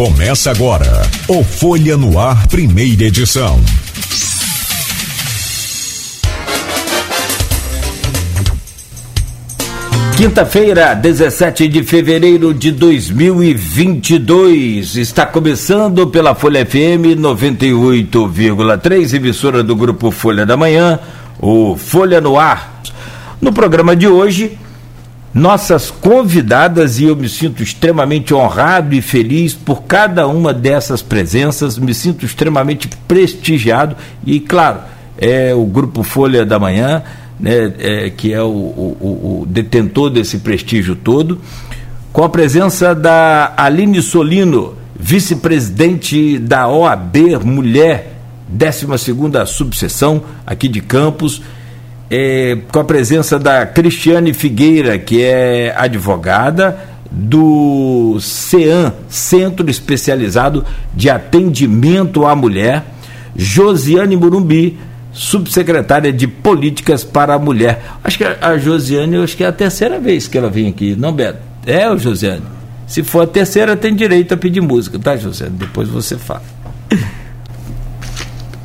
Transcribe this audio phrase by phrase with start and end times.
[0.00, 3.60] Começa agora o Folha no Ar, primeira edição.
[10.16, 14.96] Quinta-feira, 17 de fevereiro de 2022.
[14.96, 20.98] Está começando pela Folha FM 98,3, emissora do grupo Folha da Manhã,
[21.38, 22.80] o Folha no Ar.
[23.38, 24.56] No programa de hoje,
[25.32, 31.78] nossas convidadas e eu me sinto extremamente honrado e feliz por cada uma dessas presenças,
[31.78, 33.96] me sinto extremamente prestigiado
[34.26, 34.80] e, claro,
[35.16, 37.02] é o Grupo Folha da Manhã,
[37.38, 41.40] né, é, que é o, o, o detentor desse prestígio todo,
[42.12, 48.16] com a presença da Aline Solino, vice-presidente da OAB Mulher,
[48.48, 48.86] 12
[49.46, 51.40] subseção aqui de Campos
[52.10, 56.76] é, com a presença da Cristiane Figueira, que é advogada
[57.10, 62.84] do CEAM, Centro Especializado de Atendimento à Mulher,
[63.36, 64.78] Josiane Murumbi,
[65.12, 67.82] subsecretária de Políticas para a Mulher.
[68.02, 71.12] Acho que a Josiane, acho que é a terceira vez que ela vem aqui, não,
[71.12, 71.38] Beto?
[71.66, 72.42] É, Josiane?
[72.86, 75.54] Se for a terceira, tem direito a pedir música, tá, Josiane?
[75.56, 76.42] Depois você fala.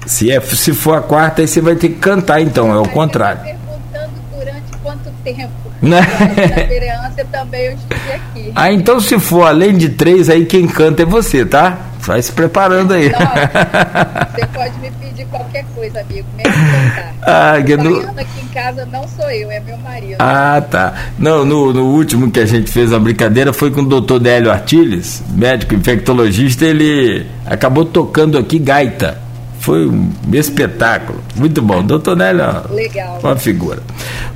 [0.06, 2.88] Se, é, se for a quarta, aí você vai ter que cantar, então, é o
[2.88, 3.42] contrário.
[3.42, 5.52] Perguntando durante quanto tempo.
[5.82, 6.00] Né?
[6.00, 8.52] A também eu estive aqui.
[8.56, 11.78] Ah, então se for além de três, aí quem canta é você, tá?
[12.00, 13.12] Vai se preparando aí.
[13.12, 13.20] Não,
[14.32, 17.16] você pode me pedir qualquer coisa, amigo, mesmo cantar.
[17.28, 17.98] Ah, que no...
[18.02, 20.18] aqui em casa não sou eu, é meu marido.
[20.20, 20.94] Ah, tá.
[21.18, 24.52] Não, no, no último que a gente fez a brincadeira foi com o doutor Délio
[24.52, 29.25] Artiles, médico infectologista, ele acabou tocando aqui gaita.
[29.66, 31.20] Foi um espetáculo.
[31.36, 31.82] Muito bom.
[31.84, 33.20] Doutor Nélio, Legal.
[33.24, 33.82] uma figura.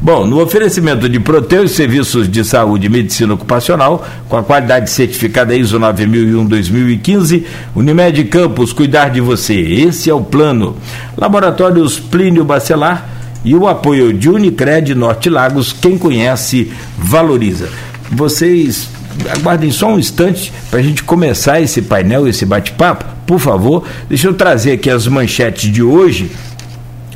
[0.01, 5.53] Bom, no oferecimento de Proteus Serviços de Saúde e Medicina Ocupacional, com a qualidade certificada
[5.53, 7.43] ISO 9001-2015,
[7.75, 9.53] Unimed Campos, cuidar de você.
[9.53, 10.75] Esse é o plano.
[11.15, 13.07] Laboratórios Plínio Bacelar
[13.45, 15.71] e o apoio de Unicred Norte Lagos.
[15.71, 17.69] Quem conhece, valoriza.
[18.11, 18.89] Vocês
[19.37, 23.83] aguardem só um instante para a gente começar esse painel, esse bate-papo, por favor.
[24.07, 26.31] Deixa eu trazer aqui as manchetes de hoje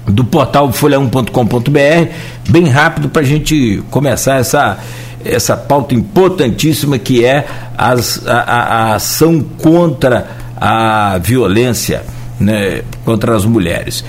[0.06, 2.12] do portal folha1.com.br,
[2.50, 4.78] bem rápido para a gente começar essa,
[5.24, 7.46] essa pauta importantíssima que é
[7.78, 10.28] as, a, a, a ação contra
[10.58, 12.04] a violência
[12.40, 14.04] né, contra as mulheres.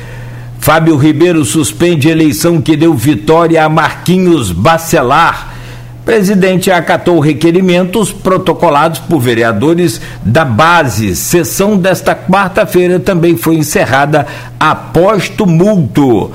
[0.59, 5.54] Fábio Ribeiro suspende eleição que deu vitória a Marquinhos Bacelar
[6.05, 11.17] Presidente acatou requerimentos protocolados por vereadores da base.
[11.17, 14.27] Sessão desta quarta-feira também foi encerrada
[14.61, 16.31] após tumulto.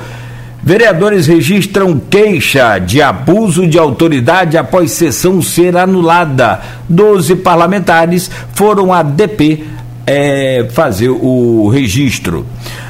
[0.64, 6.62] Vereadores registram queixa de abuso de autoridade após sessão ser anulada.
[6.90, 9.66] Doze parlamentares foram à DP
[10.06, 12.44] é, fazer o registro.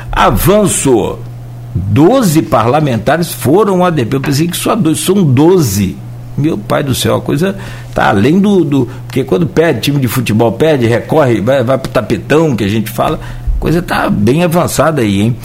[0.09, 1.19] Avanço.
[1.75, 4.15] Doze parlamentares foram à DP.
[4.15, 5.97] Eu pensei que só dois, são doze
[6.39, 7.55] meu pai do céu, a coisa
[7.93, 8.89] tá além do, do.
[9.05, 12.89] Porque quando perde, time de futebol perde, recorre, vai, vai pro tapetão que a gente
[12.89, 13.19] fala,
[13.57, 15.35] a coisa tá bem avançada aí, hein?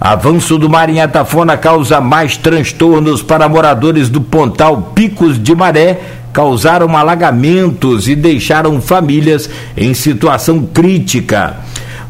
[0.00, 5.98] Avanço do mar em Atafona causa mais transtornos para moradores do Pontal Picos de Maré,
[6.32, 11.56] causaram alagamentos e deixaram famílias em situação crítica.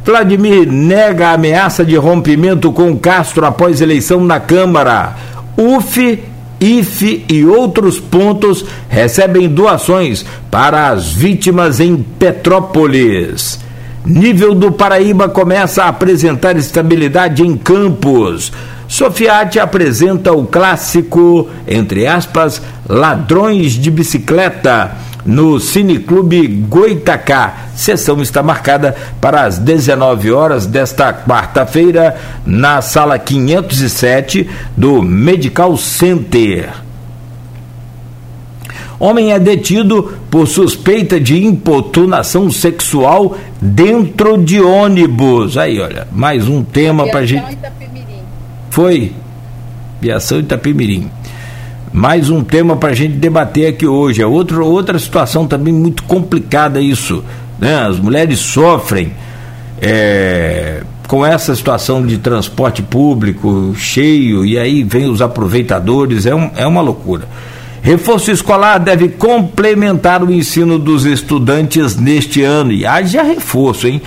[0.05, 5.15] Vladimir nega a ameaça de rompimento com Castro após eleição na Câmara.
[5.56, 6.23] UF
[6.64, 13.60] IFE e outros pontos recebem doações para as vítimas em Petrópolis.
[14.06, 18.50] Nível do Paraíba começa a apresentar estabilidade em campos.
[18.88, 27.69] Sofiati apresenta o clássico, entre aspas, ladrões de bicicleta no Cineclube Goitacá.
[27.75, 36.71] Sessão está marcada para as 19 horas desta quarta-feira na sala 507 do Medical Center.
[38.99, 45.59] Homem é detido por suspeita de importunação sexual dentro de ônibus.
[45.59, 47.53] Aí, olha, mais um tema para gente.
[47.53, 48.23] Itapemirim.
[48.70, 49.12] Foi.
[50.00, 51.11] Viação Itapemirim
[51.94, 54.20] mais um tema para a gente debater aqui hoje.
[54.20, 57.23] É outro, outra situação também muito complicada isso.
[57.56, 57.73] Né?
[57.73, 59.12] As mulheres sofrem
[59.81, 66.50] é, com essa situação de transporte público cheio e aí vem os aproveitadores, é, um,
[66.56, 67.29] é uma loucura.
[67.81, 72.73] Reforço escolar deve complementar o ensino dos estudantes neste ano.
[72.73, 74.02] E haja reforço, hein?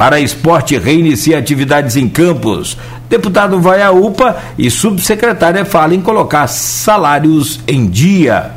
[0.00, 2.74] Para esporte, reinicia atividades em campos.
[3.10, 8.52] Deputado vai à UPA e subsecretária fala em colocar salários em dia.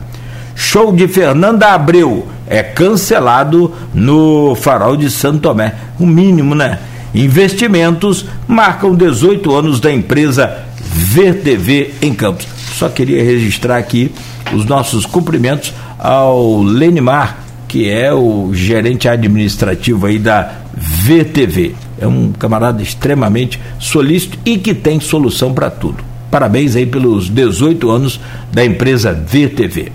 [0.56, 2.26] Show de Fernanda Abreu.
[2.48, 5.76] é cancelado no farol de Santo Tomé.
[6.00, 6.80] O mínimo, né?
[7.14, 12.48] Investimentos marcam 18 anos da empresa VTV em Campos.
[12.72, 14.14] Só queria registrar aqui
[14.54, 21.76] os nossos cumprimentos ao Lenimar, que é o gerente administrativo aí da VTV.
[22.00, 26.04] É um camarada extremamente solícito e que tem solução para tudo.
[26.32, 28.20] Parabéns aí pelos 18 anos
[28.52, 29.92] da empresa VTV.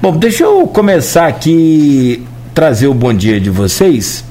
[0.00, 2.22] Bom, deixa eu começar aqui
[2.52, 4.24] trazer o bom dia de vocês.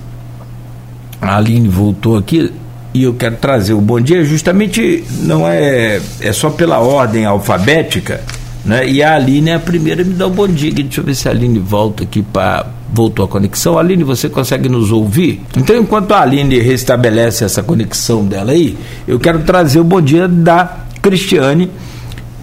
[1.22, 2.52] A Aline voltou aqui
[2.94, 8.22] e eu quero trazer o bom dia justamente não é é só pela ordem alfabética,
[8.64, 8.88] né?
[8.88, 10.72] E a Aline é a primeira a me dar o bom dia.
[10.72, 13.78] Deixa eu ver se a Aline volta aqui para voltou a conexão.
[13.78, 15.42] Aline, você consegue nos ouvir?
[15.58, 18.78] Então, enquanto a Aline restabelece essa conexão dela aí,
[19.08, 21.72] eu quero trazer o bom dia da Cristiane.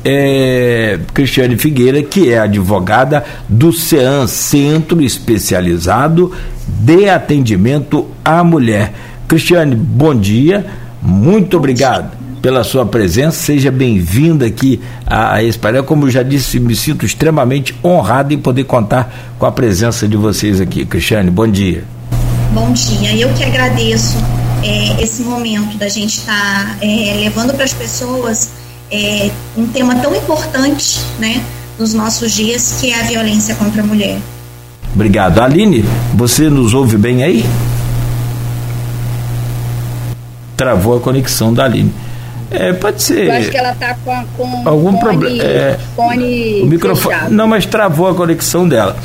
[0.05, 6.33] É, Cristiane Figueira, que é advogada do CEAN, Centro Especializado
[6.67, 8.95] de Atendimento à Mulher.
[9.27, 10.65] Cristiane, bom dia,
[11.03, 12.18] muito obrigado
[12.49, 15.85] pela sua presença, seja bem-vinda aqui a, a esse painel.
[15.85, 20.17] Como eu já disse, me sinto extremamente honrado em poder contar com a presença de
[20.17, 20.87] vocês aqui.
[20.87, 21.85] Cristiane, bom dia.
[22.55, 24.17] Bom dia, eu que agradeço
[24.65, 28.53] é, esse momento da gente estar tá, é, levando para as pessoas
[28.91, 31.43] é, um tema tão importante né,
[31.79, 34.17] nos nossos dias, que é a violência contra a mulher.
[34.95, 35.39] Obrigado.
[35.41, 35.85] Aline,
[36.15, 37.45] você nos ouve bem aí?
[40.59, 41.95] travou a conexão da Aline.
[42.51, 43.27] É, pode ser.
[43.27, 45.43] Eu acho que ela está com, com algum problema.
[45.43, 47.15] É, o microfone.
[47.15, 47.35] Fechado.
[47.35, 48.97] Não, mas travou a conexão dela.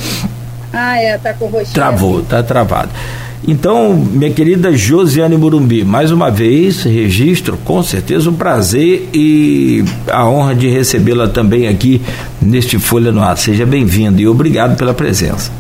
[0.72, 1.74] Ah, é, está com roxinha.
[1.74, 2.90] Travou, está travado.
[3.46, 10.26] Então, minha querida Josiane Murumbi, mais uma vez, registro, com certeza um prazer e a
[10.30, 12.02] honra de recebê-la também aqui
[12.42, 13.38] neste Folha no Ar.
[13.38, 15.52] Seja bem-vindo e obrigado pela presença.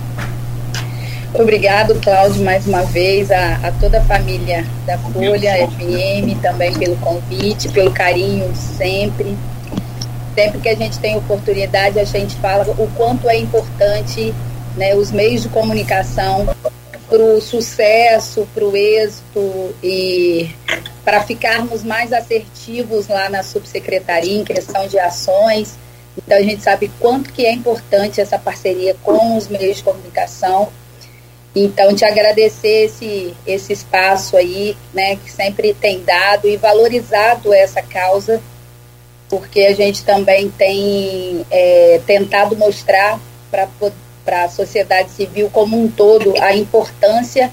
[1.35, 6.95] Obrigado, Cláudio, mais uma vez, a, a, toda a família da Folha FM, também pelo
[6.97, 9.35] convite, pelo carinho sempre.
[10.35, 14.31] Sempre que a gente tem oportunidade, a gente fala o quanto é importante
[14.77, 16.56] né, os meios de comunicação
[17.09, 20.51] para o sucesso, para o êxito e
[21.03, 25.79] para ficarmos mais assertivos lá na subsecretaria em questão de ações.
[26.15, 30.71] Então a gente sabe quanto que é importante essa parceria com os meios de comunicação
[31.55, 37.81] então, te agradecer esse, esse espaço aí, né, que sempre tem dado e valorizado essa
[37.81, 38.41] causa,
[39.29, 43.19] porque a gente também tem é, tentado mostrar
[43.51, 47.51] para a sociedade civil como um todo a importância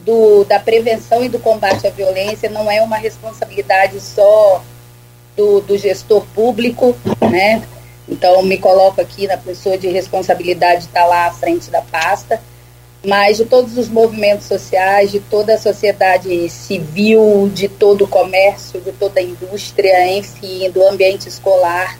[0.00, 2.50] do, da prevenção e do combate à violência.
[2.50, 4.62] Não é uma responsabilidade só
[5.36, 6.96] do, do gestor público,
[7.30, 7.62] né?
[8.08, 12.40] Então, me coloco aqui na pessoa de responsabilidade de estar lá à frente da pasta
[13.06, 18.80] mas de todos os movimentos sociais, de toda a sociedade civil, de todo o comércio,
[18.80, 21.96] de toda a indústria, enfim, do ambiente escolar.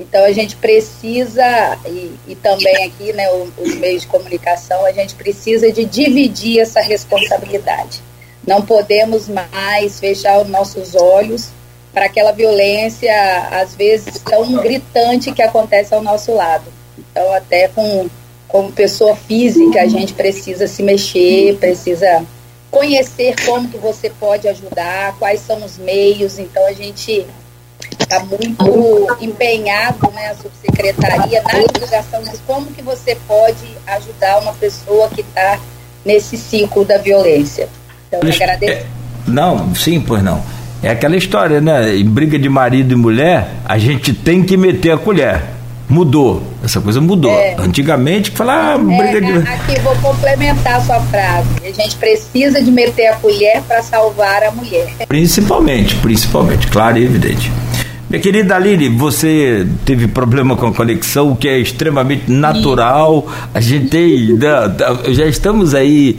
[0.00, 4.92] Então a gente precisa, e, e também aqui, né, os, os meios de comunicação, a
[4.92, 8.02] gente precisa de dividir essa responsabilidade.
[8.44, 11.50] Não podemos mais fechar os nossos olhos
[11.92, 13.12] para aquela violência,
[13.52, 16.64] às vezes, tão gritante que acontece ao nosso lado.
[16.98, 18.08] Então, até com
[18.50, 22.24] como pessoa física, a gente precisa se mexer, precisa
[22.70, 26.38] conhecer como que você pode ajudar, quais são os meios.
[26.38, 27.26] Então a gente
[27.98, 34.52] está muito empenhado, né, a subsecretaria, na divulgação de como que você pode ajudar uma
[34.54, 35.58] pessoa que está
[36.04, 37.68] nesse ciclo da violência.
[38.08, 38.72] Então, eu agradeço.
[38.72, 38.86] É,
[39.26, 40.42] não, sim, pois não.
[40.82, 41.94] É aquela história, né?
[41.94, 45.59] Em briga de marido e mulher, a gente tem que meter a colher
[45.90, 46.42] mudou.
[46.64, 47.32] Essa coisa mudou.
[47.32, 47.56] É.
[47.58, 49.48] Antigamente, falar ah, briga é, de.
[49.48, 51.48] Aqui vou complementar a sua frase.
[51.62, 54.94] A gente precisa de meter a colher para salvar a mulher.
[55.08, 57.50] Principalmente, principalmente, claro e evidente.
[58.08, 63.28] Minha querida Aline, você teve problema com a conexão, o que é extremamente natural.
[63.54, 64.36] A gente tem.
[65.10, 66.18] Já estamos aí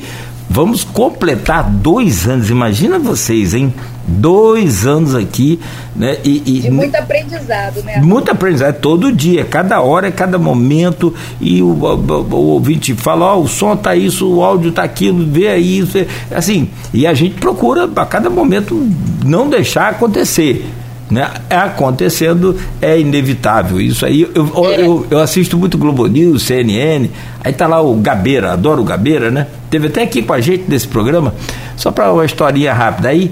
[0.53, 3.73] Vamos completar dois anos, imagina vocês, hein?
[4.05, 5.57] Dois anos aqui,
[5.95, 6.17] né?
[6.25, 8.01] E, e, de muito aprendizado, né?
[8.03, 13.37] Muito aprendizado, todo dia, cada hora, cada momento, e o, o, o ouvinte fala, ó,
[13.37, 15.97] oh, o som tá isso, o áudio tá aquilo, vê aí, isso,
[16.29, 18.75] assim, e a gente procura a cada momento
[19.23, 20.69] não deixar acontecer
[21.09, 21.29] né?
[21.49, 23.81] É acontecendo, é inevitável.
[23.81, 24.81] Isso aí, eu, é.
[24.81, 27.09] eu, eu, assisto muito Globo News, CNN,
[27.43, 29.47] aí tá lá o Gabeira, adoro o Gabeira, né?
[29.71, 31.33] Teve até aqui com a gente nesse programa,
[31.77, 33.07] só para uma historinha rápida.
[33.07, 33.31] Aí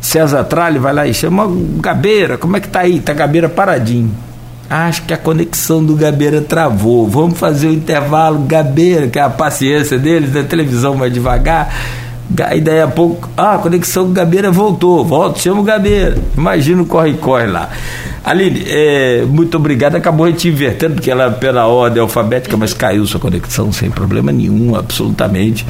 [0.00, 1.46] César Tralli vai lá e chama
[1.80, 3.00] Gabeira, como é que tá aí?
[3.00, 4.14] Tá Gabeira paradinho.
[4.70, 7.08] Acho que a conexão do Gabeira travou.
[7.08, 11.74] Vamos fazer o intervalo, Gabeira, que é a paciência deles, da televisão mais devagar.
[12.54, 15.04] E daí a pouco, ah, a conexão com o Gabeira voltou.
[15.04, 16.16] Volta, chama o Gabeira.
[16.36, 17.68] Imagina o corre-corre lá.
[18.24, 19.96] Aline, é, muito obrigado.
[19.96, 24.30] Acabou a gente invertendo, porque ela pela ordem alfabética, mas caiu sua conexão sem problema
[24.30, 25.66] nenhum, absolutamente.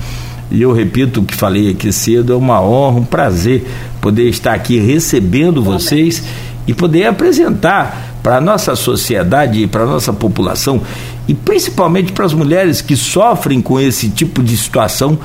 [0.51, 3.65] E eu repito o que falei aqui cedo, é uma honra, um prazer
[4.01, 6.25] poder estar aqui recebendo vocês
[6.67, 10.83] e poder apresentar para a nossa sociedade e para a nossa população,
[11.27, 15.19] e principalmente para as mulheres que sofrem com esse tipo de situação,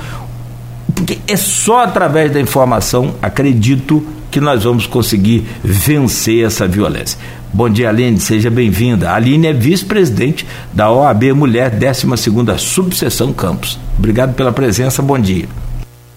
[0.94, 7.18] porque é só através da informação, acredito, que nós vamos conseguir vencer essa violência.
[7.52, 9.12] Bom dia, Aline, seja bem-vinda.
[9.12, 13.78] Aline é vice-presidente da OAB Mulher 12ª Subseção Campos.
[13.98, 15.48] Obrigado pela presença, bom dia.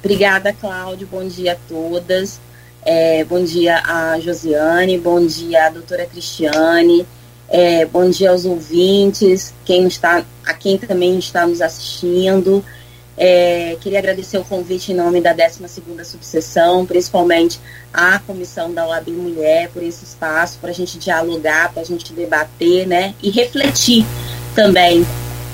[0.03, 2.39] Obrigada, Cláudio, bom dia a todas.
[2.85, 7.05] É, bom dia a Josiane, bom dia a doutora Cristiane,
[7.49, 12.63] é, bom dia aos ouvintes, quem está, a quem também está nos assistindo.
[13.21, 17.59] É, queria agradecer o convite em nome da 12ª Subseção, principalmente
[17.93, 22.13] à comissão da OAB Mulher, por esse espaço, para a gente dialogar, para a gente
[22.13, 24.05] debater, né, e refletir
[24.55, 25.05] também,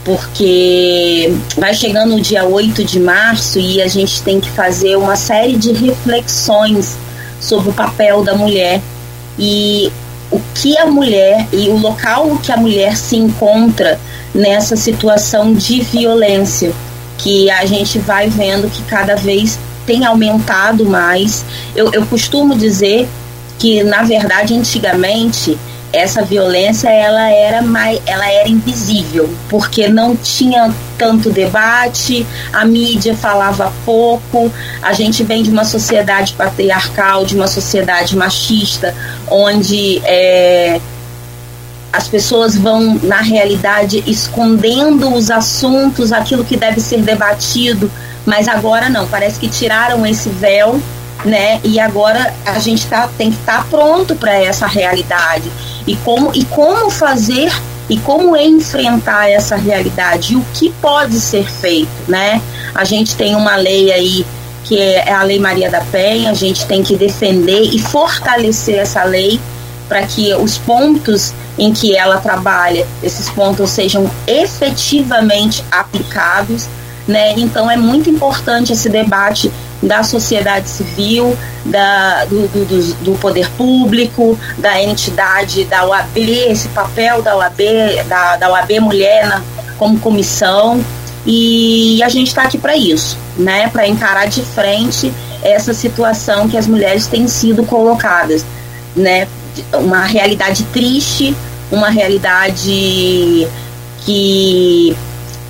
[0.04, 5.16] porque vai chegando o dia 8 de março e a gente tem que fazer uma
[5.16, 6.96] série de reflexões
[7.42, 8.80] sobre o papel da mulher
[9.40, 9.92] e
[10.30, 14.00] o que a mulher e o local que a mulher se encontra
[14.36, 16.72] nessa situação de violência
[17.18, 21.46] que a gente vai vendo que cada vez tem aumentado mais.
[21.76, 23.08] Eu, eu costumo dizer
[23.58, 25.58] que, na verdade, antigamente
[25.96, 33.16] essa violência ela era mais, ela era invisível, porque não tinha tanto debate, a mídia
[33.16, 38.94] falava pouco, a gente vem de uma sociedade patriarcal, de uma sociedade machista,
[39.30, 40.82] onde é,
[41.96, 47.90] as pessoas vão, na realidade, escondendo os assuntos, aquilo que deve ser debatido,
[48.26, 50.82] mas agora não, parece que tiraram esse véu,
[51.24, 51.62] né?
[51.64, 55.50] E agora a gente tá, tem que estar tá pronto para essa realidade.
[55.88, 57.52] E como, e como fazer
[57.90, 62.42] e como enfrentar essa realidade e o que pode ser feito, né?
[62.74, 64.26] A gente tem uma lei aí
[64.66, 69.04] que é a Lei Maria da Penha, a gente tem que defender e fortalecer essa
[69.04, 69.40] lei
[69.88, 76.68] para que os pontos em que ela trabalha, esses pontos sejam efetivamente aplicados,
[77.08, 77.34] né?
[77.38, 79.52] Então é muito importante esse debate
[79.82, 87.22] da sociedade civil, da, do, do, do, poder público, da entidade da OAB, esse papel
[87.22, 87.60] da OAB,
[88.08, 89.44] da, da OAB Mulher na,
[89.78, 90.84] como comissão.
[91.26, 93.68] E a gente está aqui para isso, né?
[93.68, 95.12] Para encarar de frente
[95.44, 98.46] essa situação que as mulheres têm sido colocadas,
[98.96, 99.28] né?
[99.74, 101.36] Uma realidade triste,
[101.72, 103.48] uma realidade
[104.00, 104.96] que,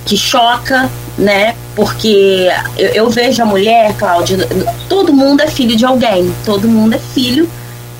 [0.04, 1.54] que choca, né?
[1.74, 4.38] Porque eu, eu vejo a mulher, Cláudia,
[4.88, 7.48] todo mundo é filho de alguém, todo mundo é filho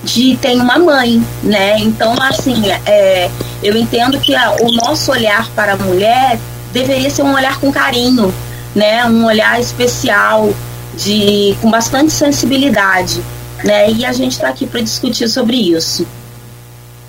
[0.02, 1.78] de tem uma mãe, né?
[1.78, 3.30] Então, assim, é,
[3.62, 6.38] eu entendo que a, o nosso olhar para a mulher
[6.72, 8.32] deveria ser um olhar com carinho,
[8.74, 9.04] né?
[9.06, 10.52] Um olhar especial,
[10.96, 13.22] de com bastante sensibilidade
[13.64, 13.90] né?
[13.90, 16.06] E a gente está aqui para discutir sobre isso.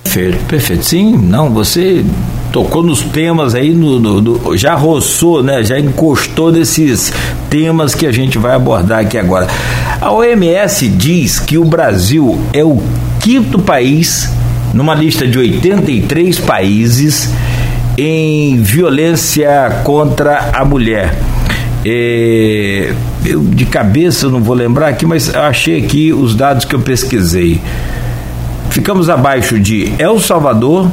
[0.04, 0.86] Perfeito, perfeito.
[0.86, 2.04] Sim, não, você
[2.52, 5.64] tocou nos temas aí, no, no, no, já roçou, né?
[5.64, 7.12] Já encostou nesses
[7.50, 9.48] temas que a gente vai abordar aqui agora.
[10.00, 12.82] A OMS diz que o Brasil é o
[13.20, 14.30] quinto país
[14.74, 17.30] numa lista de 83 países
[17.98, 21.16] em violência contra a mulher.
[21.86, 22.94] É,
[23.26, 27.62] eu de cabeça não vou lembrar aqui, mas achei aqui os dados que eu pesquisei.
[28.70, 30.92] Ficamos abaixo de El Salvador,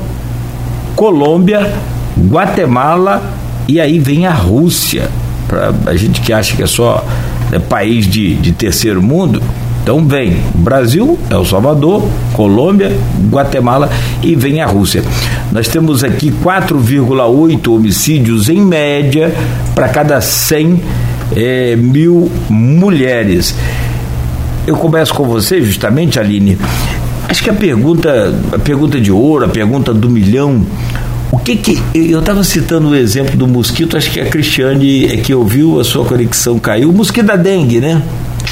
[0.95, 1.73] Colômbia,
[2.17, 3.23] Guatemala
[3.67, 5.11] e aí vem a Rússia.
[5.49, 7.05] Para a gente que acha que é só
[7.53, 9.43] é, país de, de terceiro mundo,
[9.85, 12.91] então vem Brasil, El Salvador, Colômbia,
[13.29, 13.91] Guatemala
[14.23, 15.05] e vem a Rússia.
[15.53, 19.31] Nós temos aqui 4,8 homicídios em média
[19.75, 20.81] para cada 100
[21.37, 23.55] é, mil mulheres.
[24.67, 26.57] Eu começo com você, justamente, Aline.
[27.29, 30.65] Acho que a pergunta, a pergunta de ouro, a pergunta do milhão,
[31.31, 31.83] o que que.
[31.95, 35.85] Eu estava citando o exemplo do mosquito, acho que a Cristiane é que ouviu, a
[35.85, 36.89] sua conexão caiu.
[36.89, 38.01] O mosquito da dengue, né?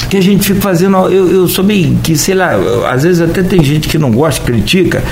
[0.09, 0.97] Que a gente fica fazendo.
[1.09, 2.51] Eu, eu sou bem que, sei lá,
[2.89, 5.03] às vezes até tem gente que não gosta, critica,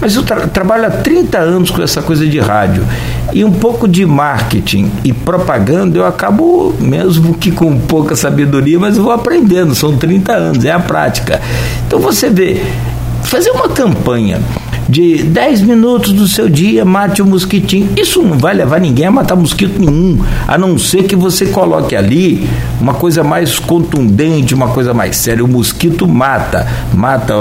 [0.00, 2.84] mas eu tra trabalho há 30 anos com essa coisa de rádio.
[3.32, 8.96] E um pouco de marketing e propaganda eu acabo, mesmo que com pouca sabedoria, mas
[8.96, 9.74] eu vou aprendendo.
[9.74, 11.40] São 30 anos, é a prática.
[11.86, 12.62] Então você vê,
[13.22, 14.40] fazer uma campanha
[14.90, 17.88] de 10 minutos do seu dia, mate o um mosquitinho.
[17.96, 21.94] Isso não vai levar ninguém a matar mosquito nenhum, a não ser que você coloque
[21.94, 22.48] ali
[22.80, 25.44] uma coisa mais contundente, uma coisa mais séria.
[25.44, 27.34] O mosquito mata, mata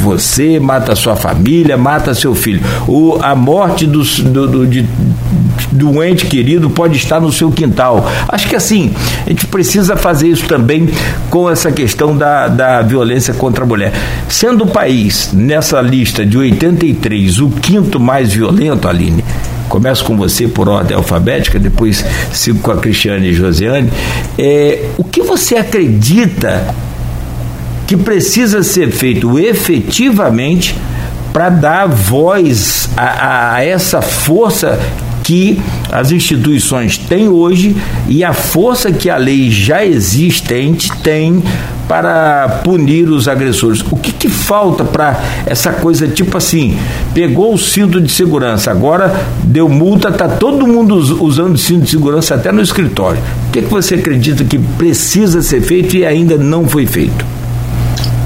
[0.00, 2.62] você, mata sua família, mata seu filho.
[2.86, 4.86] O, a morte do, do, do, de,
[5.70, 8.10] do ente querido pode estar no seu quintal.
[8.28, 8.94] Acho que assim,
[9.26, 10.88] a gente precisa fazer isso também
[11.30, 13.92] com essa questão da, da violência contra a mulher.
[14.28, 19.24] Sendo o país, nessa lista de 83, o quinto mais violento, Aline,
[19.68, 23.90] começo com você por ordem alfabética, depois sigo com a Cristiane e Josiane.
[24.38, 26.74] É, o que você acredita
[27.86, 30.76] que precisa ser feito efetivamente
[31.32, 34.78] para dar voz a, a, essa força
[35.32, 35.58] que
[35.90, 37.74] as instituições têm hoje
[38.06, 41.42] e a força que a lei já existente tem
[41.88, 43.82] para punir os agressores.
[43.90, 46.76] O que, que falta para essa coisa tipo assim?
[47.14, 52.34] Pegou o cinto de segurança, agora deu multa, tá todo mundo usando cinto de segurança
[52.34, 53.22] até no escritório.
[53.48, 57.31] O que, que você acredita que precisa ser feito e ainda não foi feito?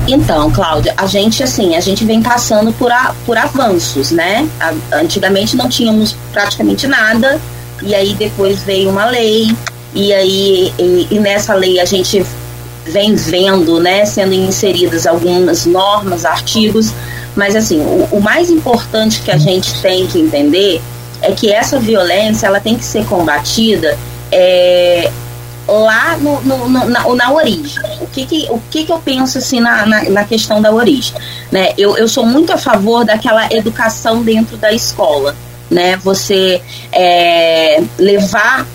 [0.08, 4.48] Então, Cláudia, a gente assim, a gente vem passando por, a, por avanços, né?
[4.60, 7.40] A, antigamente não tínhamos praticamente nada,
[7.82, 9.54] e aí depois veio uma lei,
[9.94, 12.24] e aí e, e nessa lei a gente
[12.84, 16.92] vem vendo, né, sendo inseridas algumas normas, artigos,
[17.34, 20.80] mas assim, o, o mais importante que a gente tem que entender
[21.20, 23.98] é que essa violência ela tem que ser combatida
[24.30, 25.10] é,
[25.68, 27.82] lá no, no, no, na, na, origem.
[28.00, 31.14] O, que, que, o que, que eu penso assim na, na, na, questão da origem?
[31.50, 31.72] Né?
[31.76, 35.34] Eu, eu sou muito a favor daquela educação dentro da escola.
[35.70, 35.96] Né?
[35.96, 38.66] Você é, levar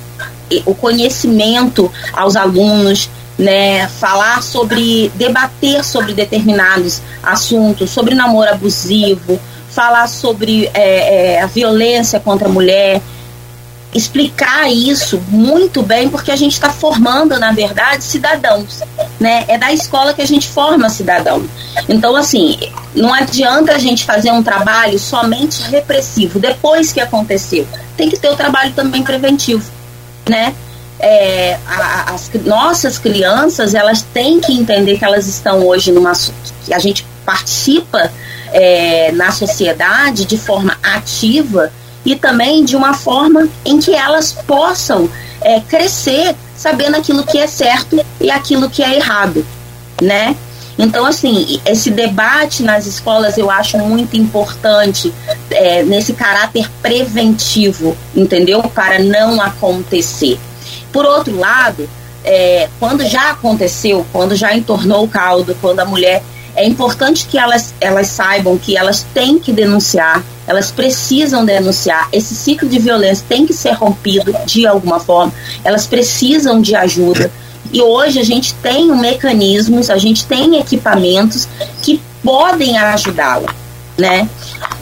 [0.65, 10.07] o conhecimento aos alunos, né, falar sobre, debater sobre determinados assuntos, sobre namoro abusivo, falar
[10.07, 13.01] sobre é, é, a violência contra a mulher,
[13.93, 18.81] explicar isso muito bem, porque a gente está formando, na verdade, cidadãos.
[19.20, 19.46] Né?
[19.48, 21.44] É da escola que a gente forma cidadão.
[21.89, 22.57] Então, assim,
[22.96, 27.68] não adianta a gente fazer um trabalho somente repressivo depois que aconteceu.
[27.98, 29.70] Tem que ter o trabalho também preventivo,
[30.27, 30.53] né?
[31.00, 36.11] É, a, as nossas crianças elas têm que entender que elas estão hoje numa
[36.63, 38.11] que a gente participa
[38.53, 41.72] é, na sociedade de forma ativa
[42.05, 45.09] e também de uma forma em que elas possam
[45.42, 49.46] é, crescer sabendo aquilo que é certo e aquilo que é errado,
[50.01, 50.35] né?
[50.77, 55.14] Então, assim, esse debate nas escolas eu acho muito importante
[55.50, 58.64] é, nesse caráter preventivo, entendeu?
[58.64, 60.40] Para não acontecer.
[60.92, 61.90] Por outro lado,
[62.24, 66.24] é, quando já aconteceu, quando já entornou o caldo, quando a mulher
[66.55, 72.09] é importante que elas, elas saibam que elas têm que denunciar, elas precisam denunciar.
[72.11, 75.33] Esse ciclo de violência tem que ser rompido de alguma forma.
[75.64, 77.31] Elas precisam de ajuda.
[77.72, 81.48] E hoje a gente tem mecanismos, a gente tem equipamentos
[81.81, 83.55] que podem ajudá-la,
[83.98, 84.27] né?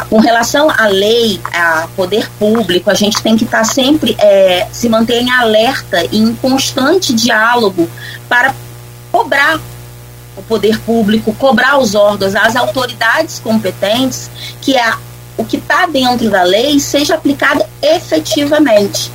[0.10, 4.90] Com relação à lei, a poder público, a gente tem que estar sempre é, se
[4.90, 7.88] manter em alerta e em constante diálogo
[8.28, 8.56] para
[9.12, 9.60] cobrar
[10.36, 14.94] o poder público, cobrar os órgãos, as autoridades competentes, que é
[15.40, 19.10] o que está dentro da lei seja aplicado efetivamente.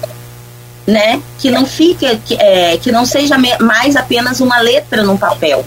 [0.86, 1.22] Né?
[1.38, 5.64] Que não fique, que, é, que não seja mais apenas uma letra no papel,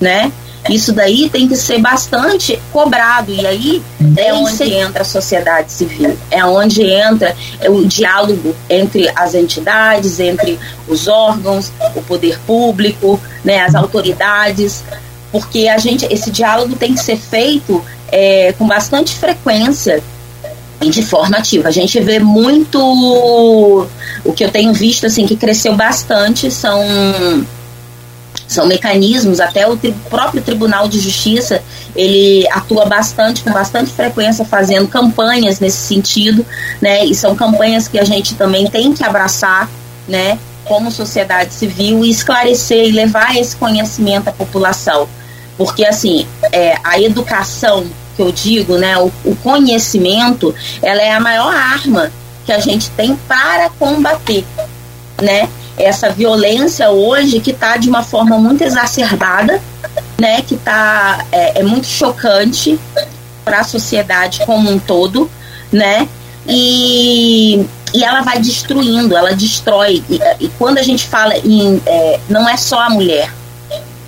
[0.00, 0.32] né?
[0.68, 3.82] Isso daí tem que ser bastante cobrado e aí
[4.16, 7.36] é onde entra a sociedade civil, é onde entra
[7.68, 14.82] o diálogo entre as entidades, entre os órgãos, o poder público, né, as autoridades,
[15.30, 20.02] porque a gente esse diálogo tem que ser feito é, com bastante frequência
[20.80, 21.68] e de forma ativa.
[21.68, 22.78] A gente vê muito
[24.24, 26.84] o que eu tenho visto assim que cresceu bastante são
[28.46, 31.62] são mecanismos, até o tri próprio Tribunal de Justiça,
[31.94, 36.46] ele atua bastante, com bastante frequência, fazendo campanhas nesse sentido,
[36.80, 37.04] né?
[37.04, 39.68] E são campanhas que a gente também tem que abraçar,
[40.06, 40.38] né?
[40.64, 45.08] Como sociedade civil e esclarecer e levar esse conhecimento à população.
[45.56, 48.98] Porque, assim, é, a educação, que eu digo, né?
[48.98, 52.10] O, o conhecimento, ela é a maior arma
[52.44, 54.44] que a gente tem para combater,
[55.20, 55.48] né?
[55.76, 59.60] essa violência hoje que está de uma forma muito exacerbada,
[60.18, 60.40] né?
[60.42, 62.78] Que tá é, é muito chocante
[63.44, 65.30] para a sociedade como um todo,
[65.70, 66.08] né?
[66.48, 70.02] E, e ela vai destruindo, ela destrói.
[70.08, 73.30] E, e quando a gente fala em é, não é só a mulher,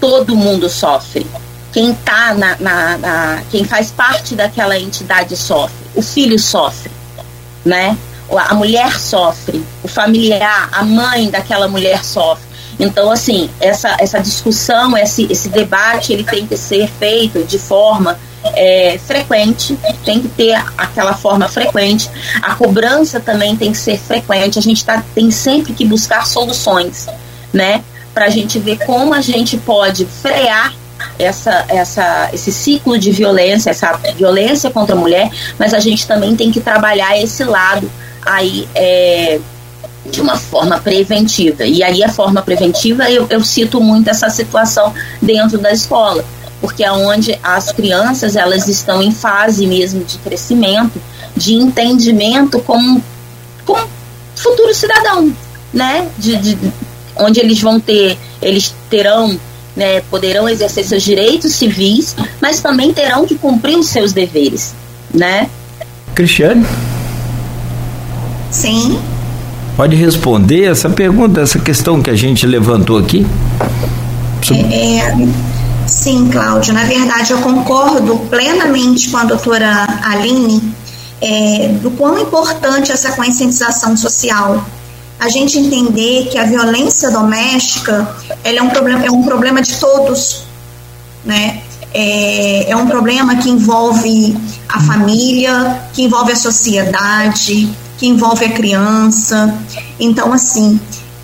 [0.01, 1.27] todo mundo sofre,
[1.73, 6.91] quem tá na, na, na, quem faz parte daquela entidade sofre, o filho sofre,
[7.65, 7.97] né?
[8.31, 12.47] A mulher sofre, o familiar, a mãe daquela mulher sofre.
[12.79, 18.19] Então, assim, essa, essa discussão, esse, esse debate, ele tem que ser feito de forma
[18.45, 22.09] é, frequente, tem que ter aquela forma frequente.
[22.41, 24.59] A cobrança também tem que ser frequente.
[24.59, 27.07] A gente tá, tem sempre que buscar soluções,
[27.53, 27.83] né?
[28.19, 30.75] Para a gente ver como a gente pode frear
[31.21, 36.35] essa, essa, esse ciclo de violência, essa violência contra a mulher, mas a gente também
[36.35, 37.89] tem que trabalhar esse lado
[38.27, 39.39] aí é,
[40.11, 41.65] de uma forma preventiva.
[41.65, 46.25] E aí a forma preventiva eu, eu cito muito essa situação dentro da escola,
[46.61, 51.01] porque é onde as crianças elas estão em fase mesmo de crescimento,
[51.37, 53.01] de entendimento como,
[53.65, 53.89] como
[54.35, 55.33] futuro cidadão,
[55.73, 56.09] né?
[56.19, 56.59] De, de,
[57.19, 59.39] onde eles vão ter, eles terão
[59.79, 64.75] né, poderão exercer seus direitos civis, mas também terão que cumprir os seus deveres,
[65.15, 65.49] né?
[66.17, 66.67] Cristiane?
[68.51, 68.99] Sim.
[69.77, 73.25] Pode responder essa pergunta, essa questão que a gente levantou aqui?
[74.51, 75.17] É, é,
[75.87, 76.75] sim, Cláudio.
[76.75, 80.75] Na verdade, eu concordo plenamente com a doutora Aline
[81.21, 84.67] é, do quão importante essa conscientização social
[85.19, 89.77] a gente entender que a violência doméstica ela é um problema é um problema de
[89.77, 90.45] todos,
[91.25, 91.63] né?
[91.93, 94.37] É, é um problema que envolve
[94.69, 99.55] a família, que envolve a sociedade, que envolve a criança.
[99.99, 100.79] Então, assim,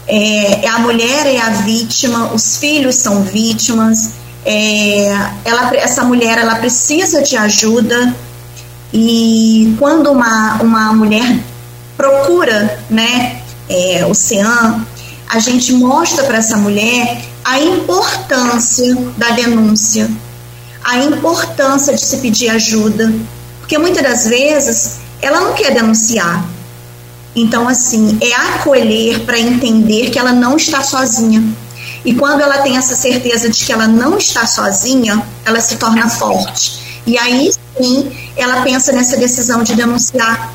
[0.07, 4.12] é, a mulher é a vítima, os filhos são vítimas.
[4.44, 5.09] É,
[5.44, 8.14] ela, essa mulher ela precisa de ajuda
[8.92, 11.38] e quando uma, uma mulher
[11.96, 14.87] procura, né, é, o CEAM,
[15.29, 20.11] a gente mostra para essa mulher a importância da denúncia,
[20.83, 23.12] a importância de se pedir ajuda,
[23.61, 26.44] porque muitas das vezes ela não quer denunciar.
[27.35, 31.42] Então, assim, é acolher para entender que ela não está sozinha.
[32.05, 36.09] E quando ela tem essa certeza de que ela não está sozinha, ela se torna
[36.09, 37.03] forte.
[37.07, 40.53] E aí sim ela pensa nessa decisão de denunciar,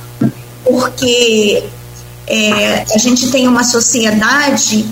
[0.64, 1.64] porque
[2.30, 4.88] é, a gente tem uma sociedade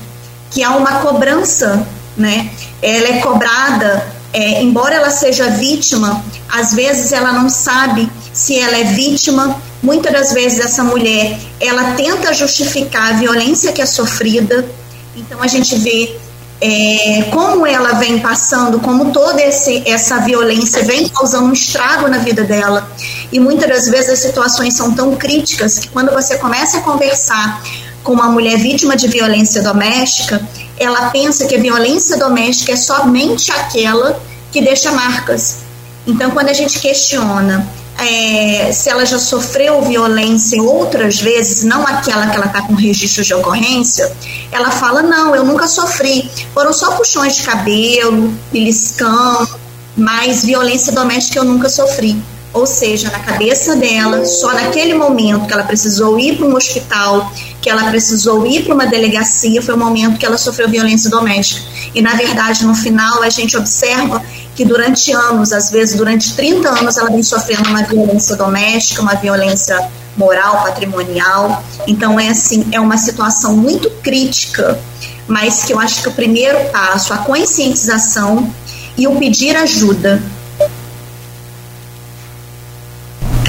[0.49, 2.49] que há uma cobrança, né?
[2.81, 8.77] Ela é cobrada, é, embora ela seja vítima, às vezes ela não sabe se ela
[8.77, 9.61] é vítima.
[9.83, 14.67] Muitas das vezes essa mulher, ela tenta justificar a violência que é sofrida.
[15.15, 16.17] Então a gente vê
[16.59, 22.17] é, como ela vem passando, como toda esse, essa violência vem causando um estrago na
[22.17, 22.89] vida dela.
[23.31, 27.61] E muitas das vezes as situações são tão críticas que quando você começa a conversar
[28.03, 30.41] com uma mulher vítima de violência doméstica,
[30.79, 34.19] ela pensa que a violência doméstica é somente aquela
[34.51, 35.57] que deixa marcas.
[36.05, 37.67] Então, quando a gente questiona
[37.99, 43.23] é, se ela já sofreu violência outras vezes, não aquela que ela está com registro
[43.23, 44.11] de ocorrência,
[44.51, 46.29] ela fala: não, eu nunca sofri.
[46.53, 49.47] Foram só puxões de cabelo, beliscão,
[49.95, 52.15] mas violência doméstica eu nunca sofri.
[52.53, 57.31] Ou seja, na cabeça dela, só naquele momento que ela precisou ir para um hospital,
[57.61, 61.61] que ela precisou ir para uma delegacia, foi o momento que ela sofreu violência doméstica.
[61.93, 64.23] E na verdade, no final, a gente observa
[64.55, 69.15] que durante anos, às vezes durante 30 anos, ela vem sofrendo uma violência doméstica, uma
[69.15, 71.63] violência moral, patrimonial.
[71.85, 74.79] Então é assim, é uma situação muito crítica,
[75.27, 78.51] mas que eu acho que o primeiro passo, a conscientização
[78.97, 80.21] e o pedir ajuda.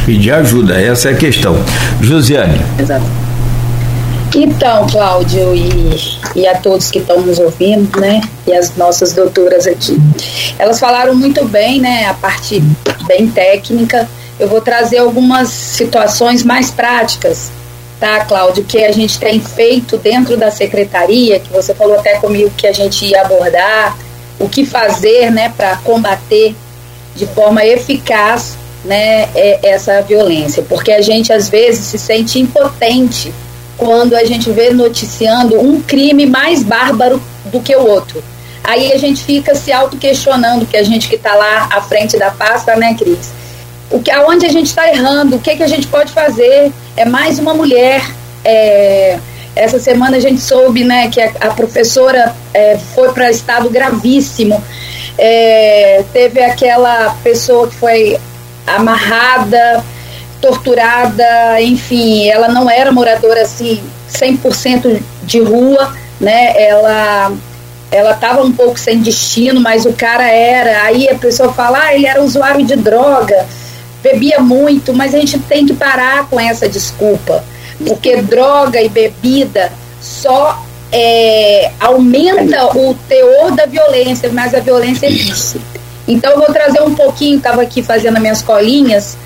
[0.09, 1.55] Pedir ajuda, essa é a questão.
[2.01, 2.59] Josiane.
[2.81, 3.05] Exato.
[4.35, 6.01] Então, Cláudio e,
[6.35, 10.01] e a todos que estão nos ouvindo, né, e as nossas doutoras aqui,
[10.59, 12.59] elas falaram muito bem, né, a parte
[13.07, 14.09] bem técnica.
[14.41, 17.51] Eu vou trazer algumas situações mais práticas,
[18.01, 22.51] tá, Cláudio, que a gente tem feito dentro da secretaria, que você falou até comigo
[22.57, 23.95] que a gente ia abordar,
[24.39, 26.57] o que fazer, né, para combater
[27.15, 28.57] de forma eficaz,
[28.89, 29.29] né,
[29.63, 33.33] essa violência, porque a gente às vezes se sente impotente
[33.77, 38.23] quando a gente vê noticiando um crime mais bárbaro do que o outro.
[38.65, 42.31] Aí a gente fica se auto-questionando, que a gente que está lá à frente da
[42.31, 43.31] pasta, né, Cris?
[43.91, 46.73] O que, aonde a gente está errando, o que, que a gente pode fazer?
[46.97, 48.03] É mais uma mulher.
[48.45, 49.19] É,
[49.55, 54.63] essa semana a gente soube né, que a, a professora é, foi para estado gravíssimo.
[55.17, 58.19] É, teve aquela pessoa que foi
[58.77, 59.85] amarrada,
[60.41, 66.53] torturada, enfim, ela não era moradora assim 100% de rua, né?
[66.57, 67.33] Ela
[67.91, 70.83] ela estava um pouco sem destino, mas o cara era.
[70.83, 73.47] Aí a pessoa fala, ah, ele era usuário de droga,
[74.03, 77.43] bebia muito, mas a gente tem que parar com essa desculpa,
[77.87, 85.61] porque droga e bebida só é, aumenta o teor da violência, mas a violência existe.
[86.09, 89.19] Então eu vou trazer um pouquinho, estava aqui fazendo as minhas colinhas,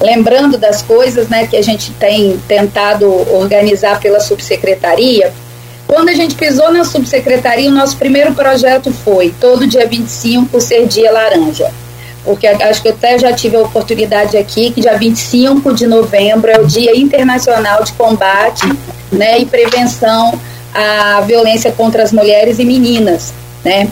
[0.00, 5.32] lembrando das coisas né, que a gente tem tentado organizar pela subsecretaria.
[5.86, 10.86] Quando a gente pisou na subsecretaria, o nosso primeiro projeto foi todo dia 25 ser
[10.88, 11.70] dia laranja.
[12.24, 16.50] Porque acho que eu até já tive a oportunidade aqui que dia 25 de novembro
[16.50, 18.66] é o Dia Internacional de Combate
[19.12, 20.36] né, e Prevenção
[20.74, 23.32] à Violência contra as Mulheres e Meninas,
[23.66, 23.90] né,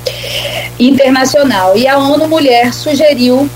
[0.78, 1.76] internacional.
[1.76, 3.50] E a ONU Mulher sugeriu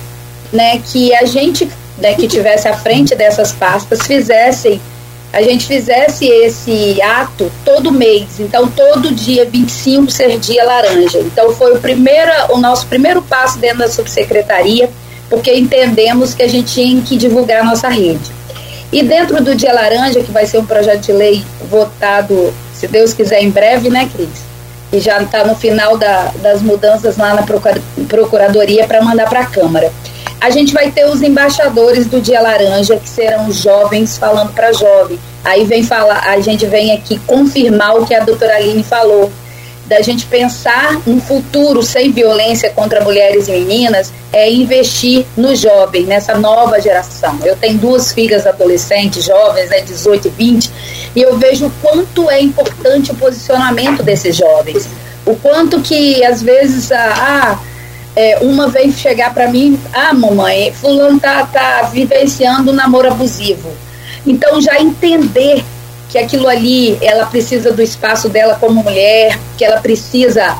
[0.52, 4.80] né, que a gente né, que tivesse à frente dessas pastas fizessem
[5.30, 11.18] a gente fizesse esse ato todo mês, então todo dia 25 ser dia laranja.
[11.18, 14.88] Então foi o primeiro, o nosso primeiro passo dentro da subsecretaria,
[15.28, 18.32] porque entendemos que a gente tinha que divulgar a nossa rede.
[18.90, 23.12] E dentro do Dia Laranja, que vai ser um projeto de lei votado, se Deus
[23.12, 24.47] quiser, em breve, né, Cris?
[24.92, 27.44] E já está no final da, das mudanças lá na
[28.08, 29.92] Procuradoria para mandar para a Câmara
[30.40, 35.18] a gente vai ter os embaixadores do Dia Laranja, que serão jovens falando para jovem.
[35.44, 39.32] Aí vem falar, a gente vem aqui confirmar o que a doutora Aline falou,
[39.88, 46.04] da gente pensar um futuro sem violência contra mulheres e meninas, é investir no jovem,
[46.04, 47.38] nessa nova geração.
[47.42, 50.70] Eu tenho duas filhas adolescentes, jovens, né, 18 e 20,
[51.16, 54.88] e eu vejo o quanto é importante o posicionamento desses jovens.
[55.24, 57.58] O quanto que, às vezes, ah,
[58.14, 63.70] é, uma vez chegar para mim, ah, mamãe, fulano tá, tá vivenciando um namoro abusivo.
[64.26, 65.64] Então já entender
[66.08, 70.56] que aquilo ali, ela precisa do espaço dela como mulher, que ela precisa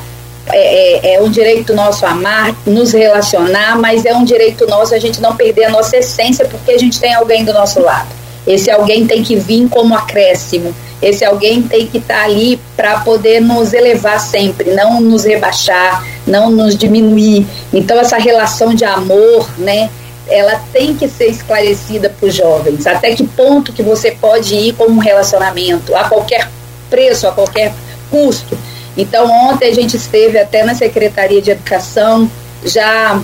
[0.50, 4.98] é, é, é, um direito nosso amar, nos relacionar, mas é um direito nosso a
[4.98, 8.08] gente não perder a nossa essência porque a gente tem alguém do nosso lado.
[8.46, 10.74] Esse alguém tem que vir como acréscimo.
[11.02, 16.04] Esse alguém tem que estar tá ali para poder nos elevar sempre, não nos rebaixar,
[16.26, 17.46] não nos diminuir.
[17.72, 19.90] Então essa relação de amor, né,
[20.28, 22.86] ela tem que ser esclarecida para os jovens.
[22.86, 26.48] Até que ponto que você pode ir com um relacionamento a qualquer
[26.90, 27.72] preço, a qualquer
[28.10, 28.56] custo.
[28.96, 32.30] Então ontem a gente esteve até na Secretaria de Educação,
[32.64, 33.20] já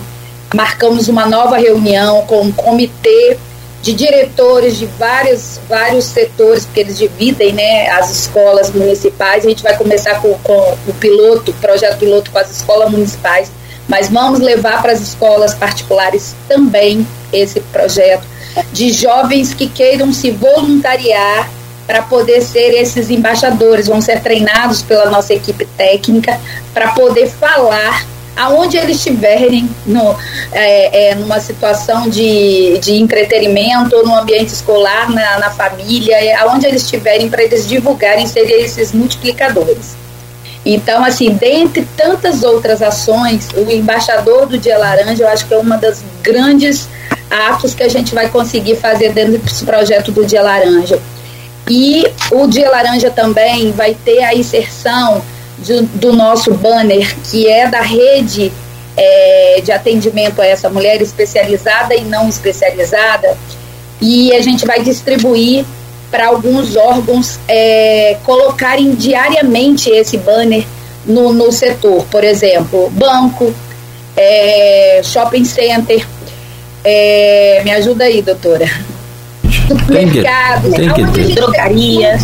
[0.53, 3.37] marcamos uma nova reunião com o comitê
[3.81, 9.45] de diretores de vários, vários setores, porque eles dividem né, as escolas municipais.
[9.45, 13.51] A gente vai começar com, com o piloto, projeto piloto com as escolas municipais,
[13.87, 18.25] mas vamos levar para as escolas particulares também esse projeto
[18.71, 21.49] de jovens que queiram se voluntariar
[21.85, 26.39] para poder ser esses embaixadores, vão ser treinados pela nossa equipe técnica
[26.73, 30.15] para poder falar aonde eles estiverem no,
[30.51, 36.65] é, é, numa situação de, de entretenimento, no ambiente escolar, na, na família, é, aonde
[36.65, 39.95] eles estiverem para eles divulgarem, serem esses multiplicadores.
[40.65, 45.57] Então, assim, dentre tantas outras ações, o embaixador do Dia Laranja, eu acho que é
[45.57, 46.89] uma das grandes
[47.29, 50.99] atos que a gente vai conseguir fazer dentro desse projeto do Dia Laranja.
[51.69, 55.21] E o Dia Laranja também vai ter a inserção
[55.59, 58.51] de, do nosso banner, que é da rede
[58.97, 63.37] é, de atendimento a essa mulher especializada e não especializada,
[64.01, 65.65] e a gente vai distribuir
[66.11, 70.65] para alguns órgãos é, colocarem diariamente esse banner
[71.05, 73.53] no, no setor, por exemplo, banco,
[74.15, 76.05] é, shopping center.
[76.83, 78.69] É, me ajuda aí, doutora.
[79.67, 81.35] Supermercados, tem que, tem que ter.
[81.35, 82.21] drogarias.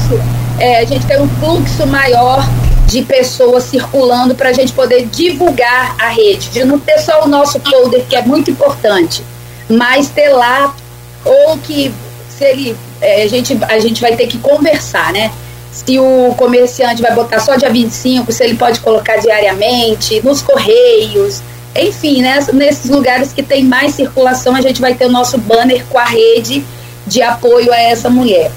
[0.60, 2.48] É, a gente tem um fluxo maior
[2.86, 7.28] de pessoas circulando para a gente poder divulgar a rede, de não ter só o
[7.28, 9.24] nosso folder, que é muito importante,
[9.70, 10.76] mas ter lá,
[11.24, 11.92] ou que
[12.38, 15.32] se ele, é, a, gente, a gente vai ter que conversar, né?
[15.72, 21.42] Se o comerciante vai botar só dia 25, se ele pode colocar diariamente, nos correios,
[21.76, 25.86] enfim, né, nesses lugares que tem mais circulação, a gente vai ter o nosso banner
[25.90, 26.66] com a rede
[27.08, 28.52] de apoio a essa mulher.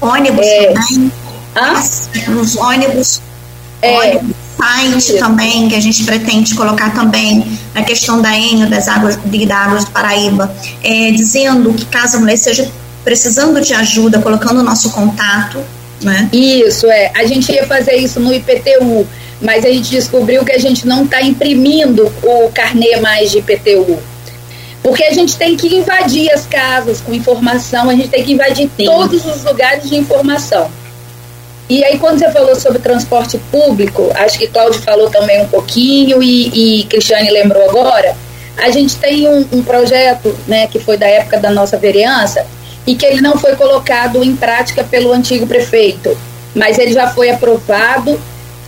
[0.00, 1.12] Ônibus é, também.
[2.28, 3.20] Nos ônibus
[3.82, 4.20] é,
[4.56, 9.56] site também, que a gente pretende colocar também na questão da Enio, das águas, da
[9.56, 12.70] Águas do Paraíba, é, dizendo que caso a mulher esteja
[13.04, 15.62] precisando de ajuda, colocando o nosso contato,
[16.02, 16.28] né?
[16.32, 17.12] Isso, é.
[17.14, 19.06] A gente ia fazer isso no IPTU,
[19.40, 23.98] mas a gente descobriu que a gente não está imprimindo o carnê mais de IPTU.
[24.82, 28.70] Porque a gente tem que invadir as casas com informação, a gente tem que invadir
[28.78, 30.70] todos os lugares de informação.
[31.68, 36.20] E aí, quando você falou sobre transporte público, acho que Cláudio falou também um pouquinho
[36.20, 38.16] e, e Cristiane lembrou agora,
[38.56, 42.44] a gente tem um, um, projeto, né, que foi da época da nossa vereança,
[42.86, 46.16] e que ele não foi colocado em prática pelo antigo prefeito,
[46.54, 48.20] mas ele já foi aprovado.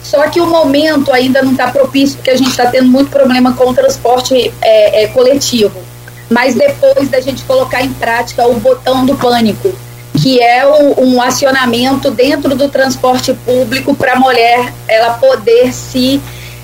[0.02, 3.54] Só que o momento ainda não está propício, porque a gente está tendo muito problema
[3.54, 5.80] com o transporte é, é, coletivo.
[6.28, 9.72] Mas depois da gente colocar em prática o botão do pânico,
[10.20, 16.20] que é o, um acionamento dentro do transporte público para a mulher ela poder se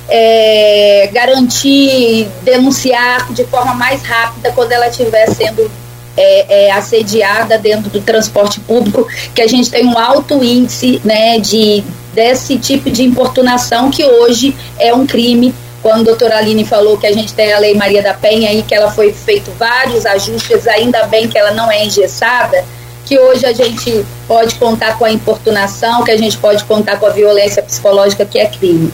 [0.09, 5.71] é, garantir, denunciar de forma mais rápida quando ela estiver sendo
[6.19, 11.39] é, é, assediada dentro do transporte público, que a gente tem um alto índice né,
[11.39, 15.55] de, desse tipo de importunação que hoje é um crime.
[15.81, 18.65] Quando a doutora Aline falou que a gente tem a Lei Maria da Penha e
[18.65, 22.65] que ela foi feito vários ajustes, ainda bem que ela não é engessada,
[23.07, 27.07] que hoje a gente pode contar com a importunação, que a gente pode contar com
[27.07, 28.93] a violência psicológica, que é crime.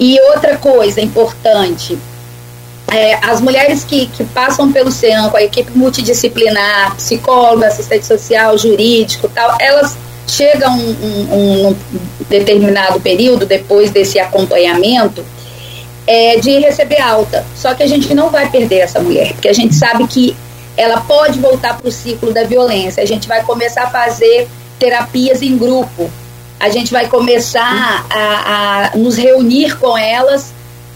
[0.00, 1.98] E outra coisa importante,
[2.92, 8.56] é, as mulheres que, que passam pelo CEAM, com a equipe multidisciplinar, psicóloga, assistente social,
[8.58, 11.76] jurídico tal, elas chegam um, um, um
[12.28, 15.24] determinado período depois desse acompanhamento
[16.06, 17.44] é, de receber alta.
[17.56, 20.36] Só que a gente não vai perder essa mulher, porque a gente sabe que
[20.76, 23.02] ela pode voltar para o ciclo da violência.
[23.02, 26.10] A gente vai começar a fazer terapias em grupo.
[26.58, 30.53] A gente vai começar a, a nos reunir com elas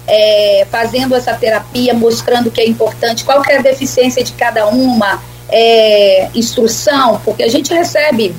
[0.09, 4.67] é, fazendo essa terapia, mostrando que é importante, qual que é a deficiência de cada
[4.67, 8.35] uma, é, instrução, porque a gente recebe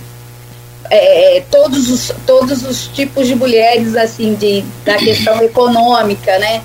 [0.89, 6.61] é, todos, os, todos os tipos de mulheres, assim, de, da questão econômica, né?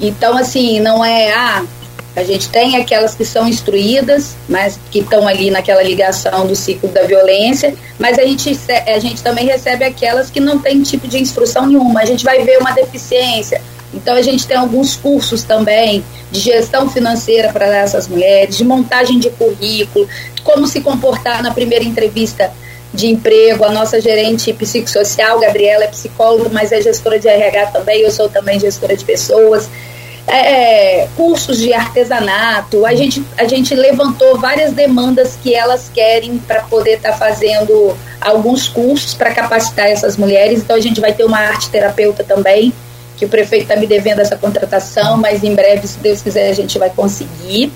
[0.00, 1.64] Então, assim, não é, ah,
[2.16, 6.88] a gente tem aquelas que são instruídas, mas que estão ali naquela ligação do ciclo
[6.88, 11.18] da violência, mas a gente, a gente também recebe aquelas que não tem tipo de
[11.18, 12.00] instrução nenhuma.
[12.00, 16.90] A gente vai ver uma deficiência, então a gente tem alguns cursos também de gestão
[16.90, 20.06] financeira para essas mulheres, de montagem de currículo,
[20.44, 22.52] como se comportar na primeira entrevista
[22.92, 23.64] de emprego.
[23.64, 28.28] A nossa gerente psicossocial, Gabriela, é psicóloga, mas é gestora de RH também, eu sou
[28.28, 29.68] também gestora de pessoas.
[30.26, 36.60] É, cursos de artesanato, a gente, a gente levantou várias demandas que elas querem para
[36.64, 40.60] poder estar tá fazendo alguns cursos para capacitar essas mulheres.
[40.60, 42.74] Então a gente vai ter uma arte terapeuta também
[43.18, 46.52] que o prefeito está me devendo essa contratação, mas em breve, se Deus quiser, a
[46.52, 47.72] gente vai conseguir.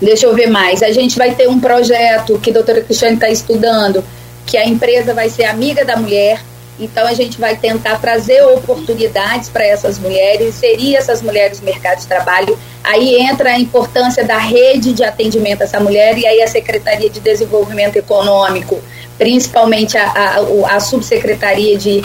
[0.00, 0.82] Deixa eu ver mais.
[0.82, 4.04] A gente vai ter um projeto que a doutora Cristiane está estudando,
[4.44, 6.40] que a empresa vai ser amiga da mulher.
[6.78, 12.00] Então a gente vai tentar trazer oportunidades para essas mulheres, inserir essas mulheres no mercado
[12.00, 12.58] de trabalho.
[12.84, 17.08] Aí entra a importância da rede de atendimento a essa mulher e aí a Secretaria
[17.08, 18.82] de Desenvolvimento Econômico,
[19.16, 22.02] principalmente a, a, a subsecretaria de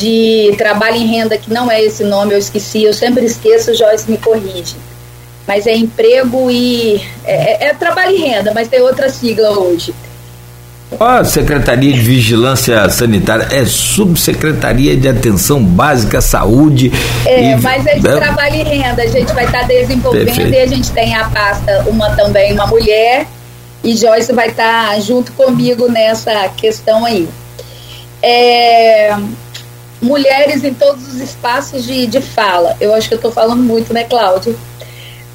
[0.00, 4.10] de trabalho em renda, que não é esse nome, eu esqueci, eu sempre esqueço, Joyce
[4.10, 4.76] me corrige.
[5.46, 7.02] Mas é emprego e.
[7.24, 9.94] É, é, é trabalho em renda, mas tem outra sigla hoje.
[10.98, 16.90] A Secretaria de Vigilância Sanitária é Subsecretaria de Atenção Básica à Saúde.
[17.24, 19.02] É, e, mas é de trabalho e renda.
[19.02, 20.52] A gente vai estar tá desenvolvendo perfeito.
[20.52, 23.26] e a gente tem a pasta, uma também, uma mulher,
[23.84, 27.28] e Joyce vai estar tá junto comigo nessa questão aí.
[28.22, 29.16] É,
[30.00, 32.76] mulheres em todos os espaços de, de fala.
[32.80, 34.58] Eu acho que eu estou falando muito, né, Cláudio?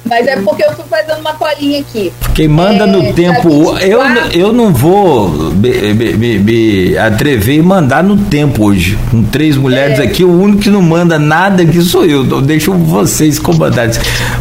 [0.08, 2.12] Mas é porque eu fui fazendo uma colinha aqui.
[2.34, 3.76] Quem manda é, no tempo.
[3.78, 4.00] Eu,
[4.32, 8.98] eu não vou me, me, me, atrever e mandar no tempo hoje.
[9.10, 10.02] Com três mulheres é.
[10.02, 12.24] aqui, o único que não manda nada aqui sou eu.
[12.24, 13.94] Então deixo vocês comandarem.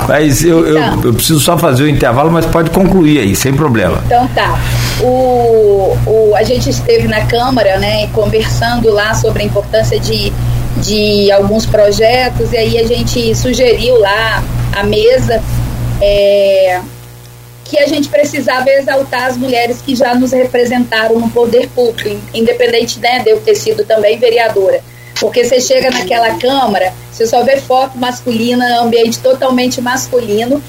[0.08, 3.54] Mas eu, então, eu, eu, preciso só fazer o intervalo, mas pode concluir aí, sem
[3.54, 4.02] problema.
[4.06, 4.60] Então tá.
[5.02, 10.32] O, o, a gente esteve na Câmara, né, conversando lá sobre a importância de,
[10.78, 14.44] de alguns projetos, e aí a gente sugeriu lá
[14.76, 15.42] a mesa
[16.02, 16.82] é,
[17.64, 23.00] que a gente precisava exaltar as mulheres que já nos representaram no poder público, independente
[23.00, 24.84] né, de eu ter sido também vereadora.
[25.20, 30.62] Porque você chega naquela Câmara, você só vê foto masculina, ambiente totalmente masculino,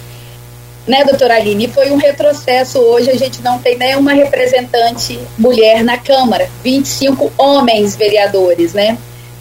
[0.86, 1.66] né, doutora Aline?
[1.66, 7.96] Foi um retrocesso hoje, a gente não tem nenhuma representante mulher na Câmara, 25 homens
[7.96, 8.96] vereadores, né?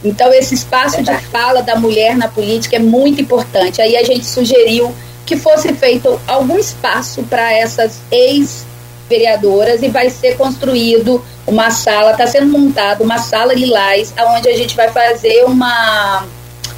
[0.06, 3.82] Então, esse espaço de fala da mulher na política é muito importante.
[3.82, 4.94] Aí a gente sugeriu
[5.26, 12.28] que fosse feito algum espaço para essas ex-vereadoras e vai ser construído uma sala, está
[12.28, 16.24] sendo montada uma sala lilás, onde a gente vai fazer uma,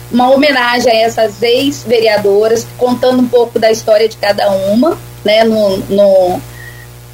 [0.10, 5.78] uma homenagem a essas ex-vereadoras, contando um pouco da história de cada uma, né, no,
[5.90, 6.42] no,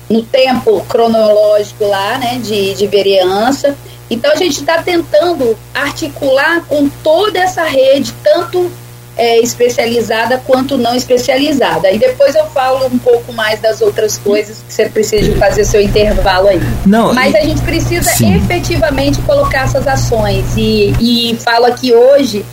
[0.08, 3.76] no tempo cronológico lá, né, de, de vereança
[4.10, 8.72] Então a gente está tentando articular com toda essa rede, tanto
[9.18, 11.92] é, especializada quanto não especializada.
[11.92, 15.82] E depois eu falo um pouco mais das outras coisas que você precisa fazer seu
[15.82, 16.60] intervalo aí.
[16.86, 18.36] Não, Mas a gente precisa sim.
[18.36, 20.46] efetivamente colocar essas ações.
[20.58, 22.44] E, e falo aqui hoje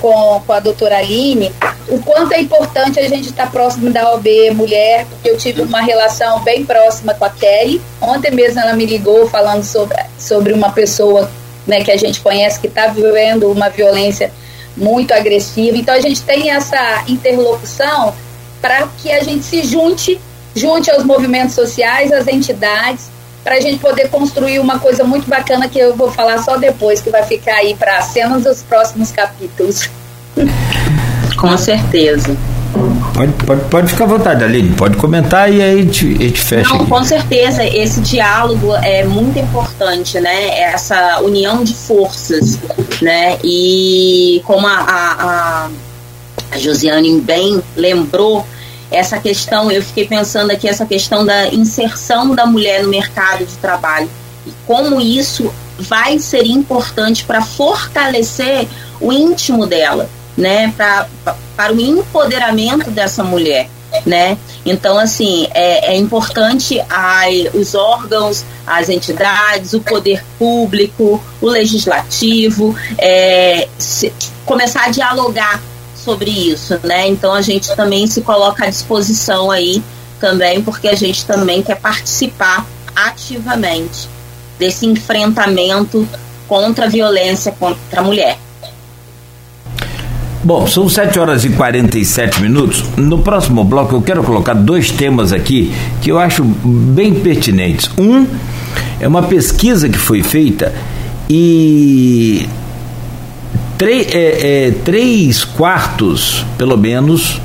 [0.00, 1.52] com, com a doutora Aline
[1.90, 5.62] o quanto é importante a gente estar tá próximo da OB Mulher, porque eu tive
[5.62, 7.82] uma relação bem próxima com a Kelly.
[8.00, 11.28] Ontem mesmo ela me ligou falando sobre, sobre uma pessoa
[11.66, 14.32] né, que a gente conhece que está vivendo uma violência
[14.76, 15.76] muito agressiva.
[15.76, 18.14] Então a gente tem essa interlocução
[18.60, 20.20] para que a gente se junte,
[20.54, 23.10] junte aos movimentos sociais, às entidades,
[23.42, 27.00] para a gente poder construir uma coisa muito bacana que eu vou falar só depois,
[27.00, 29.88] que vai ficar aí para cenas dos próximos capítulos.
[31.36, 32.36] Com certeza.
[33.14, 36.40] Pode, pode, pode ficar à vontade, Aline, pode comentar e aí a gente, a gente
[36.40, 36.68] fecha.
[36.68, 36.90] Não, aqui.
[36.90, 40.60] com certeza, esse diálogo é muito importante, né?
[40.60, 42.58] Essa união de forças,
[43.02, 43.38] né?
[43.42, 45.68] E como a, a,
[46.52, 48.46] a Josiane bem lembrou,
[48.90, 53.56] essa questão, eu fiquei pensando aqui, essa questão da inserção da mulher no mercado de
[53.56, 54.10] trabalho
[54.46, 58.66] e como isso vai ser importante para fortalecer
[59.00, 63.68] o íntimo dela né, pra, pra, para o empoderamento dessa mulher.
[64.06, 64.38] Né?
[64.64, 72.74] Então, assim, é, é importante a, os órgãos, as entidades, o poder público, o legislativo,
[72.96, 74.12] é, se,
[74.46, 75.60] começar a dialogar
[76.04, 77.08] sobre isso, né?
[77.08, 79.82] Então, a gente também se coloca à disposição aí
[80.18, 84.08] também, porque a gente também quer participar ativamente
[84.58, 86.06] desse enfrentamento
[86.46, 88.38] contra a violência contra a mulher.
[90.42, 92.82] Bom, são 7 horas e 47 minutos.
[92.96, 97.90] No próximo bloco eu quero colocar dois temas aqui que eu acho bem pertinentes.
[97.98, 98.26] Um
[98.98, 100.74] é uma pesquisa que foi feita
[101.28, 102.48] e
[103.80, 107.40] três, é, é, três quartos, pelo menos,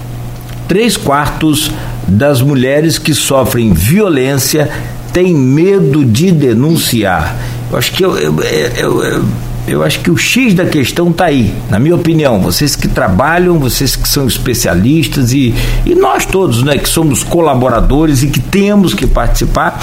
[0.68, 1.72] três quartos
[2.06, 4.70] das mulheres que sofrem violência
[5.14, 7.38] têm medo de denunciar.
[7.72, 8.36] Eu acho que eu, eu,
[8.78, 9.26] eu, eu
[9.68, 12.40] eu acho que o X da questão está aí, na minha opinião.
[12.40, 18.22] Vocês que trabalham, vocês que são especialistas e, e nós todos, né, que somos colaboradores
[18.22, 19.80] e que temos que participar.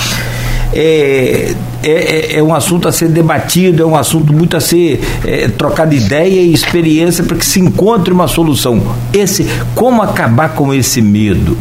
[0.72, 5.00] É, é, é, é, um assunto a ser debatido, é um assunto muito a ser
[5.24, 8.80] é, trocado ideia e experiência para que se encontre uma solução.
[9.12, 11.56] Esse, como acabar com esse medo?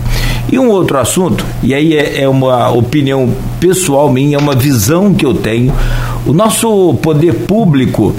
[0.52, 5.14] E um outro assunto, e aí é, é uma opinião pessoal minha, é uma visão
[5.14, 5.74] que eu tenho.
[6.26, 8.16] O nosso poder público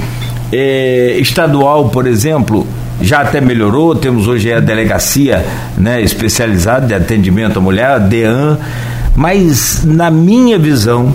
[0.50, 2.66] é, estadual, por exemplo,
[3.00, 3.94] já até melhorou.
[3.94, 5.44] Temos hoje a delegacia
[5.76, 8.58] né, especializada de atendimento à mulher, a DEAN,
[9.14, 11.14] mas na minha visão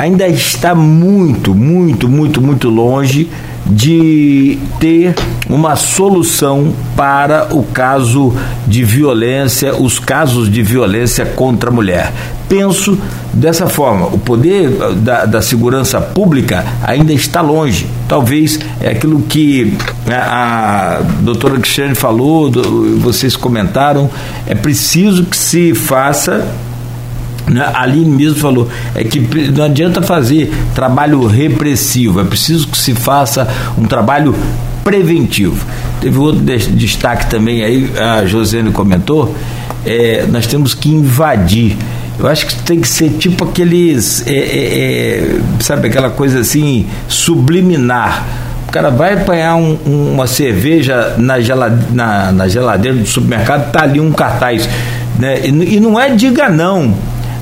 [0.00, 3.28] ainda está muito, muito, muito, muito longe
[3.66, 5.14] de ter
[5.46, 8.34] uma solução para o caso
[8.66, 12.14] de violência, os casos de violência contra a mulher.
[12.48, 12.98] Penso
[13.30, 17.86] dessa forma, o poder da, da segurança pública ainda está longe.
[18.08, 19.76] Talvez é aquilo que
[20.06, 22.50] né, a doutora Cristiane falou,
[23.00, 24.08] vocês comentaram,
[24.46, 26.48] é preciso que se faça
[27.46, 27.70] né?
[27.74, 29.20] A Aline mesmo falou, é que
[29.50, 34.34] não adianta fazer trabalho repressivo, é preciso que se faça um trabalho
[34.84, 35.64] preventivo.
[36.00, 39.34] Teve outro destaque também aí, a Josiane comentou,
[39.84, 41.76] é, nós temos que invadir.
[42.18, 46.86] Eu acho que tem que ser tipo aqueles, é, é, é sabe, aquela coisa assim,
[47.08, 48.26] subliminar.
[48.68, 49.74] O cara vai apanhar um,
[50.12, 54.68] uma cerveja na, gelade, na, na, geladeira do supermercado, tá ali um cartaz.
[55.18, 55.40] Né?
[55.44, 56.94] E, e não é diga não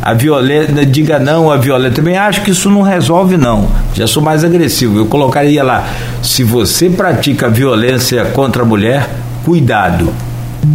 [0.03, 1.97] a violência, diga não à violência.
[1.97, 3.69] Também acho que isso não resolve, não.
[3.95, 4.99] Já sou mais agressivo.
[4.99, 5.87] Eu colocaria lá:
[6.23, 9.09] se você pratica violência contra a mulher,
[9.45, 10.13] cuidado.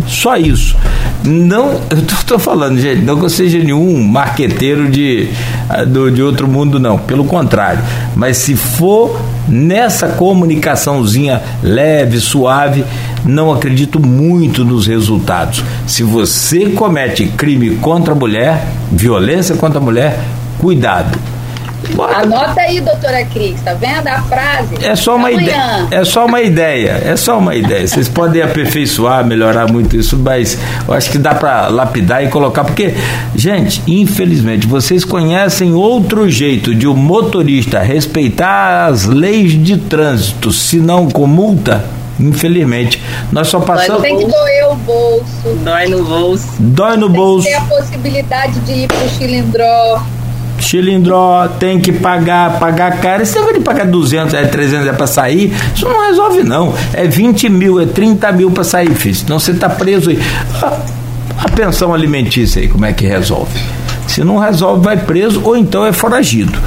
[0.07, 0.76] Só isso.
[1.24, 5.30] Não, eu estou falando, gente, não que eu seja nenhum marqueteiro de,
[5.69, 6.97] ah, do, de outro mundo, não.
[6.97, 7.82] Pelo contrário.
[8.13, 9.17] Mas se for
[9.47, 12.84] nessa comunicaçãozinha leve, suave,
[13.26, 15.63] não acredito muito nos resultados.
[15.88, 20.19] Se você comete crime contra a mulher, violência contra a mulher,
[20.59, 21.17] cuidado
[21.96, 22.18] Bota.
[22.18, 24.76] Anota aí, doutora Cris, tá vendo a frase?
[24.82, 25.88] É só uma ideia.
[25.92, 27.02] É só uma ideia.
[27.06, 27.88] É só uma ideia.
[27.88, 30.58] Vocês podem aperfeiçoar, melhorar muito isso, mas
[30.88, 32.94] eu acho que dá para lapidar e colocar, porque,
[33.36, 40.52] gente, infelizmente, vocês conhecem outro jeito de o um motorista respeitar as leis de trânsito,
[40.52, 41.84] se não com multa?
[42.20, 44.02] Infelizmente, nós só passamos.
[44.02, 45.56] Tem que doer o bolso.
[45.64, 46.48] Dói no bolso.
[46.60, 47.46] Dói no bolso.
[47.46, 50.02] Tem a possibilidade de ir pro cilindró
[50.60, 53.24] Chilindró, tem que pagar, pagar caro.
[53.24, 56.74] Esse negócio de pagar 200, é 300 é para sair, isso não resolve não.
[56.93, 59.16] É 20 mil, é 30 mil para sair, filho.
[59.16, 60.20] Senão você está preso aí.
[61.38, 63.60] A, pensão alimentícia aí, como é que resolve?
[64.08, 66.58] Se não resolve, vai preso ou então é foragido.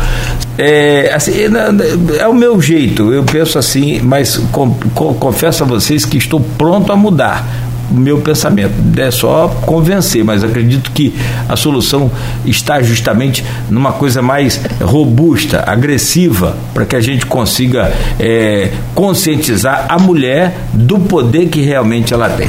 [0.58, 5.66] É, assim, é, é o meu jeito, eu penso assim, mas com, com, confesso a
[5.66, 7.44] vocês que estou pronto a mudar
[7.90, 8.72] meu pensamento.
[8.96, 11.14] É só convencer, mas acredito que
[11.48, 12.10] a solução
[12.44, 19.98] está justamente numa coisa mais robusta, agressiva, para que a gente consiga é, conscientizar a
[19.98, 22.48] mulher do poder que realmente ela tem.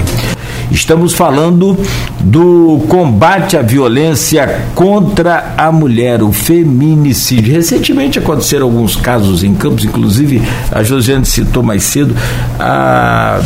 [0.72, 1.78] Estamos falando
[2.20, 7.54] do combate à violência contra a mulher, o feminicídio.
[7.54, 10.42] Recentemente aconteceram alguns casos em Campos, inclusive
[10.72, 12.16] a Josiane citou mais cedo
[12.60, 13.40] a,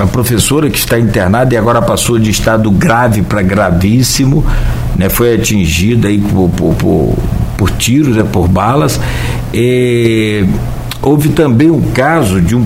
[0.00, 4.44] a professora que está internada e agora passou de estado grave para gravíssimo,
[4.96, 7.14] né, foi atingida aí por, por, por,
[7.56, 9.00] por tiros, né, por balas.
[9.52, 10.46] E,
[11.02, 12.64] houve também um caso de um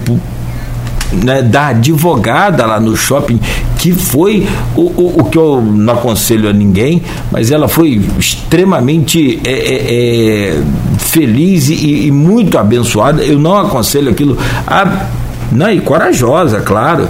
[1.12, 3.40] né, da advogada lá no shopping,
[3.78, 9.40] que foi o, o, o, que eu não aconselho a ninguém, mas ela foi extremamente
[9.44, 10.62] é, é, é,
[10.98, 13.22] feliz e, e, muito abençoada.
[13.22, 14.36] Eu não aconselho aquilo
[14.66, 15.06] a.
[15.52, 17.08] Não, e corajosa, claro.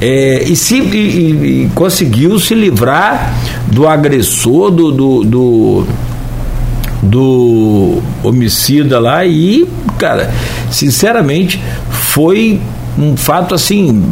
[0.00, 3.32] É, e, se, e, e, conseguiu se livrar
[3.66, 5.86] do agressor, do, do, do,
[7.02, 9.68] do homicida lá e,
[9.98, 10.32] cara,
[10.70, 11.60] sinceramente,
[11.90, 12.60] foi
[12.96, 14.04] um fato assim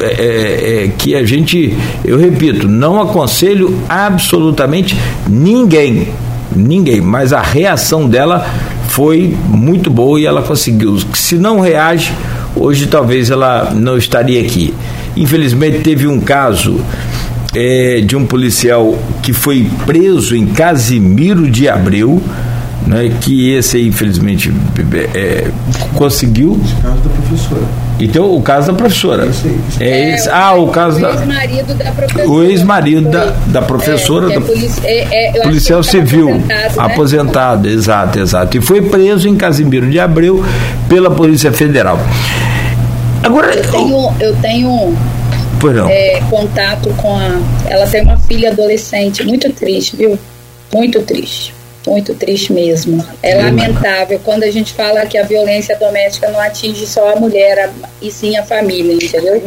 [0.00, 4.96] é, é, é, que a gente, eu repito, não aconselho absolutamente
[5.28, 6.08] ninguém,
[6.54, 8.44] ninguém, mas a reação dela
[8.88, 10.98] foi muito boa e ela conseguiu.
[11.14, 12.12] Se não reage,
[12.56, 14.74] hoje talvez ela não estaria aqui.
[15.16, 16.80] Infelizmente teve um caso
[17.54, 22.20] é, de um policial que foi preso em Casimiro de Abreu,
[22.86, 24.52] né, que esse aí, infelizmente,
[25.14, 25.48] é,
[25.94, 26.60] conseguiu.
[26.64, 27.62] Esse caso da professora.
[28.00, 29.26] Então, o caso da professora.
[29.26, 31.10] Esse aí, esse é, esse, ah, o caso da.
[31.10, 32.28] O ex-marido da professora.
[32.28, 34.32] O ex-marido da, da professora.
[34.32, 34.46] É, da,
[34.84, 36.28] é, é, policial civil.
[36.30, 36.94] Aposentado, né?
[36.94, 38.56] aposentado, exato, exato.
[38.56, 40.44] E foi preso em Casimiro de Abreu
[40.88, 41.98] pela Polícia Federal.
[43.22, 43.54] Agora.
[43.54, 44.14] Eu tenho.
[44.18, 44.96] Eu tenho
[45.88, 47.40] é, contato com a.
[47.66, 50.18] Ela tem uma filha adolescente, muito triste, viu?
[50.72, 51.54] Muito triste.
[51.86, 53.04] Muito triste mesmo.
[53.22, 57.70] É lamentável quando a gente fala que a violência doméstica não atinge só a mulher,
[58.00, 59.42] e sim a família, entendeu?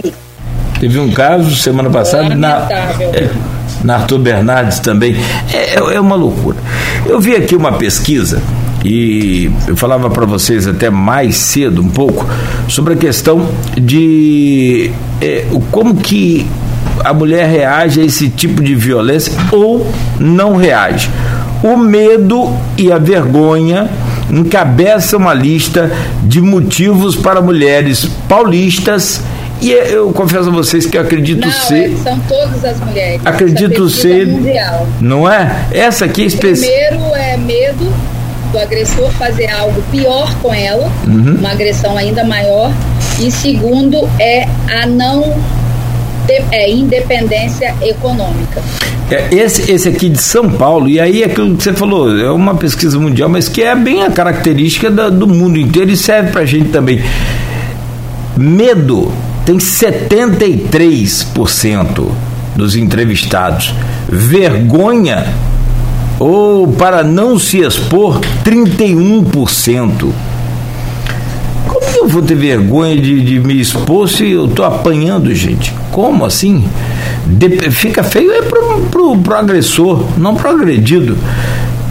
[0.79, 3.29] Teve um caso semana passada é na, é,
[3.83, 5.15] na Arthur Bernardes também.
[5.53, 6.57] É, é, é uma loucura.
[7.05, 8.41] Eu vi aqui uma pesquisa
[8.83, 12.27] e eu falava para vocês até mais cedo um pouco
[12.67, 16.45] sobre a questão de é, como que
[17.03, 19.87] a mulher reage a esse tipo de violência ou
[20.19, 21.09] não reage
[21.65, 23.89] o medo e a vergonha
[24.29, 25.91] encabeçam uma lista
[26.23, 29.21] de motivos para mulheres paulistas
[29.59, 31.91] e eu confesso a vocês que eu acredito não, ser.
[31.91, 33.21] É, são todas as mulheres.
[33.25, 34.27] Acredito ser.
[34.27, 34.87] Mundial.
[35.01, 35.65] Não é?
[35.71, 36.87] Essa aqui é específica.
[36.89, 37.91] Primeiro é medo
[38.51, 41.37] do agressor fazer algo pior com ela, uhum.
[41.39, 42.71] uma agressão ainda maior.
[43.19, 44.47] E segundo é
[44.81, 45.35] a não
[46.51, 48.61] é, independência econômica.
[49.09, 52.31] É, esse, esse aqui de São Paulo, e aí é aquilo que você falou, é
[52.31, 56.31] uma pesquisa mundial, mas que é bem a característica da, do mundo inteiro e serve
[56.31, 57.03] para a gente também.
[58.35, 59.11] Medo
[59.45, 62.09] tem 73%
[62.55, 63.75] dos entrevistados.
[64.09, 65.27] Vergonha
[66.19, 70.11] ou para não se expor, 31%
[72.05, 75.73] eu vou ter vergonha de, de me expor se eu estou apanhando, gente?
[75.91, 76.63] Como assim?
[77.25, 81.17] De, fica feio é pro, pro, pro agressor, não pro agredido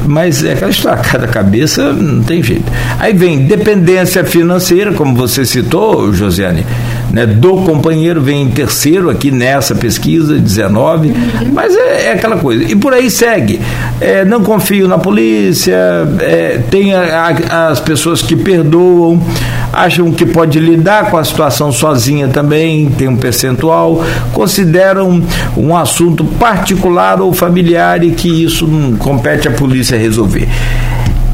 [0.06, 2.70] mas é aquela história, cada cabeça não tem jeito.
[2.98, 6.64] Aí vem dependência financeira, como você citou, Josiane,
[7.10, 11.14] né, do companheiro vem em terceiro aqui nessa pesquisa, 19,
[11.52, 12.64] mas é, é aquela coisa.
[12.64, 13.60] E por aí segue.
[14.00, 15.76] É, não confio na polícia,
[16.20, 19.22] é, tem a, a, as pessoas que perdoam,
[19.74, 25.22] acham que pode lidar com a situação sozinha também, tem um percentual, consideram
[25.56, 30.48] um assunto particular ou familiar e que isso não compete à polícia resolver.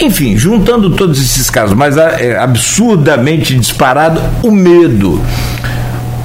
[0.01, 5.20] Enfim, juntando todos esses casos, mas é absurdamente disparado o medo.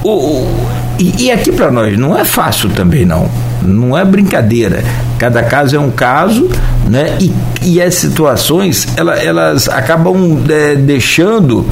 [0.01, 3.29] O, o, e, e aqui para nós não é fácil também não,
[3.61, 4.81] não é brincadeira.
[5.17, 6.49] Cada caso é um caso,
[6.87, 7.17] né?
[7.19, 11.65] E, e as situações elas, elas acabam é, deixando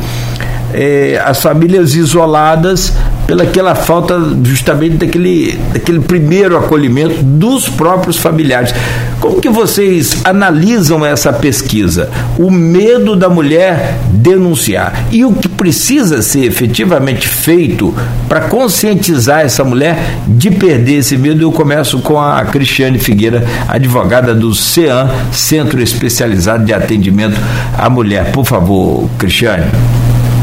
[0.74, 2.94] é, as famílias isoladas
[3.28, 8.74] pelaquela falta justamente daquele, daquele primeiro acolhimento dos próprios familiares.
[9.20, 12.10] Como que vocês analisam essa pesquisa?
[12.38, 17.96] O medo da mulher denunciar e o que precisa ser efetivamente feito
[18.28, 19.98] para conscientizar essa mulher
[20.28, 21.42] de perder esse medo?
[21.42, 27.40] Eu começo com a Cristiane Figueira, advogada do CEAM, Centro Especializado de Atendimento
[27.78, 28.32] à Mulher.
[28.32, 29.64] Por favor, Cristiane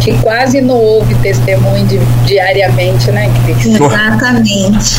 [0.00, 3.66] que quase não houve testemunho de, diariamente, né, Cris?
[3.66, 4.96] Exatamente.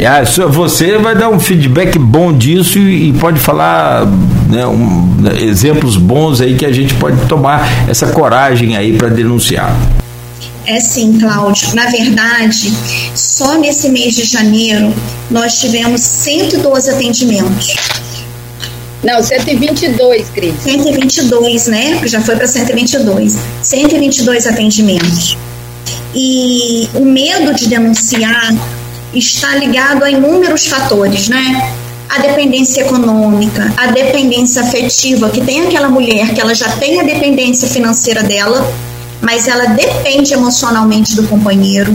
[0.00, 4.06] é, você vai dar um feedback bom disso e, e pode falar
[4.48, 9.74] né, um, exemplos bons aí que a gente pode tomar essa coragem aí para denunciar.
[10.66, 11.74] É sim, Cláudio.
[11.74, 12.72] Na verdade,
[13.14, 14.92] só nesse mês de janeiro
[15.30, 17.76] nós tivemos 112 atendimentos.
[19.02, 20.54] Não, 122, Cris.
[20.62, 22.00] 122, né?
[22.04, 23.36] Já foi para 122.
[23.62, 25.36] 122 atendimentos.
[26.14, 28.54] E o medo de denunciar
[29.14, 31.72] está ligado a inúmeros fatores, né?
[32.08, 37.02] A dependência econômica, a dependência afetiva, que tem aquela mulher que ela já tem a
[37.02, 38.66] dependência financeira dela,
[39.20, 41.94] mas ela depende emocionalmente do companheiro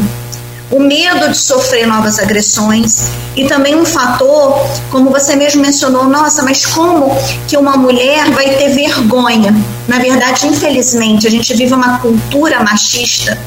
[0.72, 6.44] o medo de sofrer novas agressões e também um fator, como você mesmo mencionou, nossa,
[6.44, 7.16] mas como
[7.48, 9.54] que uma mulher vai ter vergonha?
[9.88, 13.38] Na verdade, infelizmente, a gente vive uma cultura machista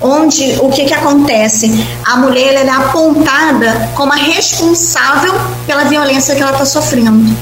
[0.00, 1.70] onde o que, que acontece?
[2.04, 5.32] A mulher é apontada como a responsável
[5.64, 7.36] pela violência que ela está sofrendo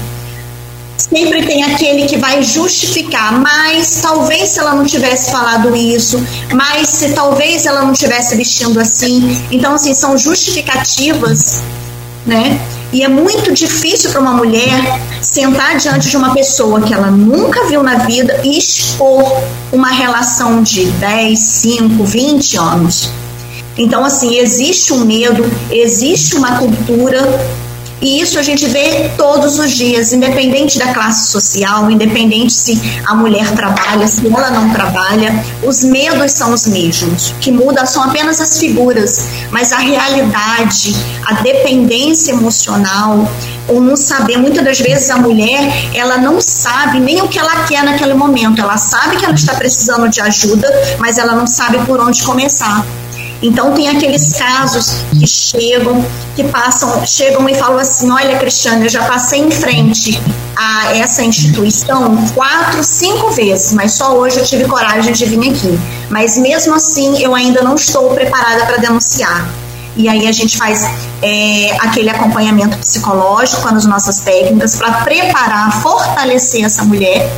[0.97, 6.21] sempre tem aquele que vai justificar, mas talvez se ela não tivesse falado isso,
[6.53, 9.41] mas se talvez ela não tivesse vestindo assim.
[9.51, 11.61] Então, assim, são justificativas,
[12.25, 12.59] né?
[12.93, 17.65] E é muito difícil para uma mulher sentar diante de uma pessoa que ela nunca
[17.67, 23.09] viu na vida e expor uma relação de 10, 5, 20 anos.
[23.77, 27.21] Então, assim, existe um medo, existe uma cultura
[28.01, 33.13] e isso a gente vê todos os dias, independente da classe social, independente se a
[33.13, 37.29] mulher trabalha, se ela não trabalha, os medos são os mesmos.
[37.29, 40.95] O que muda são apenas as figuras, mas a realidade,
[41.27, 43.29] a dependência emocional,
[43.67, 47.65] ou não saber, muitas das vezes a mulher, ela não sabe nem o que ela
[47.65, 48.61] quer naquele momento.
[48.61, 52.83] Ela sabe que ela está precisando de ajuda, mas ela não sabe por onde começar.
[53.41, 58.89] Então tem aqueles casos que chegam, que passam, chegam e falam assim, olha Cristiane, eu
[58.89, 60.21] já passei em frente
[60.55, 65.79] a essa instituição quatro, cinco vezes, mas só hoje eu tive coragem de vir aqui.
[66.09, 69.49] Mas mesmo assim eu ainda não estou preparada para denunciar.
[69.95, 70.83] E aí a gente faz
[71.21, 77.29] é, aquele acompanhamento psicológico com as nossas técnicas para preparar, fortalecer essa mulher.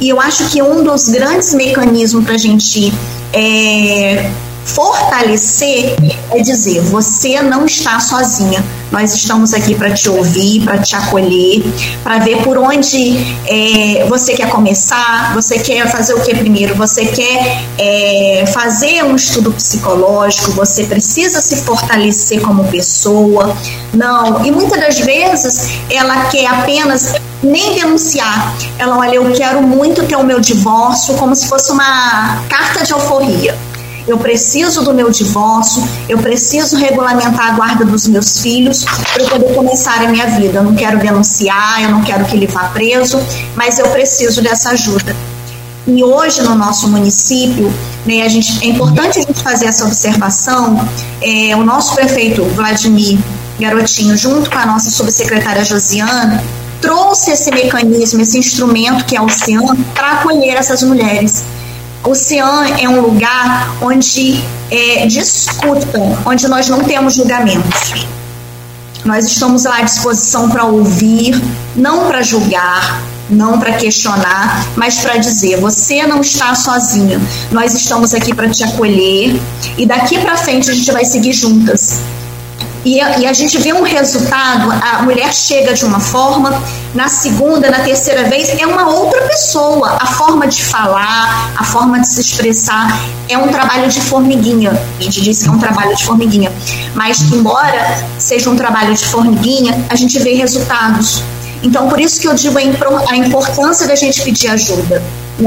[0.00, 2.92] E eu acho que um dos grandes mecanismos para a gente
[3.32, 4.28] é,
[4.64, 5.96] Fortalecer
[6.30, 8.64] é dizer: você não está sozinha.
[8.90, 11.62] Nós estamos aqui para te ouvir, para te acolher,
[12.04, 15.32] para ver por onde é, você quer começar.
[15.34, 16.74] Você quer fazer o que primeiro?
[16.74, 20.52] Você quer é, fazer um estudo psicológico?
[20.52, 23.56] Você precisa se fortalecer como pessoa?
[23.94, 24.44] Não.
[24.44, 28.54] E muitas das vezes ela quer apenas nem denunciar.
[28.78, 32.92] Ela olha, eu quero muito ter o meu divórcio como se fosse uma carta de
[32.92, 33.56] alforria
[34.06, 39.54] eu preciso do meu divórcio, eu preciso regulamentar a guarda dos meus filhos para poder
[39.54, 40.58] começar a minha vida.
[40.58, 43.20] Eu não quero denunciar, eu não quero que ele vá preso,
[43.54, 45.14] mas eu preciso dessa ajuda.
[45.86, 47.72] E hoje no nosso município,
[48.06, 50.88] né, a gente, é importante a gente fazer essa observação.
[51.20, 53.18] É, o nosso prefeito Vladimir
[53.58, 56.42] Garotinho, junto com a nossa subsecretária Josiana,
[56.80, 61.44] trouxe esse mecanismo, esse instrumento que é o CEAM, para acolher essas mulheres.
[62.04, 64.42] O CIAN é um lugar onde
[64.72, 68.08] é, discutam, onde nós não temos julgamentos.
[69.04, 71.40] Nós estamos lá à disposição para ouvir,
[71.76, 73.00] não para julgar,
[73.30, 77.20] não para questionar, mas para dizer: você não está sozinho.
[77.52, 79.40] Nós estamos aqui para te acolher
[79.78, 82.00] e daqui para frente a gente vai seguir juntas.
[82.84, 86.60] E a, e a, gente vê um resultado, a mulher chega de uma forma,
[86.94, 89.96] na segunda, na terceira vez, é uma outra pessoa.
[90.00, 94.72] A forma de falar, a forma de se expressar, é um trabalho de formiguinha.
[94.98, 96.52] A gente diz que é um trabalho de formiguinha.
[96.94, 101.22] Mas, embora seja um trabalho de formiguinha, a gente vê resultados.
[101.62, 105.00] Então, por isso que eu digo a importância da gente pedir ajuda.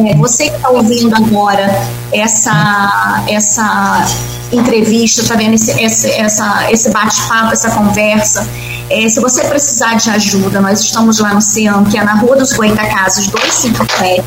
[0.03, 0.13] Né?
[0.15, 4.05] Você que está ouvindo agora essa, essa
[4.51, 8.47] entrevista, está vendo esse, esse, essa, esse bate-papo, essa conversa.
[8.89, 12.35] É, se você precisar de ajuda, nós estamos lá no CEAM, que é na Rua
[12.35, 14.23] dos Goitacazes 257.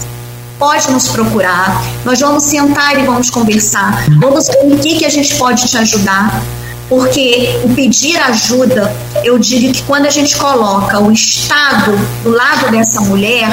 [0.59, 1.81] pode nos procurar.
[2.05, 4.05] Nós vamos sentar e vamos conversar.
[4.19, 6.43] Vamos ver o que, que a gente pode te ajudar.
[6.89, 8.91] Porque o pedir ajuda,
[9.23, 11.93] eu digo que quando a gente coloca o Estado
[12.25, 13.51] do lado dessa mulher,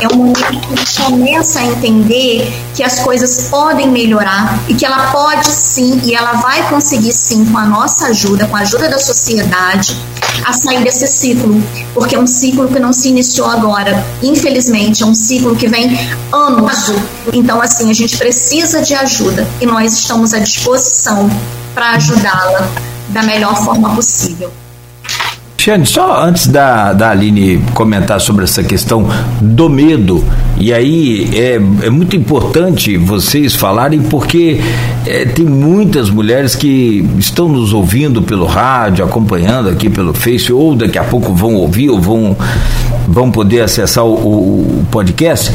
[0.00, 4.74] é um momento que a gente começa a entender que as coisas podem melhorar e
[4.74, 8.60] que ela pode sim, e ela vai conseguir sim, com a nossa ajuda, com a
[8.60, 9.96] ajuda da sociedade,
[10.44, 14.04] a sair desse ciclo, porque é um ciclo que não se iniciou agora.
[14.22, 15.96] Infelizmente, é um ciclo que vem
[16.32, 16.92] anos.
[17.32, 21.30] Então, assim, a gente precisa de ajuda e nós estamos à disposição
[21.74, 22.68] para ajudá-la
[23.08, 24.52] da melhor forma possível.
[25.64, 29.08] Cristiane, só antes da, da Aline comentar sobre essa questão
[29.40, 30.22] do medo,
[30.58, 31.54] e aí é,
[31.86, 34.60] é muito importante vocês falarem, porque
[35.06, 40.74] é, tem muitas mulheres que estão nos ouvindo pelo rádio, acompanhando aqui pelo Face, ou
[40.74, 42.36] daqui a pouco vão ouvir ou vão,
[43.08, 45.50] vão poder acessar o, o podcast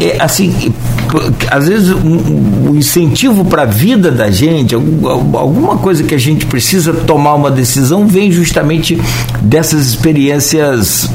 [0.00, 0.72] é, assim,
[1.50, 6.46] às vezes um, um incentivo para a vida da gente, alguma coisa que a gente
[6.46, 9.00] precisa tomar uma decisão vem justamente
[9.40, 11.08] dessas experiências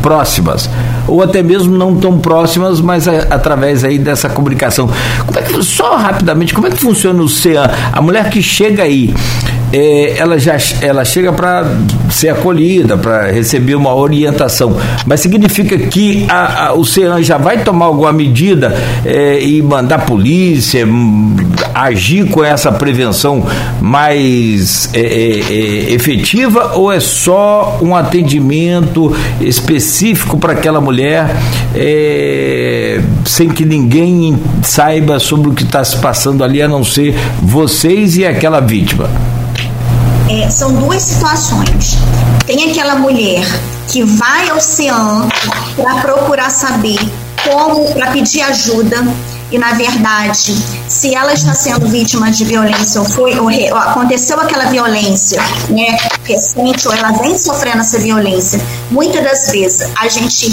[0.00, 0.68] próximas
[1.06, 4.88] ou até mesmo não tão próximas, mas a, através aí dessa comunicação.
[5.26, 7.68] Como é que só rapidamente, como é que funciona o CEAM?
[7.92, 9.14] A mulher que chega aí,
[9.72, 11.64] é, ela já ela chega para
[12.10, 17.64] ser acolhida, para receber uma orientação, mas significa que a, a, o CEAM já vai
[17.64, 21.36] tomar alguma medida é, e mandar polícia, hum,
[21.74, 23.46] agir com essa prevenção
[23.80, 31.34] mais é, é, é, efetiva ou é só um atendimento específico para aquela mulher
[31.74, 37.14] é, sem que ninguém saiba sobre o que está se passando ali a não ser
[37.42, 39.08] vocês e aquela vítima?
[40.32, 41.98] É, são duas situações.
[42.46, 43.44] Tem aquela mulher
[43.88, 45.28] que vai ao CEAM
[45.76, 46.98] para procurar saber
[47.44, 49.04] como, para pedir ajuda,
[49.52, 50.56] e na verdade,
[50.88, 55.98] se ela está sendo vítima de violência ou foi ou, ou aconteceu aquela violência, né,
[56.24, 58.58] recente ou ela vem sofrendo essa violência,
[58.90, 60.52] muitas das vezes a gente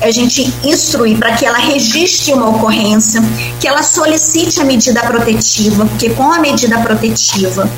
[0.00, 3.22] a gente instrui para que ela registre uma ocorrência,
[3.60, 7.70] que ela solicite a medida protetiva, porque com a medida protetiva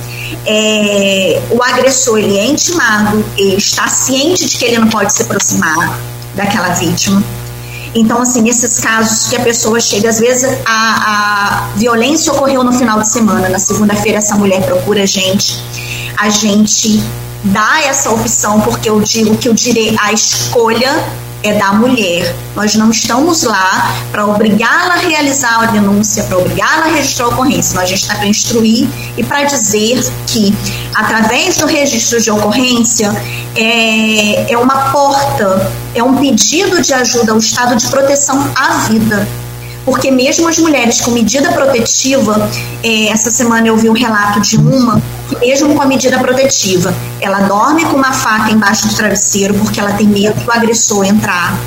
[0.47, 5.23] é, o agressor ele é intimado, ele está ciente de que ele não pode se
[5.23, 5.99] aproximar
[6.37, 7.25] daquela vítima.
[7.95, 12.73] Então, assim, nesses casos que a pessoa chega, às vezes a, a violência ocorreu no
[12.73, 15.63] final de semana, na segunda-feira essa mulher procura a gente,
[16.17, 17.03] a gente
[17.45, 21.05] dá essa opção, porque eu digo que o direito, a escolha
[21.43, 22.35] é da mulher.
[22.55, 27.29] Nós não estamos lá para obrigá-la a realizar a denúncia, para obrigá-la a registrar a
[27.29, 27.81] ocorrência.
[27.81, 30.55] a gente está para instruir e para dizer que,
[30.95, 33.11] através do registro de ocorrência,
[33.55, 39.27] é, é uma porta, é um pedido de ajuda ao Estado de proteção à vida
[39.89, 42.47] porque mesmo as mulheres com medida protetiva,
[42.85, 46.95] é, essa semana eu vi um relato de uma que mesmo com a medida protetiva,
[47.23, 51.59] ela dorme com uma faca embaixo do travesseiro porque ela tem medo do agressor entrar.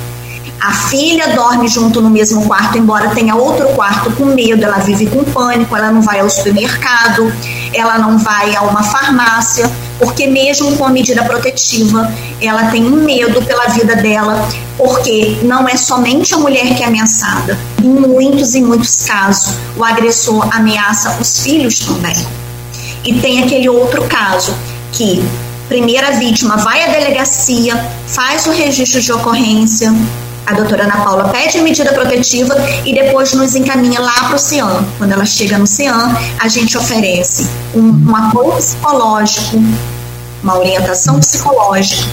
[0.62, 5.06] A filha dorme junto no mesmo quarto, embora tenha outro quarto com medo, ela vive
[5.06, 7.32] com pânico, ela não vai ao supermercado,
[7.74, 9.68] ela não vai a uma farmácia,
[10.02, 15.68] porque mesmo com a medida protetiva, ela tem um medo pela vida dela, porque não
[15.68, 17.56] é somente a mulher que é ameaçada.
[17.80, 22.16] Em muitos e muitos casos, o agressor ameaça os filhos também.
[23.04, 24.52] E tem aquele outro caso
[24.90, 25.24] que
[25.68, 29.94] primeira vítima vai à delegacia, faz o registro de ocorrência,
[30.46, 34.84] a doutora Ana Paula pede medida protetiva e depois nos encaminha lá para o CIAN.
[34.98, 39.62] Quando ela chega no CIAN, a gente oferece um, um apoio psicológico,
[40.42, 42.08] uma orientação psicológica,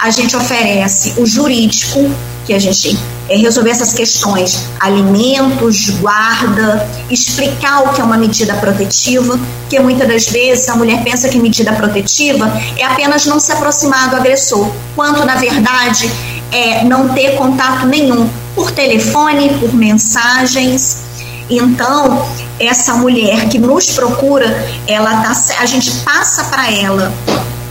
[0.00, 2.10] a gente oferece o jurídico,
[2.44, 8.54] que a gente é resolver essas questões, alimentos, guarda, explicar o que é uma medida
[8.54, 13.52] protetiva, porque muitas das vezes a mulher pensa que medida protetiva é apenas não se
[13.52, 16.10] aproximar do agressor, quanto na verdade
[16.52, 20.98] é não ter contato nenhum por telefone, por mensagens.
[21.50, 22.26] Então,
[22.60, 24.46] essa mulher que nos procura,
[24.86, 27.12] ela tá, a gente passa para ela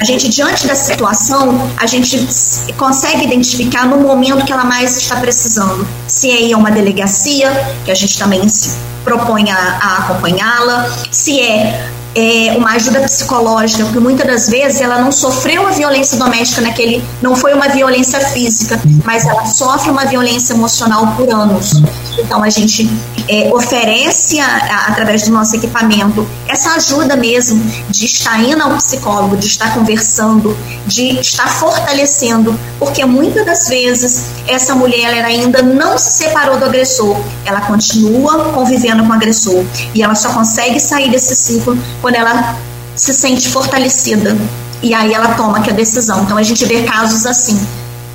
[0.02, 2.28] a gente, diante da situação, a gente
[2.76, 5.88] consegue identificar no momento que ela mais está precisando.
[6.08, 7.52] Se é uma delegacia,
[7.86, 13.84] que a gente também se propõe a, a acompanhá-la, se é é, uma ajuda psicológica,
[13.84, 18.20] porque muitas das vezes ela não sofreu a violência doméstica naquele, não foi uma violência
[18.20, 21.82] física, mas ela sofre uma violência emocional por anos.
[22.20, 22.90] Então a gente
[23.30, 28.76] é, oferece a, a, através do nosso equipamento essa ajuda mesmo de estar indo ao
[28.76, 30.56] psicólogo, de estar conversando,
[30.86, 36.66] de estar fortalecendo, porque muitas das vezes essa mulher ela ainda não se separou do
[36.66, 39.64] agressor, ela continua convivendo com o agressor
[39.96, 42.58] e ela só consegue sair desse ciclo quando ela
[42.96, 44.36] se sente fortalecida
[44.82, 46.24] e aí ela toma a decisão.
[46.24, 47.60] Então a gente vê casos assim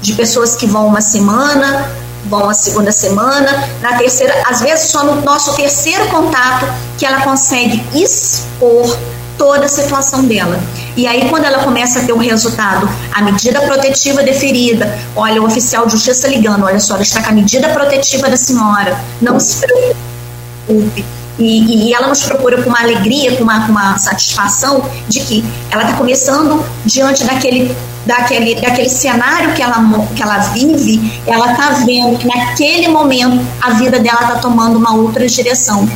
[0.01, 1.91] de pessoas que vão uma semana,
[2.27, 6.67] vão a segunda semana, na terceira, às vezes só no nosso terceiro contato
[6.99, 8.97] que ela consegue expor
[9.39, 10.59] toda a situação dela.
[10.97, 15.43] E aí, quando ela começa a ter o um resultado, a medida protetiva deferida, olha,
[15.43, 19.39] o oficial de justiça ligando, olha só, está com a medida protetiva da senhora, não
[19.39, 21.05] se preocupe.
[21.39, 25.45] E, e, ela nos procura com uma alegria, com uma, com uma satisfação de que
[25.71, 27.77] ela está começando diante daquele,
[28.07, 29.77] daquele, daquele cenário que ela,
[30.15, 34.95] que ela vive, ela está vendo que naquele momento a vida dela está tomando uma
[34.95, 35.89] outra direção.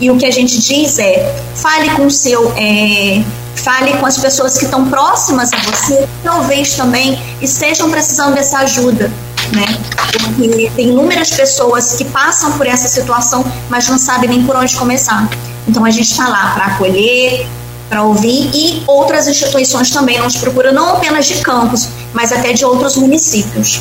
[0.00, 2.52] E o que a gente diz é: fale com o seu.
[2.56, 3.22] É,
[3.56, 9.10] fale com as pessoas que estão próximas a você, talvez também estejam precisando dessa ajuda
[9.54, 9.66] né?
[10.12, 14.76] Porque tem inúmeras pessoas que passam por essa situação, mas não sabem nem por onde
[14.76, 15.28] começar.
[15.66, 17.46] Então a gente está lá para acolher,
[17.88, 22.64] para ouvir e outras instituições também nos procuram, não apenas de campos, mas até de
[22.64, 23.80] outros municípios.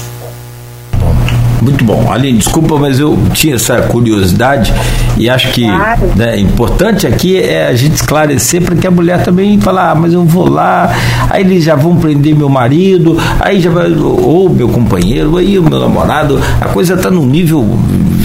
[1.68, 2.10] Muito bom.
[2.10, 4.74] Aline, desculpa, mas eu tinha essa curiosidade
[5.18, 6.14] e acho que claro.
[6.16, 10.14] né, importante aqui é a gente esclarecer para que a mulher também fale, ah, mas
[10.14, 10.96] eu vou lá,
[11.30, 15.64] aí eles já vão prender meu marido, aí já vai, ou meu companheiro, aí o
[15.64, 17.78] meu namorado, a coisa está num nível,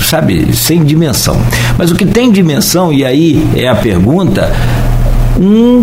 [0.05, 1.36] sabe, sem dimensão.
[1.76, 4.53] Mas o que tem dimensão, e aí é a pergunta,
[5.36, 5.82] um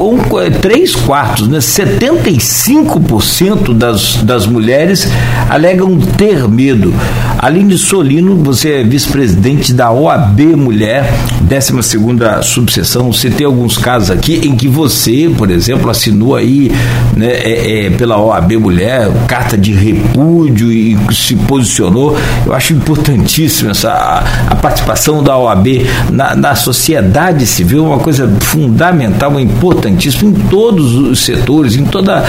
[0.00, 0.18] um,
[0.60, 1.58] três quartos, né?
[1.58, 5.08] 75% das, das mulheres
[5.48, 6.94] alegam ter medo.
[7.38, 13.12] Aline Solino, você é vice-presidente da OAB Mulher, 12 subseção.
[13.12, 16.72] Você tem alguns casos aqui em que você, por exemplo, assinou aí
[17.16, 22.16] né, é, é, pela OAB Mulher carta de repúdio e se posicionou.
[22.44, 28.28] Eu acho importantíssimo essa, a, a participação da OAB na, na sociedade civil, uma coisa
[28.40, 32.24] fundamental, uma importante importantíssimo em todos os setores, em toda,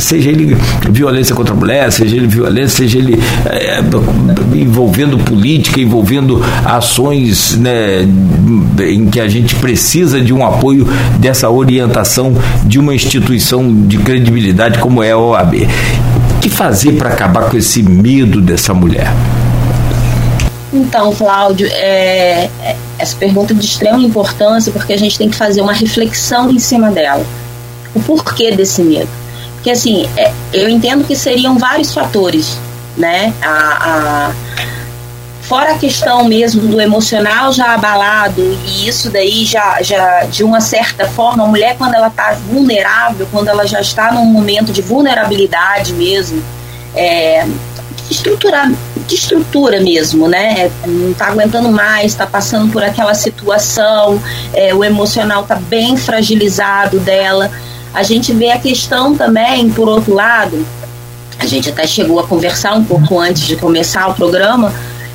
[0.00, 0.56] seja ele
[0.90, 3.80] violência contra a mulher, seja ele violência, seja ele é,
[4.54, 8.06] envolvendo política, envolvendo ações né,
[8.80, 10.86] em que a gente precisa de um apoio
[11.18, 12.34] dessa orientação
[12.64, 15.54] de uma instituição de credibilidade como é a OAB.
[16.36, 19.12] O que fazer para acabar com esse medo dessa mulher?
[20.72, 25.36] Então, Cláudio, é, é, essa pergunta é de extrema importância porque a gente tem que
[25.36, 27.24] fazer uma reflexão em cima dela.
[27.94, 29.08] O porquê desse medo?
[29.54, 32.58] Porque, assim, é, eu entendo que seriam vários fatores,
[32.96, 33.32] né?
[33.42, 34.32] A, a,
[35.42, 40.60] fora a questão mesmo do emocional já abalado, e isso daí já, já de uma
[40.60, 44.82] certa forma, a mulher, quando ela está vulnerável, quando ela já está num momento de
[44.82, 46.42] vulnerabilidade mesmo,
[46.94, 47.46] é,
[48.10, 48.70] estruturar
[49.08, 50.70] de estrutura mesmo, né?
[50.86, 57.00] Não está aguentando mais, está passando por aquela situação, é, o emocional está bem fragilizado
[57.00, 57.50] dela.
[57.92, 60.64] A gente vê a questão também, por outro lado,
[61.38, 64.72] a gente até chegou a conversar um pouco antes de começar o programa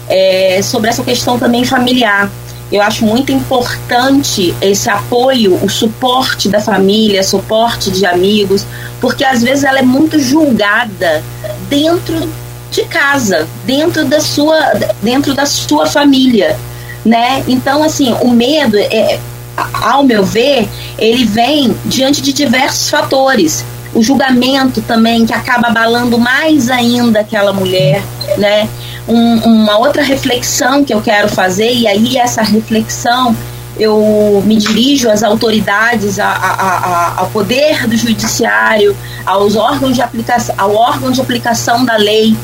[0.10, 2.30] é, sobre essa questão também familiar.
[2.72, 8.66] Eu acho muito importante esse apoio, o suporte da família, suporte de amigos,
[9.00, 11.24] porque às vezes ela é muito julgada
[11.70, 12.28] dentro
[12.74, 14.60] de casa, dentro da sua,
[15.02, 16.58] dentro da sua família,
[17.06, 17.44] né?
[17.48, 19.20] Então, assim, o medo, é,
[19.56, 20.68] ao meu ver,
[20.98, 23.64] ele vem diante de diversos fatores.
[23.94, 28.02] O julgamento também, que acaba abalando mais ainda aquela mulher,
[28.38, 28.68] né?
[29.08, 33.36] Um, uma outra reflexão que eu quero fazer, e aí essa reflexão
[33.78, 38.96] eu me dirijo às autoridades, a, a, a, ao poder do judiciário,
[39.26, 42.36] aos órgãos de aplicação, ao órgão de aplicação da lei,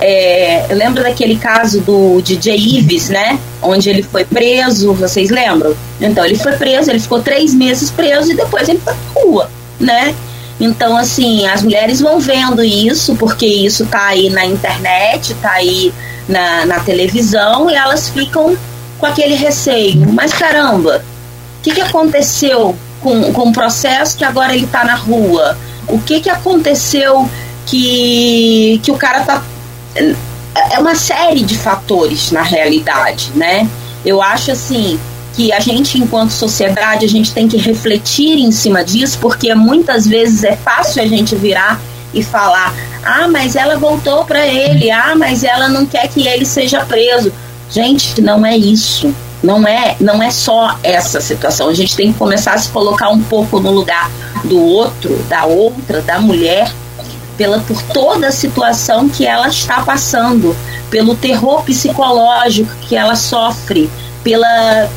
[0.00, 3.38] é, eu lembro daquele caso do DJ Ives, né?
[3.60, 5.74] Onde ele foi preso, vocês lembram?
[6.00, 9.50] Então ele foi preso, ele ficou três meses preso e depois ele foi pra rua,
[9.80, 10.14] né?
[10.60, 15.92] Então, assim, as mulheres vão vendo isso, porque isso tá aí na internet, tá aí
[16.28, 18.56] na, na televisão, e elas ficam
[18.98, 20.12] com aquele receio.
[20.12, 21.04] Mas caramba,
[21.58, 25.56] o que, que aconteceu com, com o processo que agora ele tá na rua?
[25.86, 27.28] O que, que aconteceu
[27.66, 29.42] que, que o cara tá
[29.94, 33.68] é uma série de fatores na realidade, né?
[34.04, 34.98] Eu acho assim
[35.34, 40.06] que a gente, enquanto sociedade, a gente tem que refletir em cima disso, porque muitas
[40.06, 41.80] vezes é fácil a gente virar
[42.12, 42.74] e falar:
[43.04, 47.32] ah, mas ela voltou para ele, ah, mas ela não quer que ele seja preso.
[47.70, 49.14] Gente, não é isso.
[49.40, 51.68] Não é, não é só essa situação.
[51.68, 54.10] A gente tem que começar a se colocar um pouco no lugar
[54.42, 56.72] do outro, da outra, da mulher,
[57.38, 60.54] pela por toda a situação que ela está passando,
[60.90, 63.88] pelo terror psicológico que ela sofre,
[64.24, 64.90] pela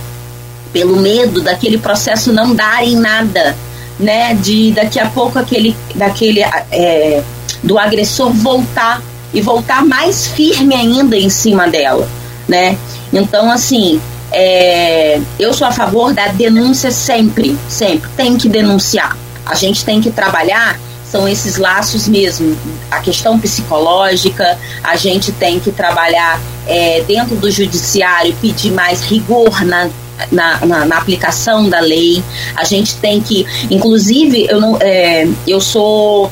[0.73, 3.55] pelo medo daquele processo não dar em nada,
[3.99, 4.33] né?
[4.33, 7.23] De daqui a pouco aquele daquele é,
[7.61, 9.01] do agressor voltar
[9.33, 12.09] e voltar mais firme ainda em cima dela,
[12.47, 12.75] né?
[13.13, 18.09] Então assim, é, eu sou a favor da denúncia sempre, sempre.
[18.17, 19.15] Tem que denunciar.
[19.45, 20.79] A gente tem que trabalhar
[21.11, 22.57] são esses laços mesmo,
[22.89, 29.65] a questão psicológica, a gente tem que trabalhar é, dentro do judiciário, pedir mais rigor
[29.65, 29.89] na,
[30.31, 32.23] na, na, na, aplicação da lei.
[32.55, 36.31] A gente tem que, inclusive, eu não, é, eu sou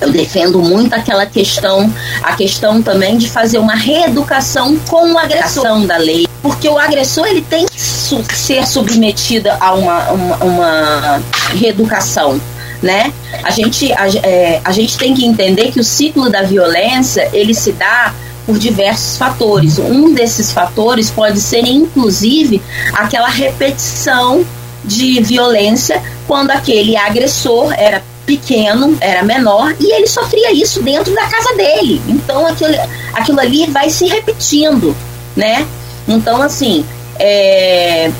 [0.00, 1.92] eu defendo muito aquela questão,
[2.22, 7.26] a questão também de fazer uma reeducação com a agressão da lei, porque o agressor
[7.28, 11.22] ele tem que ser submetido a uma, uma, uma
[11.54, 12.40] reeducação.
[12.82, 13.12] Né?
[13.44, 17.54] A gente, a, é, a gente tem que entender que o ciclo da violência ele
[17.54, 18.12] se dá
[18.44, 19.78] por diversos fatores.
[19.78, 22.60] Um desses fatores pode ser, inclusive,
[22.92, 24.44] aquela repetição
[24.84, 31.26] de violência quando aquele agressor era pequeno, era menor, e ele sofria isso dentro da
[31.26, 32.00] casa dele.
[32.08, 32.74] Então aquilo,
[33.12, 34.96] aquilo ali vai se repetindo,
[35.36, 35.66] né?
[36.08, 36.84] Então, assim,
[37.18, 38.10] é,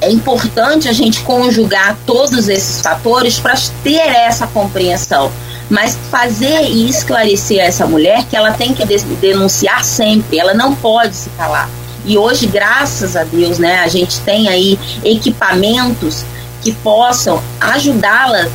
[0.00, 5.30] é importante a gente conjugar todos esses fatores para ter essa compreensão.
[5.68, 10.74] Mas fazer e esclarecer a essa mulher que ela tem que denunciar sempre, ela não
[10.74, 11.68] pode se calar.
[12.04, 16.24] E hoje, graças a Deus, né, a gente tem aí equipamentos
[16.60, 18.48] que possam ajudá-la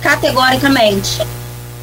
[0.00, 1.18] categoricamente.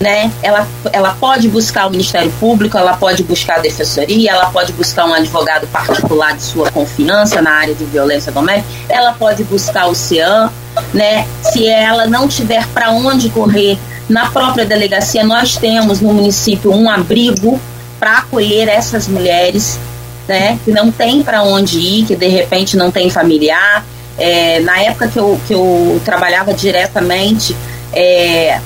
[0.03, 0.29] Né?
[0.43, 5.05] Ela, ela pode buscar o Ministério Público, ela pode buscar a Defensoria, ela pode buscar
[5.05, 9.95] um advogado particular de sua confiança na área de violência doméstica, ela pode buscar o
[9.95, 10.51] CEAM,
[10.93, 11.25] né?
[11.41, 13.79] Se ela não tiver para onde correr,
[14.09, 17.57] na própria delegacia nós temos no município um abrigo
[17.97, 19.79] para acolher essas mulheres,
[20.27, 20.59] né?
[20.65, 23.85] Que não tem para onde ir, que de repente não tem familiar,
[24.17, 27.55] é, na época que eu, que eu trabalhava diretamente,
[27.93, 28.59] é,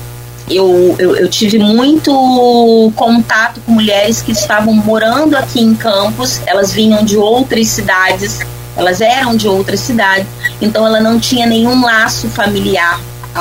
[0.50, 6.72] eu, eu, eu, tive muito contato com mulheres que estavam morando aqui em Campos, elas
[6.72, 8.40] vinham de outras cidades,
[8.76, 10.26] elas eram de outras cidades,
[10.60, 13.00] então ela não tinha nenhum laço familiar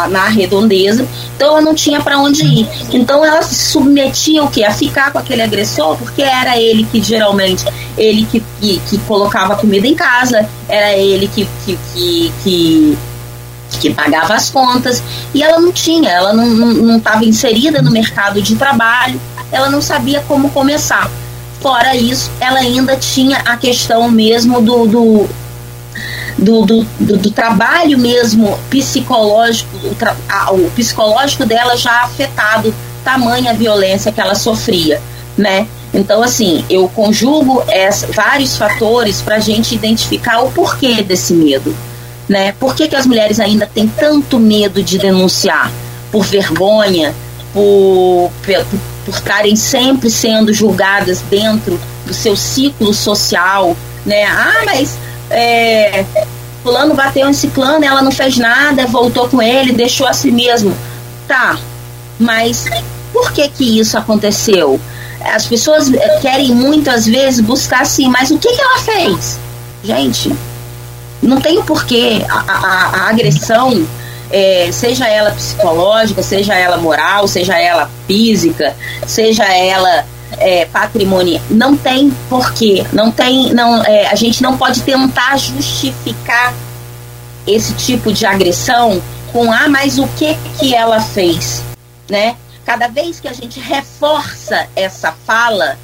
[0.09, 2.69] na redondeza, então ela não tinha para onde ir.
[2.91, 7.01] Então ela se submetia o que a ficar com aquele agressor, porque era ele que
[7.01, 7.65] geralmente
[7.97, 12.97] ele que, que, que colocava comida em casa, era ele que, que, que, que
[13.77, 15.01] que pagava as contas
[15.33, 19.19] e ela não tinha, ela não estava inserida no mercado de trabalho,
[19.51, 21.09] ela não sabia como começar.
[21.61, 25.29] Fora isso, ela ainda tinha a questão mesmo do, do
[26.37, 32.73] do, do, do, do trabalho mesmo psicológico, o, tra, a, o psicológico dela já afetado,
[33.03, 35.01] tamanha violência que ela sofria,
[35.35, 35.67] né?
[35.93, 41.75] Então, assim, eu conjugo essa, vários fatores para a gente identificar o porquê desse medo,
[42.27, 42.53] né?
[42.53, 45.71] Por que, que as mulheres ainda têm tanto medo de denunciar?
[46.11, 47.13] Por vergonha,
[47.53, 53.75] por, por, por estarem sempre sendo julgadas dentro do seu ciclo social,
[54.05, 54.25] né?
[54.25, 54.97] Ah, mas
[55.29, 56.05] é,
[56.63, 60.75] fulano bateu em ciclano, ela não fez nada, voltou com ele, deixou a si mesmo.
[61.27, 61.57] Tá,
[62.19, 62.65] mas
[63.11, 64.79] por que que isso aconteceu?
[65.21, 65.89] As pessoas
[66.21, 69.39] querem muitas vezes buscar assim, mas o que que ela fez?
[69.83, 70.33] Gente,
[71.21, 72.25] não tem porquê.
[72.29, 73.87] A, a, a agressão,
[74.31, 80.05] é, seja ela psicológica, seja ela moral, seja ela física, seja ela
[80.37, 86.53] é, patrimônio não tem porquê, não tem, não, é, a gente não pode tentar justificar
[87.45, 89.01] esse tipo de agressão
[89.31, 91.63] com ah, mas o que que ela fez,
[92.09, 92.35] né?
[92.65, 95.77] Cada vez que a gente reforça essa fala,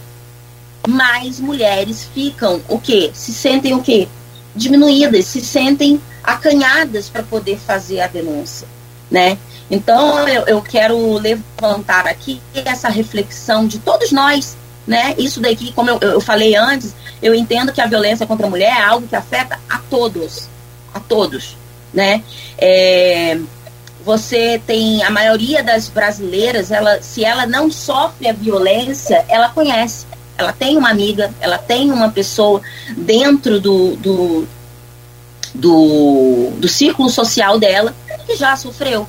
[0.87, 3.11] mais mulheres ficam o quê?
[3.13, 4.07] Se sentem o quê?
[4.55, 8.67] Diminuídas, se sentem acanhadas para poder fazer a denúncia,
[9.09, 9.37] né?
[9.69, 15.15] Então, eu, eu quero levantar aqui essa reflexão de todos nós, né?
[15.17, 18.77] Isso daqui, como eu, eu falei antes, eu entendo que a violência contra a mulher
[18.77, 20.47] é algo que afeta a todos,
[20.93, 21.57] a todos,
[21.93, 22.23] né?
[22.57, 23.39] É,
[24.03, 30.05] você tem a maioria das brasileiras, ela, se ela não sofre a violência, ela conhece.
[30.37, 32.61] Ela tem uma amiga, ela tem uma pessoa
[32.97, 34.47] dentro do, do
[35.53, 37.93] do, do círculo social dela
[38.25, 39.07] que já sofreu.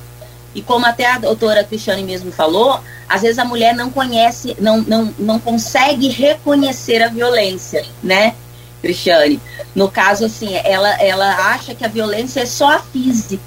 [0.54, 4.80] E como até a doutora Cristiane mesmo falou, às vezes a mulher não conhece, não,
[4.82, 8.34] não, não consegue reconhecer a violência, né,
[8.80, 9.40] Cristiane?
[9.74, 13.42] No caso, assim, ela, ela acha que a violência é só a física.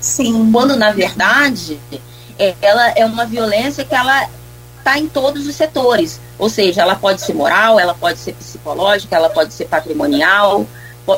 [0.00, 0.50] Sim.
[0.50, 1.78] Quando, na verdade,
[2.62, 4.28] ela é uma violência que ela
[4.86, 6.20] está em todos os setores.
[6.38, 10.64] Ou seja, ela pode ser moral, ela pode ser psicológica, ela pode ser patrimonial,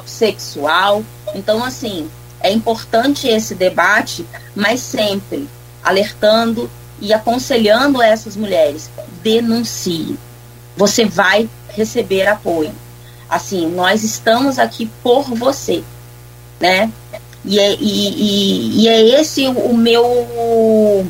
[0.07, 1.05] sexual.
[1.35, 2.11] Então, assim,
[2.41, 5.47] é importante esse debate, mas sempre
[5.85, 8.91] alertando e aconselhando essas mulheres:
[9.23, 10.19] denuncie.
[10.75, 12.73] Você vai receber apoio.
[13.29, 15.85] Assim, nós estamos aqui por você,
[16.59, 16.91] né?
[17.45, 21.07] E é, e, e, e é esse o meu.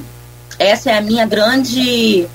[0.58, 2.28] Essa é a minha grande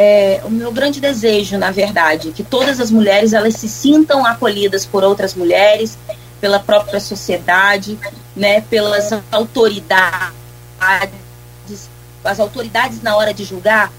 [0.00, 4.86] é, o meu grande desejo, na verdade, que todas as mulheres elas se sintam acolhidas
[4.86, 5.98] por outras mulheres,
[6.40, 7.98] pela própria sociedade,
[8.36, 10.30] né, pelas autoridades,
[12.22, 13.92] as autoridades na hora de julgar,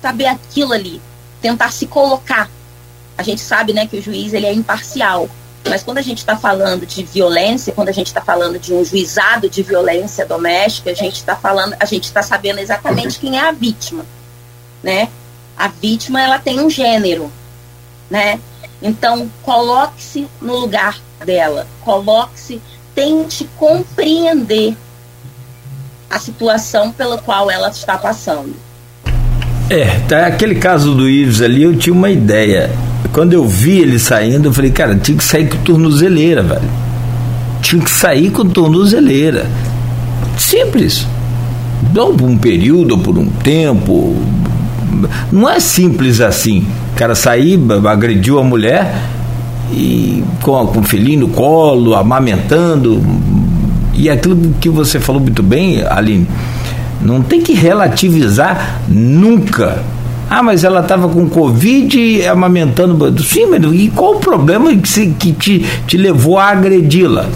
[0.00, 1.02] saber aquilo ali,
[1.42, 2.50] tentar se colocar.
[3.18, 5.28] A gente sabe, né, que o juiz ele é imparcial,
[5.68, 8.82] mas quando a gente está falando de violência, quando a gente está falando de um
[8.82, 13.42] juizado de violência doméstica, a gente está falando, a gente está sabendo exatamente quem é
[13.42, 14.06] a vítima,
[14.82, 15.10] né?
[15.56, 17.30] A vítima ela tem um gênero,
[18.10, 18.38] né?
[18.80, 22.60] Então coloque-se no lugar dela, coloque-se,
[22.94, 24.76] tente compreender
[26.10, 28.54] a situação pela qual ela está passando.
[29.70, 32.70] É, tá, aquele caso do Ives ali, eu tinha uma ideia.
[33.12, 36.70] Quando eu vi ele saindo, eu falei, cara, tinha que sair com tornozeleira, velho.
[37.62, 39.46] Tinha que sair com tornozeleira.
[40.36, 41.06] Simples.
[41.94, 44.14] Não por um período, ou por um tempo.
[45.30, 46.66] Não é simples assim.
[46.92, 48.94] O cara sair, agrediu a mulher,
[49.72, 53.02] e com, com o filhinho no colo, amamentando.
[53.94, 56.26] E aquilo que você falou muito bem, Aline,
[57.00, 59.82] não tem que relativizar nunca.
[60.30, 63.22] Ah, mas ela estava com Covid amamentando.
[63.22, 67.26] Sim, mas e qual o problema que, que te, te levou a agredi-la?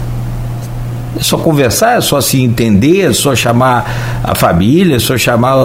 [1.17, 5.55] É só conversar, é só se entender, é só chamar a família, é só chamar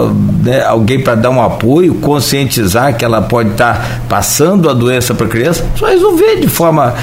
[0.43, 5.13] né, alguém para dar um apoio, conscientizar que ela pode estar tá passando a doença
[5.13, 6.95] para a criança, só resolver de forma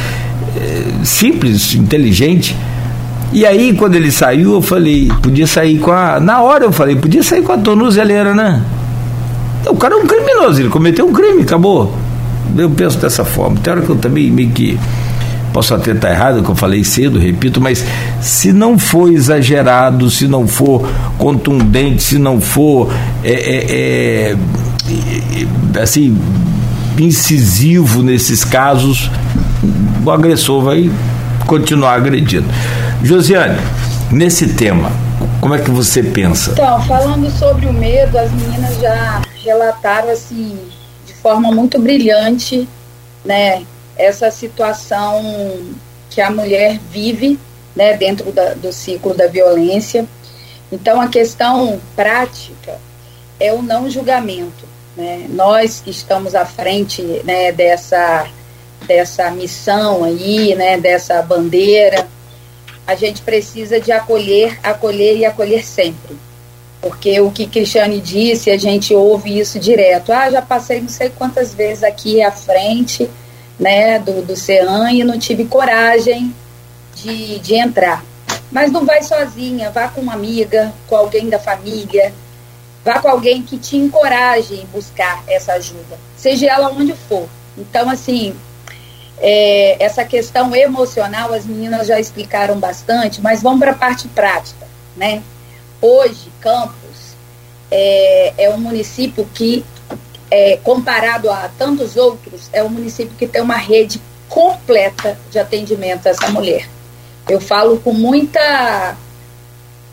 [0.57, 2.57] é, simples, inteligente.
[3.33, 6.19] E aí, quando ele saiu, eu falei, podia sair com a.
[6.19, 8.61] Na hora eu falei, podia sair com a tornozeleira, né?
[9.67, 11.95] O cara é um criminoso, ele cometeu um crime, acabou.
[12.59, 13.57] Eu penso dessa forma.
[13.63, 14.77] Tem hora que eu também meio que
[15.53, 17.85] Posso até estar errado, que eu falei cedo, repito, mas
[18.21, 20.89] se não for exagerado, se não for
[21.19, 22.93] contundente, se não for
[23.25, 24.37] é, é,
[25.75, 26.17] é, assim
[26.99, 29.11] incisivo nesses casos,
[30.05, 30.91] o agressor vai
[31.47, 32.47] continuar agredindo.
[33.03, 33.59] Josiane,
[34.11, 34.93] nesse tema,
[35.41, 36.53] como é que você pensa?
[36.53, 40.59] Então, falando sobre o medo, as meninas já relataram assim
[41.07, 42.69] de forma muito brilhante,
[43.25, 43.63] né,
[44.01, 45.23] essa situação
[46.09, 47.39] que a mulher vive
[47.75, 50.07] né, dentro da, do ciclo da violência.
[50.73, 52.79] Então, a questão prática
[53.39, 54.69] é o não julgamento.
[54.97, 55.27] Né?
[55.29, 58.27] Nós que estamos à frente né, dessa,
[58.87, 62.09] dessa missão aí, né, dessa bandeira,
[62.87, 66.17] a gente precisa de acolher, acolher e acolher sempre.
[66.81, 70.13] Porque o que Cristiane disse, a gente ouve isso direto.
[70.13, 73.09] Ah, já passei não sei quantas vezes aqui à frente
[73.61, 76.35] né, do, do CEAM e não tive coragem
[76.97, 78.03] de, de entrar.
[78.51, 82.13] Mas não vai sozinha, vá com uma amiga, com alguém da família,
[82.83, 87.29] vá com alguém que te encoraje em buscar essa ajuda, seja ela onde for.
[87.57, 88.35] Então, assim,
[89.19, 94.67] é, essa questão emocional, as meninas já explicaram bastante, mas vamos para a parte prática,
[94.97, 95.23] né?
[95.81, 97.15] Hoje, Campos
[97.71, 99.65] é, é um município que
[100.31, 106.07] é, comparado a tantos outros, é o município que tem uma rede completa de atendimento
[106.07, 106.69] a essa mulher.
[107.29, 108.97] Eu falo com muita,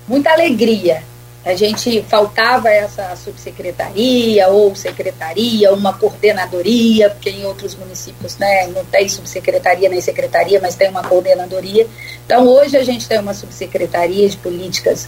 [0.08, 1.04] muita alegria.
[1.44, 8.84] A gente faltava essa subsecretaria ou secretaria, uma coordenadoria, porque em outros municípios né, não
[8.84, 11.88] tem subsecretaria nem secretaria, mas tem uma coordenadoria.
[12.26, 15.08] Então hoje a gente tem uma subsecretaria de políticas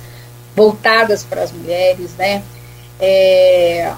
[0.55, 2.41] voltadas para as mulheres, né?
[2.99, 3.91] É,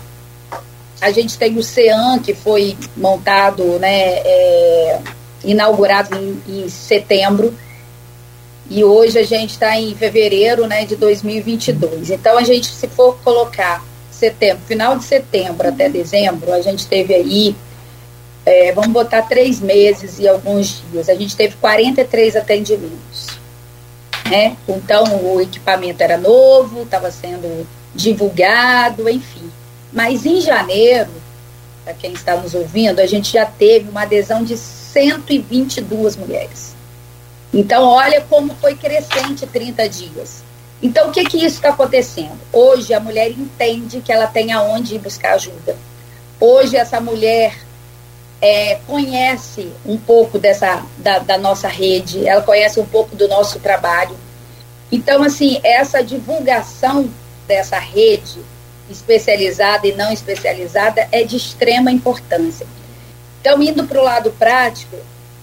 [1.01, 4.99] a gente tem o CEAM, que foi montado, né, é,
[5.43, 7.57] inaugurado em, em, setembro,
[8.69, 12.11] e hoje a gente está em fevereiro né, de 2022.
[12.11, 17.15] Então, a gente, se for colocar setembro, final de setembro até dezembro, a gente teve
[17.15, 17.55] aí,
[18.45, 23.27] é, vamos botar três meses e alguns dias, a gente teve 43 atendimentos.
[24.29, 24.55] né?
[24.67, 25.03] Então
[25.33, 29.49] o equipamento era novo, estava sendo divulgado, enfim.
[29.91, 31.09] Mas em janeiro,
[31.83, 36.75] para quem está nos ouvindo, a gente já teve uma adesão de 122 mulheres.
[37.53, 40.43] Então, olha como foi crescente 30 dias.
[40.81, 42.39] Então, o que que isso está acontecendo?
[42.51, 45.75] Hoje, a mulher entende que ela tem aonde ir buscar ajuda.
[46.39, 47.55] Hoje, essa mulher
[48.41, 53.59] é, conhece um pouco dessa da, da nossa rede, ela conhece um pouco do nosso
[53.59, 54.15] trabalho.
[54.91, 57.09] Então, assim, essa divulgação
[57.47, 58.39] dessa rede
[58.91, 62.65] especializada e não especializada é de extrema importância.
[63.39, 64.95] Então, indo para o lado prático,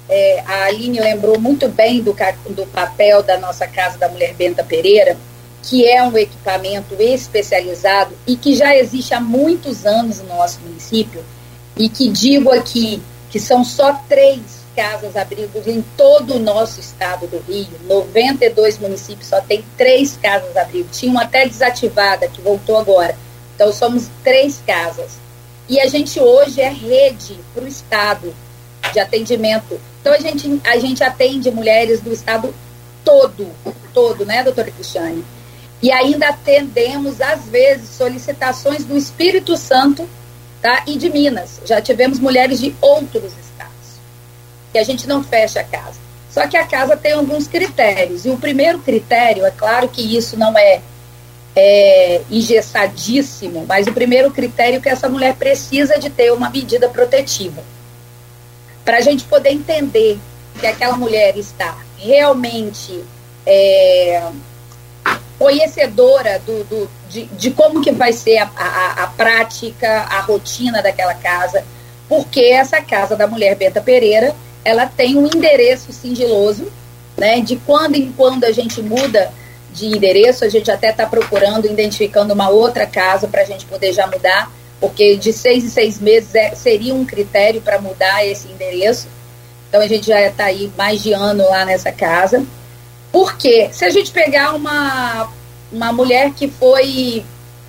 [0.09, 2.17] é, a Aline lembrou muito bem do,
[2.51, 5.17] do papel da nossa Casa da Mulher Benta Pereira,
[5.63, 11.23] que é um equipamento especializado e que já existe há muitos anos no nosso município,
[11.77, 17.39] e que digo aqui que são só três casas-abrigos em todo o nosso estado do
[17.41, 23.17] Rio, 92 municípios só tem três casas-abrigo, tinha uma até desativada que voltou agora,
[23.59, 25.19] então somos três casas.
[25.69, 28.33] E a gente hoje é rede para o estado
[28.93, 29.81] de atendimento.
[30.01, 32.55] Então a gente, a gente atende mulheres do estado
[33.05, 33.51] todo,
[33.93, 35.25] todo, né, doutora Cristiane?
[35.83, 40.09] E ainda atendemos, às vezes, solicitações do Espírito Santo
[40.63, 40.85] tá?
[40.87, 41.61] e de Minas.
[41.65, 43.99] Já tivemos mulheres de outros estados.
[44.73, 45.99] E a gente não fecha a casa.
[46.31, 48.25] Só que a casa tem alguns critérios.
[48.25, 50.81] E o primeiro critério, é claro que isso não é,
[51.61, 56.89] é engessadíssimo, mas o primeiro critério é que essa mulher precisa de ter uma medida
[56.89, 57.63] protetiva.
[58.85, 60.19] Para a gente poder entender
[60.61, 63.05] que aquela mulher está realmente
[63.45, 64.23] é,
[65.37, 70.81] conhecedora do, do de, de, como que vai ser a, a, a, prática, a rotina
[70.81, 71.65] daquela casa,
[72.09, 76.71] porque essa casa da mulher Beta Pereira, ela tem um endereço sigiloso,
[77.17, 77.41] né?
[77.41, 79.33] De quando em quando a gente muda
[79.79, 83.93] de endereço, a gente até está procurando, identificando uma outra casa para a gente poder
[83.93, 84.51] já mudar,
[84.81, 89.09] porque de seis em seis meses é, seria um critério para mudar esse endereço.
[89.69, 92.45] Então a gente já está aí mais de ano lá nessa casa.
[93.11, 95.29] Porque se a gente pegar uma,
[95.73, 97.25] uma mulher que foi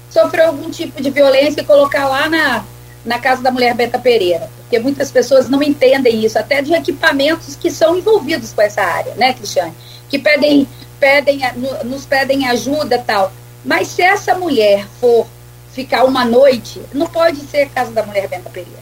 [0.10, 2.66] sofreu algum tipo de violência e colocar lá na,
[3.06, 7.56] na casa da mulher Beta Pereira, porque muitas pessoas não entendem isso, até de equipamentos
[7.56, 9.74] que são envolvidos com essa área, né, Cristiane?
[10.10, 10.68] Que pedem,
[11.00, 11.42] pedem,
[11.84, 13.32] nos pedem ajuda tal.
[13.64, 15.28] Mas se essa mulher for
[15.72, 18.80] ficar uma noite, não pode ser a casa da mulher Beta Pereira.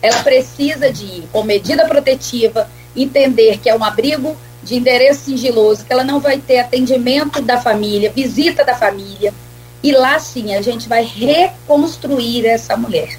[0.00, 5.84] Ela precisa de ir com medida protetiva, entender que é um abrigo de endereço sigiloso,
[5.84, 9.32] que ela não vai ter atendimento da família, visita da família.
[9.82, 13.18] E lá sim a gente vai reconstruir essa mulher.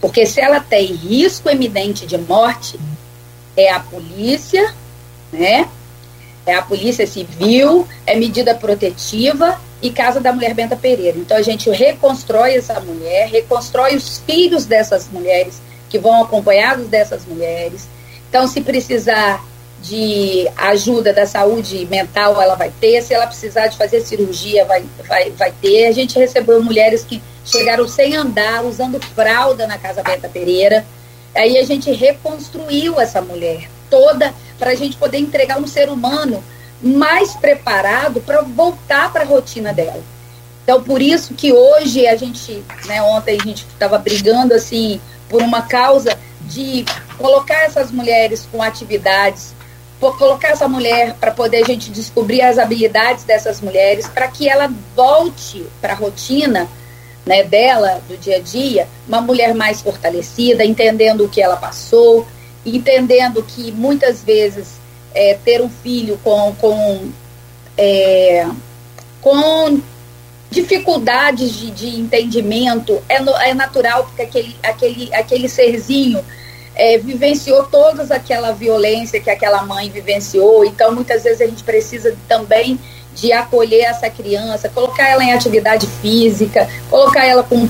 [0.00, 2.78] Porque se ela tem risco eminente de morte,
[3.56, 4.72] é a polícia,
[5.32, 5.68] né?
[6.48, 11.18] É a polícia civil, é medida protetiva e casa da mulher Benta Pereira.
[11.18, 15.60] Então a gente reconstrói essa mulher, reconstrói os filhos dessas mulheres
[15.90, 17.86] que vão acompanhados dessas mulheres.
[18.30, 19.44] Então se precisar
[19.82, 24.82] de ajuda da saúde mental ela vai ter, se ela precisar de fazer cirurgia vai,
[25.06, 25.86] vai, vai ter.
[25.86, 30.86] A gente recebeu mulheres que chegaram sem andar, usando fralda na Casa Beta Pereira.
[31.34, 36.42] Aí a gente reconstruiu essa mulher toda para a gente poder entregar um ser humano
[36.82, 40.02] mais preparado para voltar para a rotina dela.
[40.62, 45.42] Então, por isso que hoje a gente, né, ontem a gente estava brigando assim por
[45.42, 46.84] uma causa de
[47.16, 49.54] colocar essas mulheres com atividades
[49.98, 54.72] colocar essa mulher para poder a gente descobrir as habilidades dessas mulheres, para que ela
[54.94, 56.68] volte para a rotina
[57.26, 62.26] né, dela, do dia a dia, uma mulher mais fortalecida, entendendo o que ela passou,
[62.76, 64.78] entendendo que muitas vezes
[65.14, 67.10] é, ter um filho com, com,
[67.76, 68.46] é,
[69.20, 69.80] com
[70.50, 76.24] dificuldades de, de entendimento é, no, é natural, porque aquele, aquele, aquele serzinho
[76.74, 80.64] é, vivenciou toda aquela violência que aquela mãe vivenciou.
[80.64, 82.78] Então, muitas vezes a gente precisa também
[83.14, 87.68] de acolher essa criança, colocar ela em atividade física, colocar ela com um,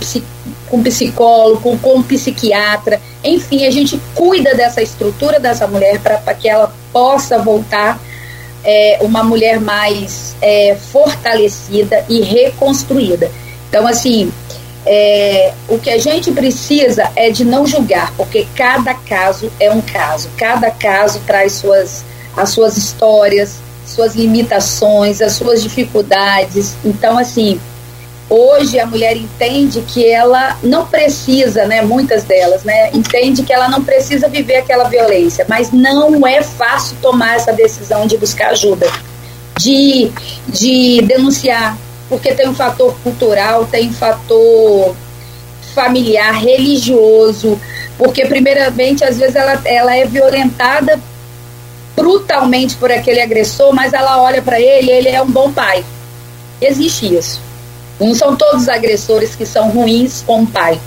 [0.71, 3.01] com psicólogo, com, psiquiatra.
[3.23, 8.01] Enfim, a gente cuida dessa estrutura dessa mulher para que ela possa voltar
[8.65, 13.31] é, uma mulher mais é, fortalecida e reconstruída.
[13.69, 14.33] Então, assim,
[14.87, 19.81] é, o que a gente precisa é de não julgar, porque cada caso é um
[19.81, 22.05] caso, cada caso traz suas,
[22.37, 26.77] as suas histórias, suas limitações, as suas dificuldades.
[26.85, 27.61] Então, assim,
[28.31, 33.69] hoje a mulher entende que ela não precisa, né, muitas delas, né, entende que ela
[33.69, 38.87] não precisa viver aquela violência, mas não é fácil tomar essa decisão de buscar ajuda.
[39.59, 40.11] de,
[40.47, 41.77] de denunciar,
[42.09, 44.95] porque tem um fator cultural, tem um fator
[45.75, 47.61] familiar, religioso,
[47.97, 50.99] porque primeiramente às vezes ela, ela é violentada
[51.97, 55.85] brutalmente por aquele agressor, mas ela olha para ele, ele é um bom pai.
[56.61, 57.41] Existe isso.
[58.01, 60.81] Não são todos os agressores que são ruins com o pai.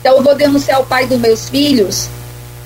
[0.00, 2.08] Então eu vou denunciar o pai dos meus filhos.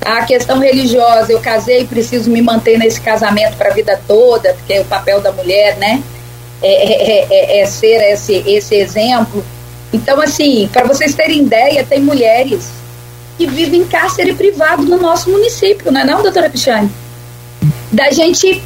[0.00, 4.74] A questão religiosa, eu casei, preciso me manter nesse casamento para a vida toda, porque
[4.74, 6.02] é o papel da mulher, né?
[6.62, 9.44] É, é, é, é ser esse, esse exemplo.
[9.92, 12.68] Então, assim, para vocês terem ideia, tem mulheres
[13.36, 16.90] que vivem em cárcere privado no nosso município, não é não, doutora Pichane?
[17.90, 18.62] Da gente.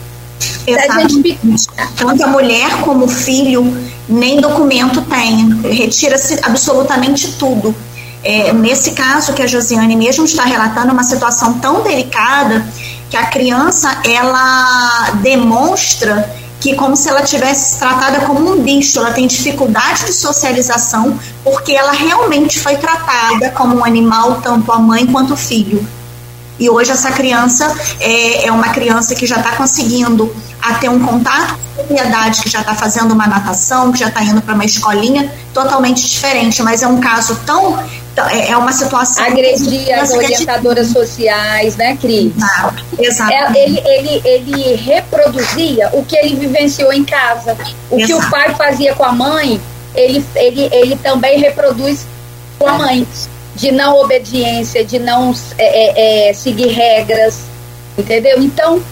[1.97, 3.77] Tanto a mulher como o filho
[4.09, 5.61] nem documento tem.
[5.63, 7.75] Retira-se absolutamente tudo.
[8.23, 12.67] É, nesse caso que a Josiane mesmo está relatando, uma situação tão delicada
[13.11, 19.13] que a criança ela demonstra que como se ela tivesse tratada como um bicho, ela
[19.13, 25.07] tem dificuldade de socialização porque ela realmente foi tratada como um animal, tanto a mãe
[25.07, 25.87] quanto o filho.
[26.59, 31.05] E hoje essa criança é, é uma criança que já está conseguindo a ter um
[31.05, 34.55] contato com a propriedade, que já está fazendo uma natação, que já está indo para
[34.55, 37.79] uma escolinha totalmente diferente, mas é um caso tão
[38.31, 39.25] é, é uma situação.
[39.25, 42.33] Agredir as orientadoras sociais, né, Cris?
[42.99, 43.33] Exato.
[43.33, 47.57] É, ele, ele, ele reproduzia o que ele vivenciou em casa.
[47.91, 48.07] O Exato.
[48.07, 49.61] que o pai fazia com a mãe,
[49.95, 52.07] ele, ele, ele também reproduz
[52.59, 53.07] com a mãe
[53.55, 57.41] de não obediência, de não é, é, é, seguir regras,
[57.97, 58.43] entendeu?
[58.43, 58.83] Então,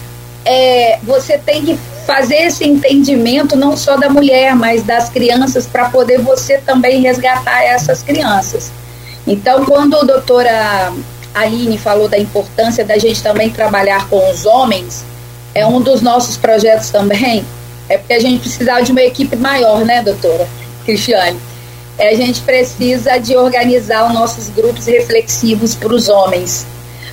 [0.45, 5.89] é, você tem que fazer esse entendimento não só da mulher, mas das crianças, para
[5.89, 8.71] poder você também resgatar essas crianças.
[9.25, 10.93] Então, quando a doutora
[11.33, 15.03] Aline falou da importância da gente também trabalhar com os homens,
[15.55, 17.45] é um dos nossos projetos também,
[17.87, 20.47] é porque a gente precisava de uma equipe maior, né, doutora
[20.85, 21.39] Cristiane?
[21.97, 26.65] É, a gente precisa de organizar os nossos grupos reflexivos para os homens.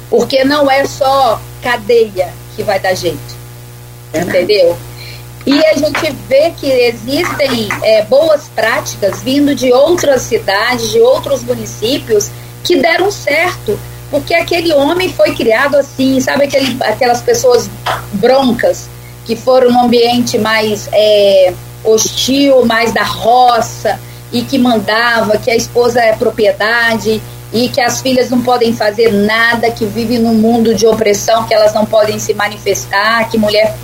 [0.08, 3.40] Porque não é só cadeia que vai dar jeito.
[4.14, 4.76] Entendeu?
[5.46, 11.42] E a gente vê que existem é, boas práticas vindo de outras cidades, de outros
[11.42, 12.30] municípios,
[12.64, 13.78] que deram certo.
[14.10, 17.70] Porque aquele homem foi criado assim, sabe aquele, aquelas pessoas
[18.14, 18.88] broncas
[19.24, 21.54] que foram num ambiente mais é,
[21.84, 23.98] hostil, mais da roça,
[24.32, 27.20] e que mandava que a esposa é propriedade
[27.52, 31.54] e que as filhas não podem fazer nada, que vive num mundo de opressão, que
[31.54, 33.74] elas não podem se manifestar, que mulher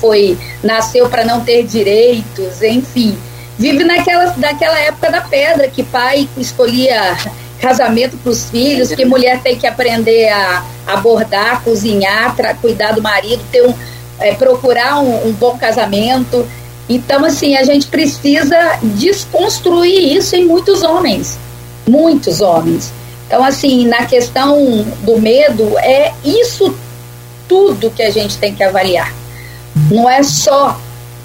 [0.00, 3.16] foi nasceu para não ter direitos, enfim.
[3.56, 7.16] Vive naquela, naquela época da pedra, que pai escolhia
[7.60, 13.42] casamento para os filhos, que mulher tem que aprender a abordar, cozinhar, cuidar do marido,
[13.50, 13.72] ter um,
[14.18, 16.46] é, procurar um, um bom casamento.
[16.88, 21.38] Então, assim, a gente precisa desconstruir isso em muitos homens.
[21.86, 22.92] Muitos homens.
[23.26, 26.76] Então, assim, na questão do medo, é isso
[27.48, 29.12] tudo que a gente tem que avaliar.
[29.90, 30.78] Não é só,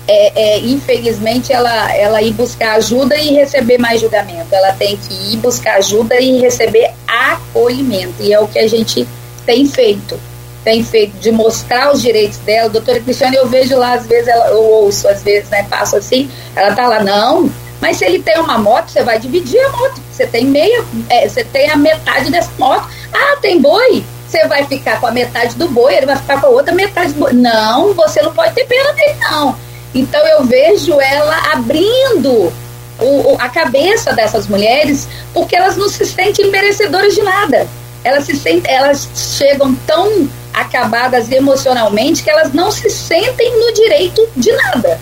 [0.07, 4.47] é, é, infelizmente, ela, ela ir buscar ajuda e receber mais julgamento.
[4.53, 8.15] Ela tem que ir buscar ajuda e receber acolhimento.
[8.21, 9.05] E é o que a gente
[9.45, 10.19] tem feito
[10.63, 12.69] tem feito de mostrar os direitos dela.
[12.69, 16.29] Doutora Cristiane, eu vejo lá, às vezes, ela, eu ouço, às vezes, né, passo assim,
[16.55, 17.49] ela tá lá, não,
[17.81, 20.01] mas se ele tem uma moto, você vai dividir a moto.
[20.11, 22.89] Você tem meia, é, você tem a metade dessa moto.
[23.13, 24.03] Ah, tem boi?
[24.27, 27.13] Você vai ficar com a metade do boi, ele vai ficar com a outra metade
[27.13, 27.33] do boi.
[27.33, 29.55] Não, você não pode ter pena dele, não.
[29.95, 32.53] Então eu vejo ela abrindo
[32.99, 37.67] o, a cabeça dessas mulheres, porque elas não se sentem merecedoras de nada.
[38.03, 44.27] Elas se sentem, elas chegam tão acabadas emocionalmente que elas não se sentem no direito
[44.35, 44.99] de nada.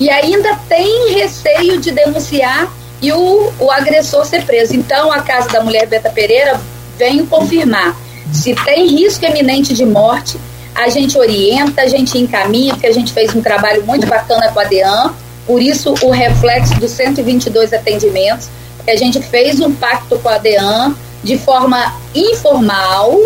[0.00, 4.74] E ainda tem receio de denunciar e o, o agressor ser preso.
[4.74, 6.60] Então, a Casa da Mulher Beta Pereira
[6.96, 7.96] vem confirmar
[8.32, 10.38] se tem risco eminente de morte,
[10.74, 14.60] a gente orienta, a gente encaminha, porque a gente fez um trabalho muito bacana com
[14.60, 15.14] a DEAN,
[15.46, 18.48] por isso o reflexo dos 122 atendimentos,
[18.84, 23.18] que a gente fez um pacto com a DEAN de forma informal,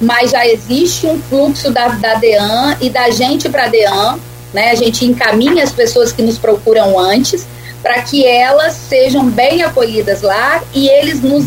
[0.00, 4.18] mas já existe um fluxo da, da DEAN e da gente para a DEAN,
[4.52, 4.70] né?
[4.70, 7.46] A gente encaminha as pessoas que nos procuram antes
[7.82, 11.44] para que elas sejam bem acolhidas lá e eles nos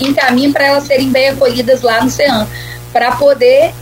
[0.00, 2.46] encaminhem para elas serem bem acolhidas lá no CEAM,
[2.92, 3.72] para poder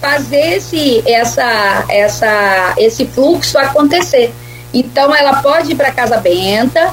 [0.00, 4.32] fazer esse, essa, essa, esse fluxo acontecer.
[4.74, 6.92] Então, ela pode ir para Casa Benta,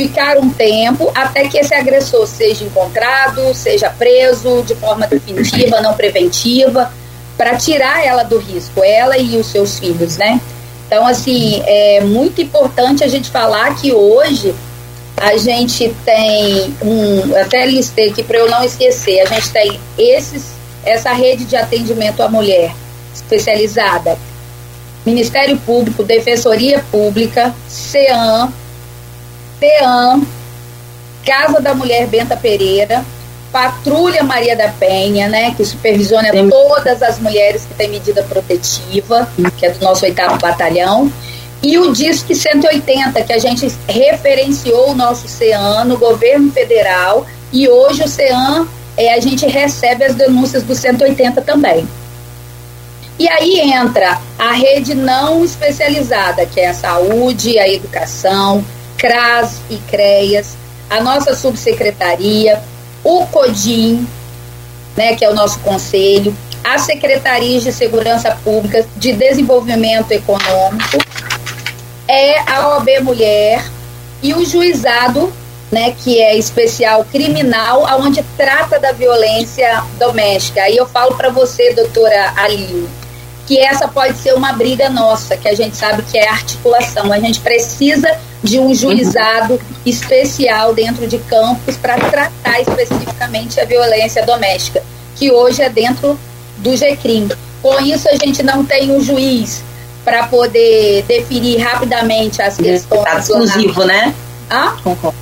[0.00, 5.92] ficar um tempo até que esse agressor seja encontrado, seja preso de forma definitiva, não
[5.92, 6.90] preventiva,
[7.36, 10.40] para tirar ela do risco, ela e os seus filhos, né?
[10.86, 14.54] Então, assim, é muito importante a gente falar que hoje
[15.18, 20.52] a gente tem um, até listei aqui para eu não esquecer, a gente tem esses,
[20.82, 22.74] essa rede de atendimento à mulher
[23.14, 24.18] especializada,
[25.04, 28.50] Ministério Público, Defensoria Pública, CEAM,
[29.60, 30.26] PEAM,
[31.24, 33.04] Casa da Mulher Benta Pereira,
[33.52, 39.28] Patrulha Maria da Penha, né, que supervisiona todas as mulheres que têm medida protetiva,
[39.58, 41.12] que é do nosso oitavo batalhão,
[41.62, 47.68] e o DISC 180, que a gente referenciou o nosso CEAN no governo federal, e
[47.68, 48.66] hoje o CEAN,
[48.96, 51.86] é, a gente recebe as denúncias do 180 também.
[53.18, 58.64] E aí entra a rede não especializada, que é a saúde, a educação,
[59.00, 60.56] CRAS e CREAS,
[60.90, 62.62] a nossa subsecretaria,
[63.02, 64.06] o CODIM,
[64.94, 70.98] né, que é o nosso conselho, a Secretaria de Segurança Pública de Desenvolvimento Econômico,
[72.06, 73.64] é a OAB Mulher
[74.22, 75.32] e o juizado,
[75.72, 80.62] né, que é especial criminal, aonde trata da violência doméstica.
[80.62, 82.86] Aí eu falo para você, doutora Aline,
[83.46, 87.10] que essa pode ser uma briga nossa, que a gente sabe que é articulação.
[87.10, 89.60] A gente precisa de um juizado uhum.
[89.84, 94.82] especial dentro de campos para tratar especificamente a violência doméstica,
[95.16, 96.18] que hoje é dentro
[96.58, 97.28] do GCRIM.
[97.62, 99.62] Com isso, a gente não tem um juiz
[100.04, 103.04] para poder definir rapidamente as questões.
[103.04, 104.14] Tá exclusivo, né?
[104.48, 104.76] Ah?
[104.82, 105.18] Concordo.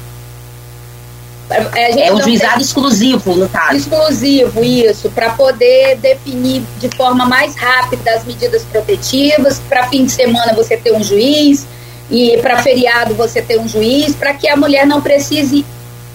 [1.51, 2.62] É um juizado tem...
[2.62, 3.77] exclusivo, no caso.
[3.77, 9.61] Exclusivo, isso, para poder definir de forma mais rápida as medidas protetivas.
[9.66, 11.66] Para fim de semana você ter um juiz,
[12.11, 15.65] e para feriado você ter um juiz, para que a mulher não precise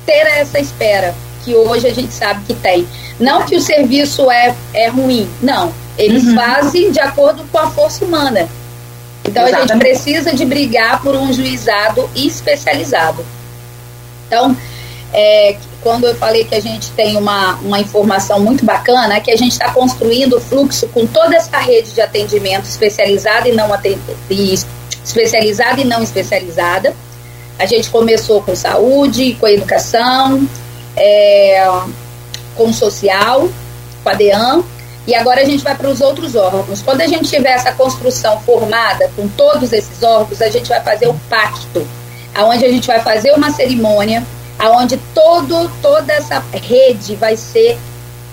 [0.06, 1.14] ter essa espera,
[1.44, 2.88] que hoje a gente sabe que tem.
[3.20, 5.74] Não que o serviço é, é ruim, não.
[5.98, 6.36] Eles uhum.
[6.36, 8.49] fazem de acordo com a força humana.
[9.24, 9.72] Então Exatamente.
[9.72, 13.24] a gente precisa de brigar por um juizado especializado.
[14.28, 14.57] Então,
[15.14, 19.30] é, quando eu falei que a gente tem uma, uma informação muito bacana, é que
[19.30, 23.70] a gente está construindo o fluxo com toda essa rede de atendimento especializada e não
[24.30, 24.57] e
[25.03, 26.95] especializada e não especializada.
[27.59, 30.47] A gente começou com saúde, com educação,
[30.95, 31.65] é,
[32.55, 33.49] com social,
[34.03, 34.63] com a DEAN,
[35.05, 36.81] e agora a gente vai para os outros órgãos.
[36.81, 41.07] Quando a gente tiver essa construção formada com todos esses órgãos, a gente vai fazer
[41.07, 41.85] o pacto,
[42.34, 44.25] aonde a gente vai fazer uma cerimônia,
[44.57, 47.77] aonde todo toda essa rede vai ser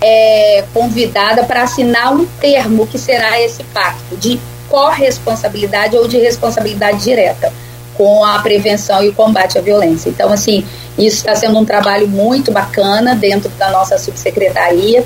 [0.01, 4.41] é, convidada para assinar um termo que será esse pacto de
[4.71, 7.53] corresponsabilidade ou de responsabilidade direta
[7.95, 10.09] com a prevenção e o combate à violência.
[10.09, 10.65] Então, assim,
[10.97, 15.05] isso está sendo um trabalho muito bacana dentro da nossa subsecretaria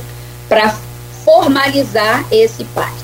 [0.48, 0.76] para
[1.24, 3.02] formalizar esse pacto.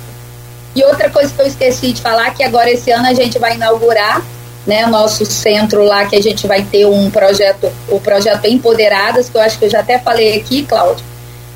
[0.77, 3.57] E outra coisa que eu esqueci de falar que agora esse ano a gente vai
[3.57, 4.23] inaugurar
[4.67, 9.37] né, nosso centro lá que a gente vai ter um projeto, o projeto Empoderadas, que
[9.37, 11.05] eu acho que eu já até falei aqui, Cláudio,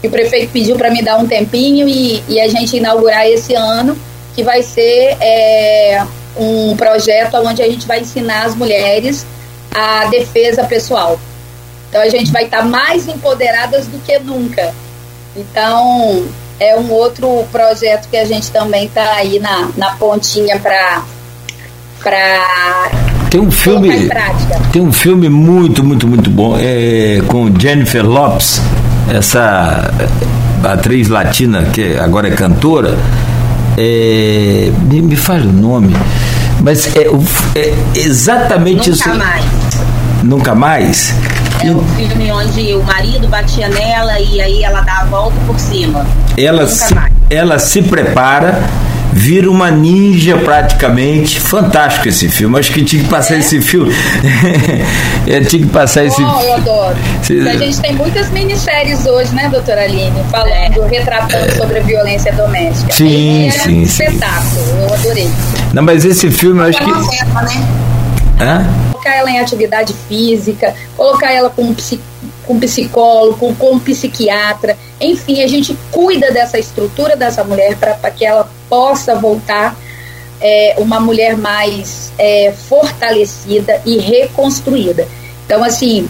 [0.01, 3.55] que o prefeito pediu para me dar um tempinho e, e, a gente inaugurar esse
[3.55, 3.97] ano,
[4.35, 6.05] que vai ser é,
[6.37, 9.27] um projeto onde a gente vai ensinar as mulheres
[9.75, 11.19] a defesa pessoal.
[11.89, 14.75] Então a gente vai estar tá mais empoderadas do que nunca.
[15.37, 16.25] Então
[16.59, 21.03] é um outro projeto que a gente também está aí na, na pontinha para
[22.03, 22.91] para
[23.31, 24.09] tem um filme
[24.73, 28.61] tem um filme muito muito muito bom é com Jennifer Lopes
[29.13, 29.91] essa
[30.63, 32.97] atriz latina que agora é cantora
[33.77, 35.95] é, me, me fale o nome
[36.61, 37.09] mas é,
[37.59, 39.45] é exatamente Nunca isso mais.
[40.23, 41.15] Nunca mais
[41.63, 45.59] é um filme onde o marido batia nela e aí ela dá a volta por
[45.59, 46.07] cima.
[46.37, 46.95] Ela, se,
[47.31, 48.63] ela se prepara
[49.15, 51.41] vira uma ninja praticamente.
[51.41, 52.59] Fantástico esse filme.
[52.59, 53.39] Acho que tinha que passar é?
[53.39, 53.95] esse filme.
[55.27, 56.33] eu tinha que passar esse filme.
[56.45, 56.97] eu adoro.
[57.49, 60.23] A gente tem muitas minisséries hoje, né, doutora Aline?
[60.31, 60.89] Falando, é.
[60.89, 62.93] retratando sobre a violência doméstica.
[62.93, 63.77] Sim, sim.
[63.77, 64.65] É um espetáculo.
[64.81, 65.31] Eu adorei.
[65.73, 66.91] Não, mas esse filme eu acho que.
[66.91, 67.69] né?
[68.41, 68.67] Hã?
[68.91, 75.47] Colocar ela em atividade física, colocar ela com psicólogo com psicólogo, com, psiquiatra, enfim, a
[75.47, 79.77] gente cuida dessa estrutura dessa mulher para que ela possa voltar
[80.41, 85.07] é, uma mulher mais é, fortalecida e reconstruída.
[85.47, 86.09] Então, assim,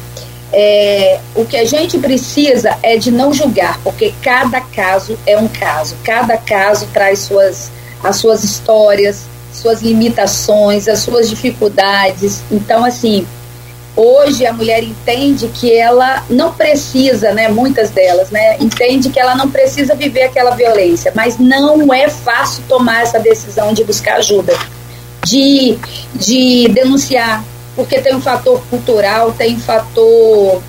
[0.52, 5.48] é, o que a gente precisa é de não julgar, porque cada caso é um
[5.48, 7.70] caso, cada caso traz suas,
[8.02, 12.43] as suas histórias, suas limitações, as suas dificuldades.
[12.51, 13.27] Então, assim,
[13.96, 19.34] hoje a mulher entende que ela não precisa, né, muitas delas, né, entende que ela
[19.34, 24.54] não precisa viver aquela violência, mas não é fácil tomar essa decisão de buscar ajuda.
[25.24, 25.78] de,
[26.14, 27.42] de denunciar,
[27.74, 30.62] porque tem um fator cultural, tem um fator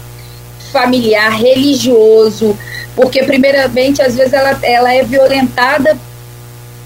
[0.72, 2.58] familiar, religioso,
[2.96, 5.98] porque primeiramente às vezes ela, ela é violentada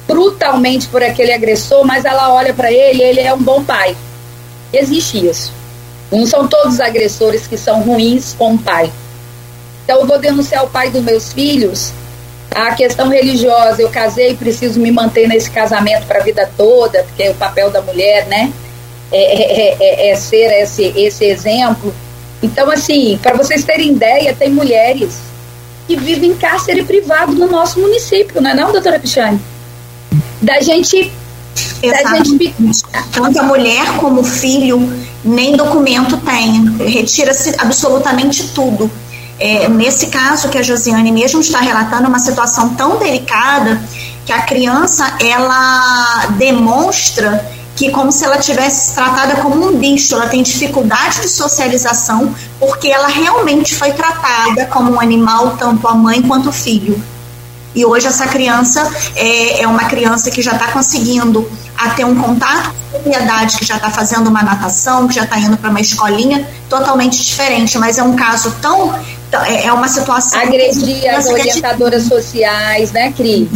[0.07, 3.95] brutalmente por aquele agressor, mas ela olha para ele, ele é um bom pai.
[4.73, 5.58] Existe isso.
[6.11, 8.91] Não são todos os agressores que são ruins com o pai.
[9.83, 11.91] Então eu vou denunciar o pai dos meus filhos.
[12.51, 17.23] A questão religiosa, eu casei, preciso me manter nesse casamento para a vida toda, porque
[17.23, 18.51] é o papel da mulher, né?
[19.11, 21.93] É, é, é, é ser esse, esse exemplo.
[22.41, 25.19] Então, assim, para vocês terem ideia, tem mulheres
[25.87, 29.39] que vivem em cárcere privado no nosso município, não é não, doutora Pichane?
[30.41, 31.11] Da gente
[31.81, 32.55] Exatamente.
[33.11, 34.91] Tanto a mulher como o filho
[35.23, 36.77] nem documento tem.
[36.77, 38.89] Retira-se absolutamente tudo.
[39.39, 43.81] É, nesse caso que a Josiane mesmo está relatando, uma situação tão delicada
[44.25, 47.43] que a criança ela demonstra
[47.75, 52.89] que como se ela tivesse tratada como um bicho, ela tem dificuldade de socialização porque
[52.89, 57.01] ela realmente foi tratada como um animal, tanto a mãe quanto o filho.
[57.75, 62.15] E hoje essa criança é, é uma criança que já está conseguindo a ter um
[62.15, 65.69] contato com a sociedade, que já está fazendo uma natação, que já está indo para
[65.69, 68.93] uma escolinha totalmente diferente, mas é um caso tão.
[69.45, 70.41] É, é uma situação.
[70.41, 73.47] Agredir as orientadoras sociais, né, Cris?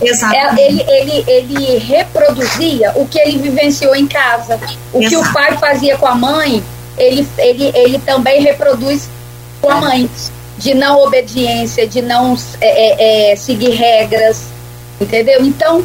[0.00, 0.34] Exato.
[0.36, 4.60] É, ele, ele, ele reproduzia o que ele vivenciou em casa.
[4.92, 5.08] O Exato.
[5.08, 6.62] que o pai fazia com a mãe,
[6.98, 9.08] ele, ele, ele também reproduz
[9.62, 10.10] com a mãe
[10.58, 14.44] de não obediência, de não é, é, é, seguir regras,
[15.00, 15.44] entendeu?
[15.44, 15.84] Então,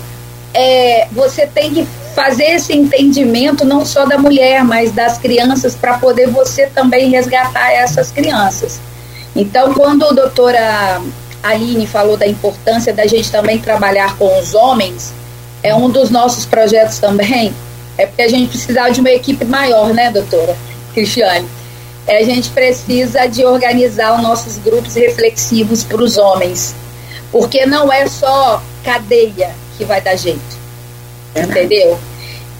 [0.53, 5.97] é, você tem que fazer esse entendimento não só da mulher, mas das crianças, para
[5.97, 8.79] poder você também resgatar essas crianças.
[9.35, 11.01] Então, quando a doutora
[11.41, 15.13] Aline falou da importância da gente também trabalhar com os homens,
[15.63, 17.53] é um dos nossos projetos também,
[17.97, 20.55] é porque a gente precisava de uma equipe maior, né, doutora
[20.93, 21.47] Cristiane?
[22.07, 26.75] É, a gente precisa de organizar os nossos grupos reflexivos para os homens,
[27.31, 30.57] porque não é só cadeia que vai dar jeito,
[31.35, 31.99] entendeu?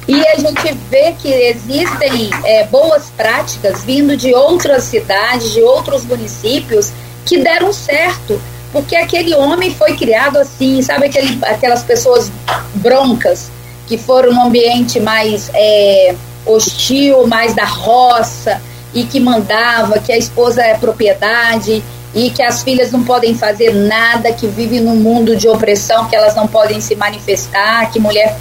[0.07, 6.03] E a gente vê que existem é, boas práticas vindo de outras cidades, de outros
[6.03, 6.91] municípios
[7.26, 8.41] que deram certo,
[8.72, 12.31] porque aquele homem foi criado assim, sabe aquele, aquelas pessoas
[12.76, 13.49] broncas
[13.88, 16.15] que foram num ambiente mais é,
[16.45, 18.61] hostil, mais da roça,
[18.93, 23.73] e que mandava que a esposa é propriedade e que as filhas não podem fazer
[23.73, 28.38] nada, que vive num mundo de opressão, que elas não podem se manifestar, que mulher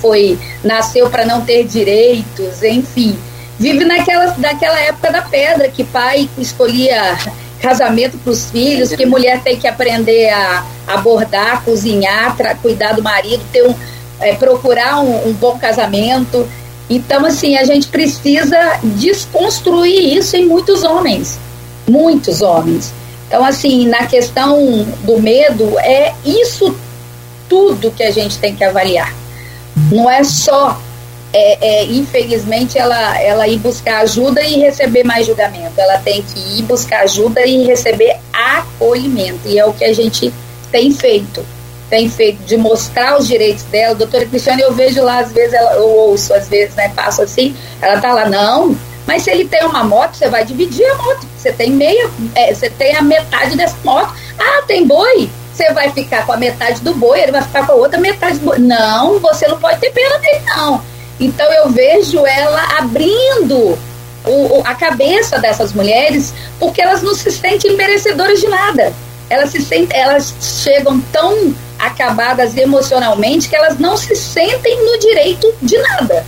[0.00, 3.16] foi nasceu para não ter direitos, enfim.
[3.58, 7.16] Vive naquela, naquela época da pedra, que pai escolhia
[7.60, 13.42] casamento para os filhos, que mulher tem que aprender a abordar, cozinhar, cuidar do marido,
[13.52, 13.74] ter um,
[14.20, 16.46] é, procurar um, um bom casamento.
[16.88, 21.38] Então, assim, a gente precisa desconstruir isso em muitos homens.
[21.88, 22.92] Muitos homens.
[23.26, 26.76] Então, assim, na questão do medo, é isso
[27.48, 29.12] tudo que a gente tem que avaliar.
[29.90, 30.78] Não é só,
[31.32, 35.78] é, é, infelizmente, ela, ela ir buscar ajuda e receber mais julgamento.
[35.78, 39.40] Ela tem que ir buscar ajuda e receber acolhimento.
[39.46, 40.32] E é o que a gente
[40.70, 41.44] tem feito
[41.90, 43.94] tem feito de mostrar os direitos dela.
[43.94, 47.54] Doutora Cristiane, eu vejo lá, às vezes, ela, eu ouço, às vezes, né, passo assim,
[47.80, 51.26] ela tá lá, não, mas se ele tem uma moto, você vai dividir a moto.
[51.36, 54.14] Você tem meia, é, você tem a metade dessa moto.
[54.38, 55.28] Ah, tem boi?
[55.52, 58.38] Você vai ficar com a metade do boi, ele vai ficar com a outra metade
[58.38, 58.58] do boi.
[58.58, 60.82] Não, você não pode ter pena dele, não.
[61.20, 63.78] Então eu vejo ela abrindo
[64.24, 68.92] o, o, a cabeça dessas mulheres, porque elas não se sentem merecedoras de nada.
[69.30, 71.54] Elas se sentem, elas chegam tão
[71.86, 76.24] acabadas emocionalmente que elas não se sentem no direito de nada.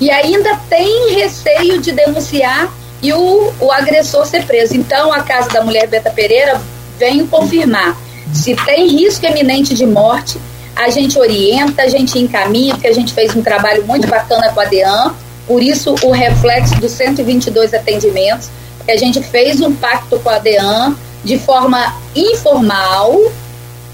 [0.00, 2.72] E ainda tem receio de denunciar
[3.02, 4.76] e o, o agressor ser preso.
[4.76, 6.60] Então, a Casa da Mulher Beta Pereira
[6.98, 7.96] vem confirmar
[8.32, 10.38] se tem risco eminente de morte,
[10.76, 14.60] a gente orienta, a gente encaminha, porque a gente fez um trabalho muito bacana com
[14.60, 15.14] a DEAN,
[15.46, 18.48] por isso o reflexo dos 122 atendimentos,
[18.84, 23.20] que a gente fez um pacto com a DEAN de forma informal,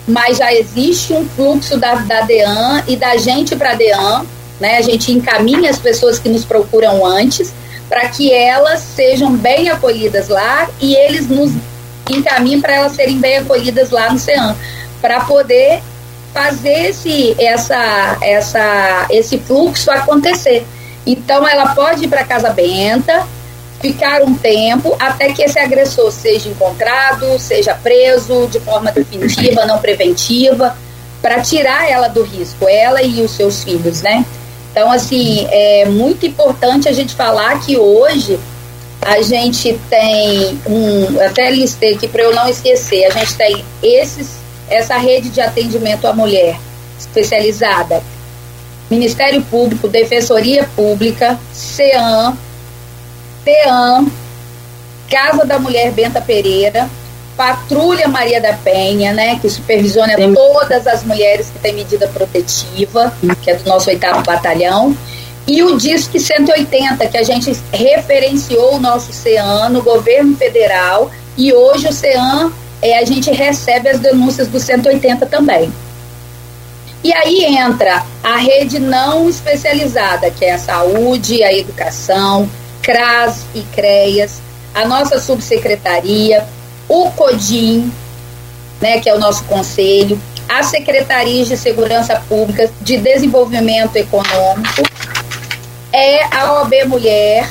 [0.07, 4.25] mas já existe um fluxo da, da DEAN e da gente para a DEAN,
[4.61, 4.77] né?
[4.77, 7.53] A gente encaminha as pessoas que nos procuram antes
[7.89, 11.53] para que elas sejam bem acolhidas lá e eles nos
[12.11, 14.55] encaminhem para elas serem bem acolhidas lá no CEAM,
[15.01, 15.83] para poder
[16.33, 20.67] fazer esse, essa, essa, esse fluxo acontecer.
[21.07, 23.27] Então, ela pode ir para Casa Benta,
[23.85, 29.79] ficar um tempo até que esse agressor seja encontrado, seja preso de forma definitiva, não
[29.79, 30.75] preventiva,
[31.21, 34.25] para tirar ela do risco, ela e os seus filhos, né?
[34.73, 38.41] Então, assim, é muito importante a gente falar que hoje
[39.03, 44.31] a gente tem um, até listei aqui para eu não esquecer, a gente tem esses,
[44.71, 46.59] essa rede de atendimento à mulher
[46.99, 48.03] especializada,
[48.91, 52.35] Ministério Público, Defensoria Pública, CEAM,
[53.45, 54.11] PEAM,
[55.11, 56.89] Casa da Mulher Benta Pereira,
[57.37, 63.13] Patrulha Maria da Penha, né, que supervisiona todas as mulheres que têm medida protetiva,
[63.43, 64.97] que é do nosso oitavo batalhão,
[65.47, 71.53] e o Disque 180, que a gente referenciou o nosso CEAN no governo federal, e
[71.53, 75.73] hoje o CEAN, é, a gente recebe as denúncias do 180 também.
[77.03, 82.49] E aí entra a rede não especializada, que é a saúde, a educação,
[82.85, 84.43] CRAS e CREAS,
[84.75, 86.47] a nossa subsecretaria,
[86.89, 87.91] o CODIM,
[88.81, 94.83] né, que é o nosso conselho, a Secretaria de Segurança Pública, de Desenvolvimento Econômico,
[95.93, 97.49] é a OAB Mulher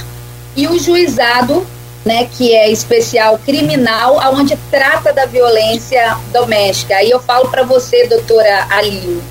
[0.56, 1.66] e o juizado,
[2.06, 6.96] né, que é especial criminal, aonde trata da violência doméstica.
[6.98, 9.24] Aí eu falo para você, doutora Aline,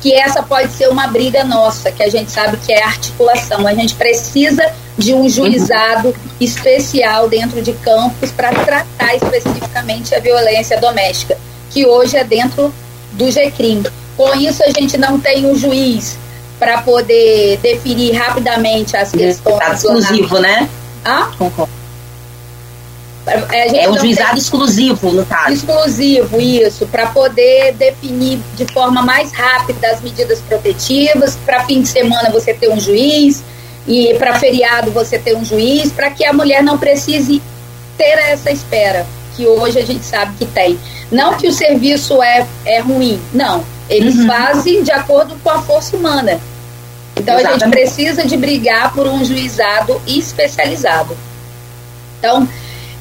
[0.00, 3.66] que essa pode ser uma briga nossa, que a gente sabe que é articulação.
[3.66, 10.80] A gente precisa de um juizado especial dentro de campos para tratar especificamente a violência
[10.80, 11.36] doméstica,
[11.70, 12.72] que hoje é dentro
[13.12, 13.82] do GCRIM.
[14.16, 16.16] Com isso, a gente não tem um juiz
[16.58, 19.58] para poder definir rapidamente as questões.
[19.58, 20.68] Tá exclusivo, né?
[21.04, 21.30] Ah?
[21.36, 21.72] Concordo.
[23.26, 24.38] É, é um juizado tem...
[24.38, 25.52] exclusivo, no caso.
[25.52, 31.36] Exclusivo, isso, para poder definir de forma mais rápida as medidas protetivas.
[31.44, 33.42] Para fim de semana você ter um juiz
[33.86, 37.42] e para feriado você ter um juiz, para que a mulher não precise
[37.96, 39.06] ter essa espera
[39.36, 40.78] que hoje a gente sabe que tem.
[41.10, 43.64] Não que o serviço é, é ruim, não.
[43.88, 44.26] Eles uhum.
[44.26, 46.40] fazem de acordo com a força humana.
[47.16, 47.62] Então Exatamente.
[47.62, 51.16] a gente precisa de brigar por um juizado especializado.
[52.18, 52.48] Então,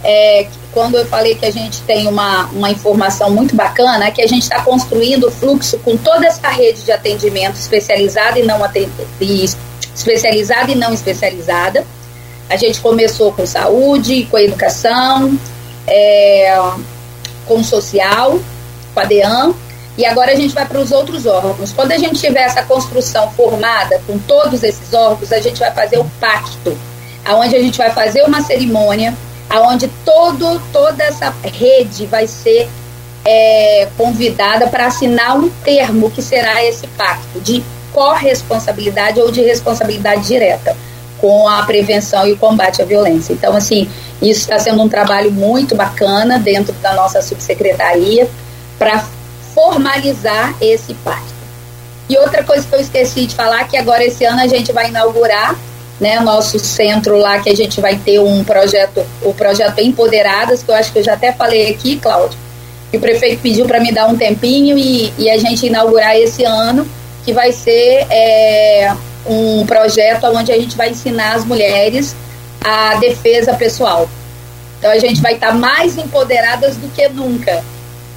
[0.03, 4.21] é, quando eu falei que a gente tem uma, uma informação muito bacana, é que
[4.21, 8.59] a gente está construindo o fluxo com toda essa rede de atendimento especializada e não
[9.21, 9.49] e
[9.95, 11.85] especializada e não especializada.
[12.49, 15.37] A gente começou com saúde, com educação,
[15.87, 16.55] é,
[17.45, 18.39] com social,
[18.93, 19.53] com a DEAN,
[19.97, 21.71] e agora a gente vai para os outros órgãos.
[21.71, 25.99] Quando a gente tiver essa construção formada com todos esses órgãos, a gente vai fazer
[25.99, 26.77] o pacto,
[27.25, 29.15] aonde a gente vai fazer uma cerimônia
[29.53, 32.67] aonde todo, toda essa rede vai ser
[33.23, 37.63] é, convidada para assinar um termo que será esse pacto de
[37.93, 40.75] corresponsabilidade ou de responsabilidade direta
[41.19, 43.31] com a prevenção e o combate à violência.
[43.31, 43.89] Então, assim,
[44.21, 48.27] isso está sendo um trabalho muito bacana dentro da nossa subsecretaria
[48.77, 49.05] para
[49.53, 51.33] formalizar esse pacto.
[52.09, 54.89] E outra coisa que eu esqueci de falar, que agora esse ano a gente vai
[54.89, 55.55] inaugurar
[55.99, 60.69] né, nosso centro lá que a gente vai ter um projeto, o projeto Empoderadas, que
[60.69, 62.37] eu acho que eu já até falei aqui, Cláudio,
[62.91, 66.43] que o prefeito pediu para me dar um tempinho e, e, a gente inaugurar esse
[66.43, 66.85] ano,
[67.23, 68.93] que vai ser é,
[69.25, 72.15] um projeto onde a gente vai ensinar as mulheres
[72.63, 74.09] a defesa pessoal.
[74.79, 77.63] Então a gente vai estar tá mais empoderadas do que nunca.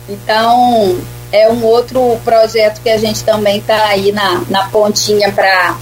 [0.09, 0.97] Então
[1.33, 5.77] é um outro projeto que a gente também está aí na, na pontinha para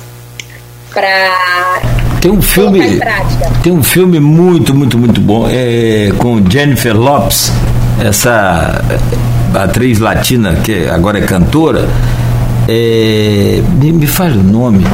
[0.93, 1.83] para
[2.21, 3.01] tem um filme
[3.63, 7.53] tem um filme muito muito muito bom é com Jennifer Lopes
[8.03, 8.81] essa
[9.53, 11.89] atriz latina que agora é cantora
[12.69, 14.85] é, me, me fale o nome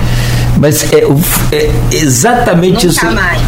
[0.56, 1.04] mas é,
[1.54, 3.42] é exatamente Nunca isso mais.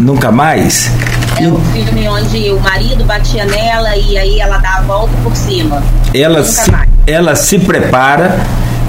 [0.00, 0.90] Nunca mais
[1.38, 5.34] é um filme onde o marido batia nela e aí ela dá a volta por
[5.34, 5.82] cima.
[6.12, 6.70] Ela, se,
[7.06, 8.38] ela se prepara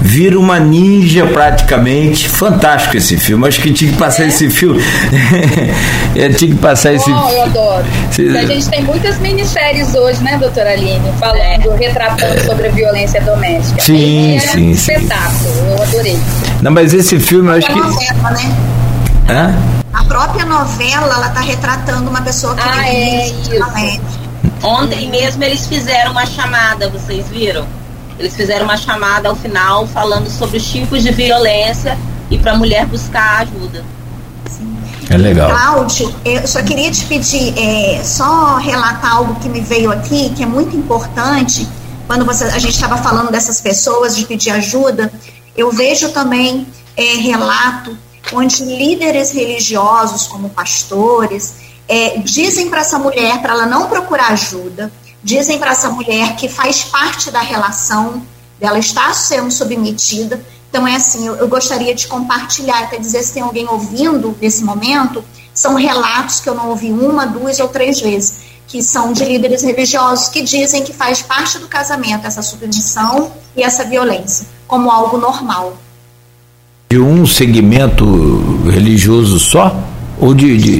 [0.00, 2.28] vira uma ninja praticamente.
[2.28, 3.46] Fantástico esse filme.
[3.46, 4.28] Acho que tinha que passar é?
[4.28, 4.80] esse filme.
[6.14, 7.20] eu tinha que passar esse filme.
[7.32, 7.84] eu adoro.
[8.38, 11.12] A gente tem muitas minisséries hoje, né, doutora Aline?
[11.18, 13.82] Falando, retratando sobre a violência doméstica.
[13.82, 14.68] Sim, é sim.
[14.68, 16.18] Um espetáculo, eu adorei.
[16.62, 17.78] Não, mas esse filme eu acho que.
[17.78, 18.56] Novela, né?
[19.28, 19.54] Hã?
[19.92, 23.50] A própria novela, ela tá retratando uma pessoa que ah, é isso.
[24.62, 27.66] Ontem mesmo eles fizeram uma chamada, vocês viram?
[28.18, 31.98] Eles fizeram uma chamada ao final falando sobre os tipos de violência
[32.30, 33.84] e para a mulher buscar ajuda.
[35.10, 35.50] É legal.
[35.50, 40.42] Cláudio, eu só queria te pedir, é, só relatar algo que me veio aqui, que
[40.42, 41.68] é muito importante.
[42.06, 45.12] Quando você, a gente estava falando dessas pessoas, de pedir ajuda,
[45.56, 46.66] eu vejo também
[46.96, 47.96] é, relato
[48.32, 51.54] onde líderes religiosos, como pastores,
[51.88, 54.90] é, dizem para essa mulher para ela não procurar ajuda,
[55.22, 58.22] dizem para essa mulher que faz parte da relação,
[58.60, 60.40] dela estar sendo submetida,
[60.70, 64.64] Então, é assim, eu, eu gostaria de compartilhar, até dizer se tem alguém ouvindo nesse
[64.64, 65.22] momento,
[65.52, 69.62] são relatos que eu não ouvi uma, duas ou três vezes, que são de líderes
[69.62, 75.18] religiosos que dizem que faz parte do casamento essa submissão e essa violência, como algo
[75.18, 75.76] normal.
[76.90, 78.06] De um segmento
[78.64, 79.76] religioso só?
[80.18, 80.78] Ou de, de,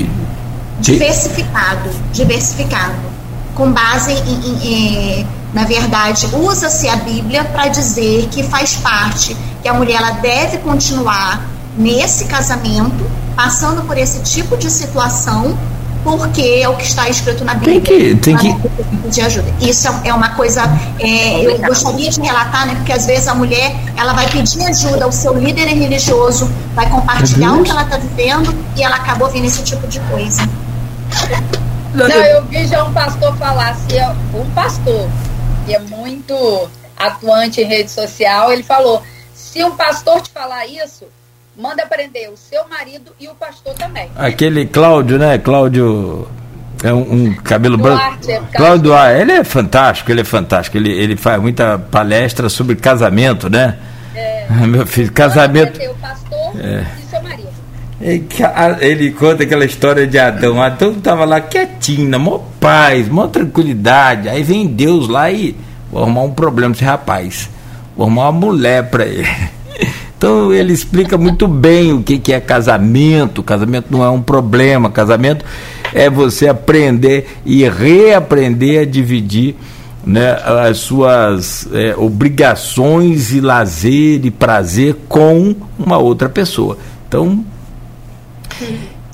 [0.80, 0.92] de...
[0.92, 3.21] Diversificado, diversificado.
[3.54, 9.36] Com base em, em, em na verdade, usa-se a Bíblia para dizer que faz parte,
[9.60, 11.46] que a mulher ela deve continuar
[11.76, 13.04] nesse casamento,
[13.36, 15.56] passando por esse tipo de situação,
[16.02, 17.80] porque é o que está escrito na Bíblia.
[17.82, 19.08] Tem que, tem que...
[19.10, 19.52] De ajuda.
[19.60, 20.62] Isso é, é uma coisa,
[20.98, 25.04] é, eu gostaria de relatar, né, porque às vezes a mulher ela vai pedir ajuda
[25.04, 29.44] ao seu líder religioso, vai compartilhar o que ela está vivendo e ela acabou vendo
[29.44, 30.48] esse tipo de coisa.
[31.94, 33.98] Não, eu vi já um pastor falar assim,
[34.34, 35.08] um pastor
[35.66, 39.02] que é muito atuante em rede social, ele falou:
[39.34, 41.04] se um pastor te falar isso,
[41.56, 44.10] manda prender o seu marido e o pastor também.
[44.16, 45.38] Aquele Cláudio, né?
[45.38, 46.28] Cláudio.
[46.82, 48.48] É um, um cabelo Duarte, branco.
[48.52, 50.76] É Cláudio Duarte, ele é fantástico, ele é fantástico.
[50.76, 53.78] Ele, ele faz muita palestra sobre casamento, né?
[54.14, 54.46] É.
[54.66, 55.78] Meu filho, casamento.
[55.80, 57.01] O pastor é.
[58.80, 60.60] Ele conta aquela história de Adão.
[60.60, 64.28] Adão estava lá quietinho, na maior paz, maior tranquilidade.
[64.28, 65.54] Aí vem Deus lá e
[65.90, 67.48] vou arrumar um problema esse rapaz.
[67.96, 69.28] Vou arrumar uma mulher para ele.
[70.22, 73.42] Então ele explica muito bem o que, que é casamento.
[73.42, 74.88] Casamento não é um problema.
[74.88, 75.44] Casamento
[75.92, 79.56] é você aprender e reaprender a dividir
[80.06, 80.38] né,
[80.68, 86.78] as suas é, obrigações e lazer e prazer com uma outra pessoa.
[87.08, 87.44] Então,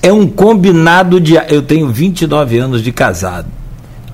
[0.03, 1.35] é um combinado de.
[1.49, 3.47] Eu tenho 29 anos de casado.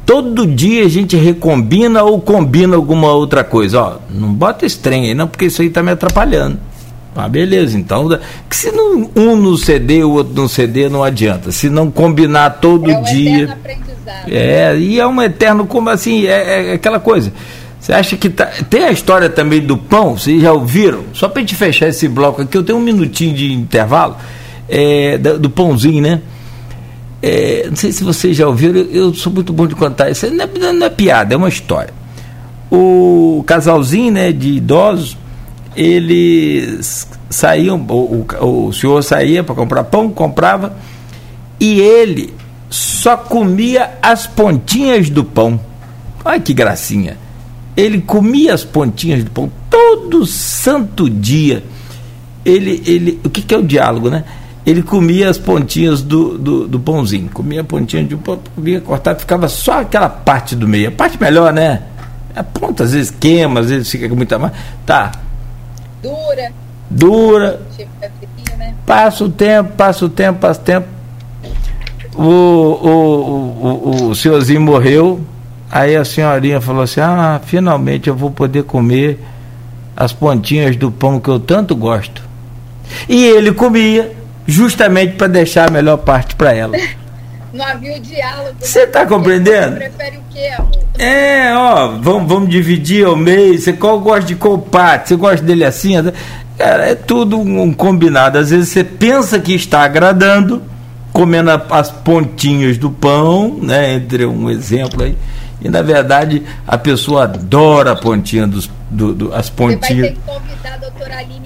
[0.06, 3.80] Todo dia a gente recombina ou combina alguma outra coisa.
[3.80, 6.58] Ó, não bota estranho aí, não, porque isso aí tá me atrapalhando.
[7.16, 8.08] Ah, beleza, então.
[8.48, 11.52] Que se não, um não ceder, o outro não ceder, não adianta.
[11.52, 13.56] Se não combinar todo é um dia.
[14.26, 17.32] É, e é um eterno, como assim, é, é aquela coisa.
[17.78, 18.46] Você acha que tá.
[18.68, 21.04] Tem a história também do pão, vocês já ouviram?
[21.12, 24.16] Só para gente fechar esse bloco aqui, eu tenho um minutinho de intervalo
[24.68, 26.20] é, do, do, pãozinho, né?
[27.22, 30.30] É, não sei se vocês já ouviram, eu, eu sou muito bom de contar isso.
[30.30, 31.92] Não é, não é piada, é uma história.
[32.70, 35.16] O casalzinho né, de idosos,
[35.76, 40.76] eles saíam, o, o, o senhor saía para comprar pão, comprava,
[41.58, 42.34] e ele
[42.68, 45.60] só comia as pontinhas do pão.
[46.24, 47.16] Olha que gracinha.
[47.76, 51.62] Ele comia as pontinhas do pão todo santo dia.
[52.44, 54.24] Ele, ele, o que, que é o diálogo, né?
[54.66, 57.28] Ele comia as pontinhas do, do, do pãozinho.
[57.28, 60.88] Comia a pontinha de um pão, comia cortado, ficava só aquela parte do meio.
[60.88, 61.82] A parte melhor, né?
[62.34, 64.52] A ponta às vezes queima, às vezes fica com muita mais.
[64.86, 65.12] Tá.
[66.02, 66.52] Dura.
[66.88, 67.60] Dura.
[68.58, 68.74] Né?
[68.86, 70.86] Passa o tempo, passa o tempo, passa o tempo.
[72.16, 75.20] O, o, o, o, o senhorzinho morreu.
[75.70, 79.20] Aí a senhorinha falou assim: Ah, finalmente eu vou poder comer
[79.96, 82.22] as pontinhas do pão que eu tanto gosto.
[83.08, 86.76] E ele comia justamente para deixar a melhor parte para ela.
[87.52, 88.56] Não havia o diálogo.
[88.58, 89.78] Você está compreendendo?
[89.78, 90.84] Você prefere o quê, amor?
[90.98, 93.58] É, ó, vamos, vamos dividir ao meio.
[93.58, 95.08] Você qual gosta de qual parte?
[95.08, 95.94] Você gosta dele assim?
[96.58, 98.38] Cara, é tudo um combinado.
[98.38, 100.62] Às vezes você pensa que está agradando,
[101.12, 103.94] comendo as pontinhas do pão, né?
[103.94, 105.16] Entre um exemplo aí.
[105.60, 109.86] E na verdade a pessoa adora a pontinha dos, do, do, as pontinhas.
[109.86, 111.43] Você vai ter que convidar a doutora Aline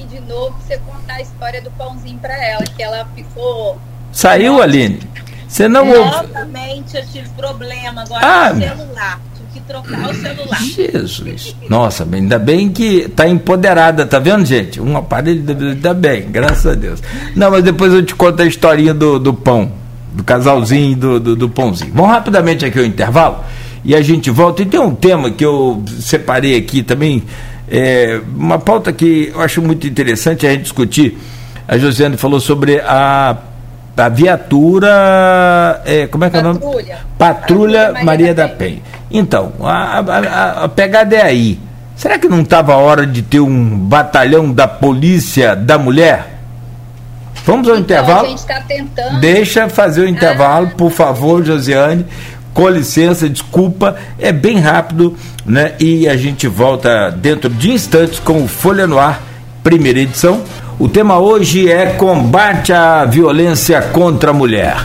[0.50, 3.78] pra você contar a história do pãozinho para ela, que ela ficou.
[4.12, 4.64] Saiu, Nossa.
[4.64, 5.00] Aline?
[5.48, 6.24] Você não ouve.
[6.24, 9.20] Exatamente, eu tive problema agora ah, com o celular.
[9.34, 10.62] Tive que trocar o celular.
[10.62, 11.56] Jesus.
[11.70, 14.78] Nossa, ainda bem que tá empoderada, tá vendo, gente?
[14.80, 17.02] Um aparelho tá bem, graças a Deus.
[17.34, 19.72] Não, mas depois eu te conto a historinha do, do pão,
[20.12, 21.92] do casalzinho do, do, do pãozinho.
[21.94, 23.42] Vamos rapidamente aqui ao intervalo
[23.82, 24.60] e a gente volta.
[24.60, 27.22] E tem um tema que eu separei aqui também,
[27.70, 31.18] é, uma pauta que eu acho muito interessante a gente discutir.
[31.66, 33.36] A Josiane falou sobre a,
[33.96, 35.82] a viatura.
[35.84, 36.48] É, como é que Patrulha.
[36.48, 36.60] é o nome?
[36.60, 38.82] Patrulha, Patrulha Maria, Maria da, da Penha.
[39.10, 41.58] Então, a, a, a pegada é aí.
[41.96, 46.38] Será que não estava a hora de ter um batalhão da polícia da mulher?
[47.44, 48.26] Vamos ao então, intervalo?
[48.26, 49.20] A gente está tentando.
[49.20, 50.76] Deixa fazer o intervalo, ah.
[50.76, 52.06] por favor, Josiane
[52.58, 55.16] com licença, desculpa, é bem rápido,
[55.48, 55.72] né?
[55.80, 59.22] E a gente volta dentro de instantes com o Folha no Ar,
[59.64, 60.42] primeira edição.
[60.78, 64.76] O tema hoje é combate à violência contra a mulher.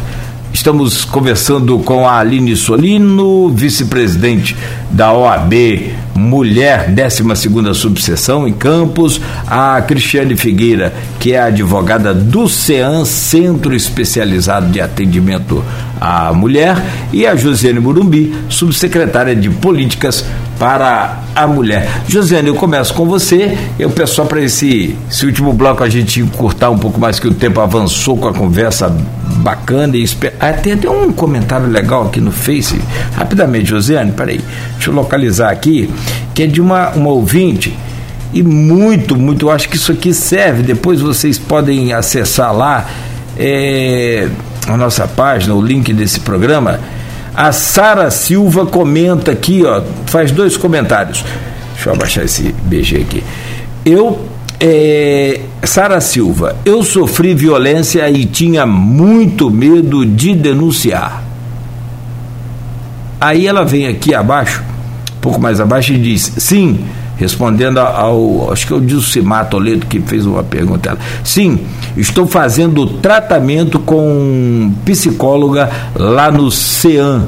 [0.54, 4.56] Estamos conversando com a Aline Solino, vice-presidente
[4.92, 5.54] da OAB
[6.16, 14.68] Mulher, 12 subseção em Campos, a Cristiane Figueira, que é advogada do CEAM, Centro Especializado
[14.68, 15.64] de Atendimento
[16.00, 20.26] à Mulher, e a Josiane Murumbi, subsecretária de Políticas
[20.60, 21.90] para a Mulher.
[22.08, 23.58] Josiane, eu começo com você.
[23.78, 27.28] Eu peço só para esse, esse último bloco a gente encurtar um pouco mais, que
[27.28, 28.96] o tempo avançou com a conversa
[29.38, 29.98] bacana.
[29.98, 30.34] E esper...
[30.40, 32.80] ah, tem até um comentário legal aqui no Face.
[33.16, 34.42] Rapidamente, Josiane, peraí.
[34.74, 35.90] Deixa eu localizar aqui,
[36.34, 37.76] que é de uma, uma ouvinte.
[38.34, 40.64] E muito, muito, eu acho que isso aqui serve.
[40.64, 42.88] Depois vocês podem acessar lá
[43.38, 44.28] é,
[44.68, 46.80] a nossa página, o link desse programa
[47.36, 51.26] a Sara Silva comenta aqui, ó, faz dois comentários.
[51.74, 53.24] Deixa eu abaixar esse BG aqui.
[53.84, 54.24] Eu,
[54.60, 61.24] é, Sara Silva, eu sofri violência e tinha muito medo de denunciar.
[63.20, 64.62] Aí ela vem aqui abaixo,
[65.18, 66.86] um pouco mais abaixo, e diz: sim
[67.24, 70.98] respondendo ao, acho que é o Dilcimar Toledo que fez uma pergunta.
[71.24, 71.66] Sim,
[71.98, 77.26] estou fazendo tratamento com psicóloga lá no CEAM.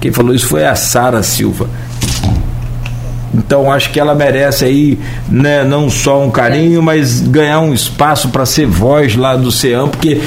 [0.00, 1.68] Quem falou isso foi a Sara Silva.
[3.34, 8.28] Então acho que ela merece aí né, não só um carinho, mas ganhar um espaço
[8.28, 10.20] para ser voz lá do CEAM, porque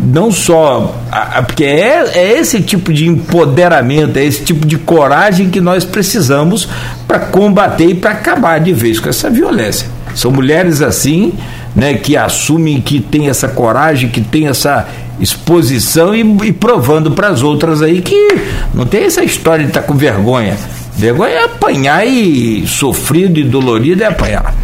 [0.00, 4.78] não só a, a, porque é, é esse tipo de empoderamento, é esse tipo de
[4.78, 6.68] coragem que nós precisamos
[7.06, 9.88] para combater e para acabar de vez com essa violência.
[10.14, 11.34] São mulheres assim,
[11.74, 14.86] né, que assumem que tem essa coragem, que tem essa
[15.20, 18.40] exposição e, e provando para as outras aí que
[18.72, 20.56] não tem essa história de estar tá com vergonha.
[20.96, 24.54] Vergonha é apanhar e sofrido e dolorido é apanhar.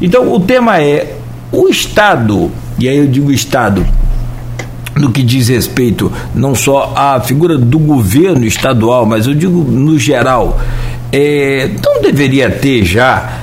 [0.00, 1.16] Então o tema é
[1.52, 3.86] o Estado, e aí eu digo Estado,
[4.96, 9.98] no que diz respeito não só à figura do governo estadual, mas eu digo no
[9.98, 10.60] geral,
[11.12, 13.40] é, não deveria ter já,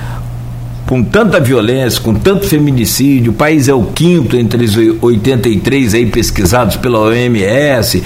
[0.85, 6.05] com tanta violência, com tanto feminicídio, o país é o quinto entre os 83 aí
[6.05, 8.01] pesquisados pela OMS,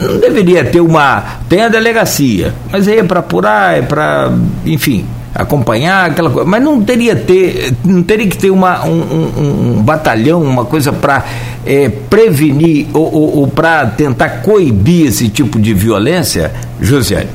[0.00, 1.40] não deveria ter uma.
[1.48, 4.32] Tem a delegacia, mas aí é para apurar, é para.
[4.64, 9.82] Enfim, acompanhar aquela coisa, mas não teria ter, não teria que ter uma, um, um,
[9.82, 11.24] batalhão, uma coisa para
[11.64, 17.30] é, prevenir ou, ou, ou para tentar coibir esse tipo de violência, Josiane?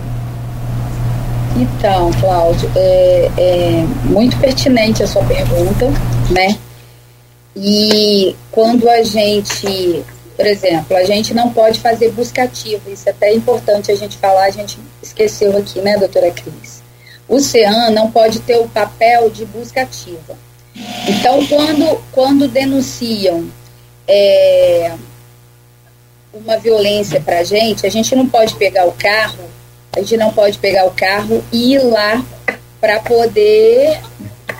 [1.56, 5.90] Então, Cláudio, é, é muito pertinente a sua pergunta,
[6.30, 6.58] né?
[7.56, 10.04] E quando a gente,
[10.36, 14.18] por exemplo, a gente não pode fazer busca ativa, isso é até importante a gente
[14.18, 16.84] falar, a gente esqueceu aqui, né, doutora Cris?
[17.28, 20.38] O CEAN não pode ter o papel de busca ativa.
[21.08, 23.50] Então, quando, quando denunciam
[24.08, 24.94] é,
[26.34, 29.46] uma violência para a gente, a gente não pode pegar o carro,
[29.96, 32.24] a gente não pode pegar o carro e ir lá
[32.80, 34.00] para poder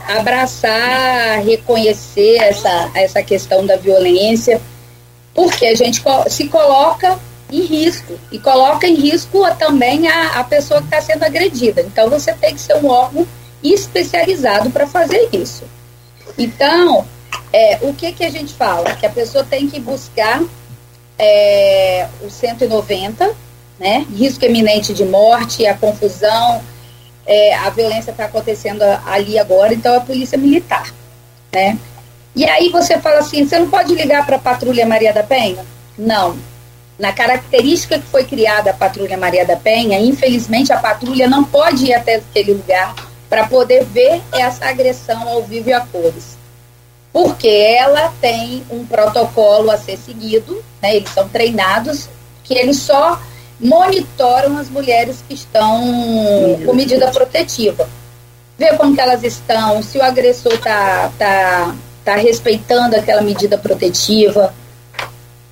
[0.08, 4.62] abraçar, reconhecer essa, essa questão da violência,
[5.34, 7.20] porque a gente se coloca
[7.52, 11.82] em risco e coloca em risco também a, a pessoa que está sendo agredida.
[11.82, 13.28] Então você tem que ser um órgão
[13.64, 15.64] especializado para fazer isso.
[16.38, 17.06] Então,
[17.52, 18.96] é, o que, que a gente fala?
[18.96, 20.44] Que a pessoa tem que buscar
[21.18, 23.34] é, o 190,
[23.80, 24.06] né?
[24.16, 26.62] Risco eminente de morte, a confusão,
[27.26, 30.94] é, a violência está acontecendo ali agora, então é a polícia militar,
[31.52, 31.78] né?
[32.36, 35.66] E aí você fala assim, você não pode ligar para a patrulha Maria da Penha?
[35.98, 36.38] Não,
[36.98, 41.86] na característica que foi criada a Patrulha Maria da Penha, infelizmente a patrulha não pode
[41.86, 42.96] ir até aquele lugar
[43.30, 46.38] para poder ver essa agressão ao vivo e a cores.
[47.12, 52.08] Porque ela tem um protocolo a ser seguido, né, eles são treinados,
[52.44, 53.20] que eles só
[53.60, 55.82] monitoram as mulheres que estão
[56.66, 57.88] com medida protetiva.
[58.58, 64.54] Ver como que elas estão, se o agressor está tá, tá respeitando aquela medida protetiva,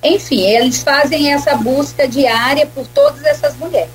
[0.04, 3.90] enfim, eles fazem essa busca diária por todas essas mulheres.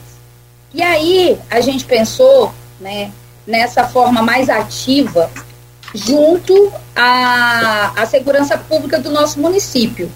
[0.73, 3.11] E aí a gente pensou né,
[3.45, 5.29] nessa forma mais ativa
[5.93, 10.11] junto à, à segurança pública do nosso município.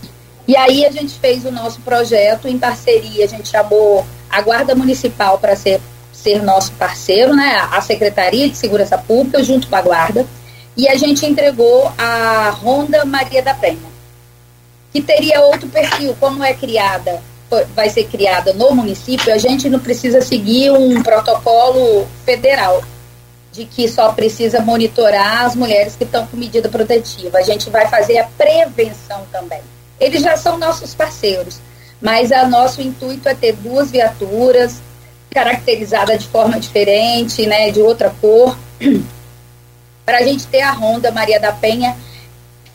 [0.48, 4.76] E aí a gente fez o nosso projeto em parceria, a gente chamou a Guarda
[4.76, 5.80] Municipal para ser,
[6.12, 10.26] ser nosso parceiro, né, a Secretaria de Segurança Pública junto com a Guarda,
[10.76, 13.93] e a gente entregou a Ronda Maria da Penha
[14.94, 17.20] que teria outro perfil, como é criada,
[17.76, 22.84] vai ser criada no município, a gente não precisa seguir um protocolo federal
[23.52, 27.40] de que só precisa monitorar as mulheres que estão com medida protetiva.
[27.40, 29.62] A gente vai fazer a prevenção também.
[30.00, 31.60] Eles já são nossos parceiros,
[32.02, 34.82] mas o nosso intuito é ter duas viaturas
[35.30, 38.58] caracterizadas de forma diferente, né, de outra cor,
[40.06, 41.96] para a gente ter a Honda Maria da Penha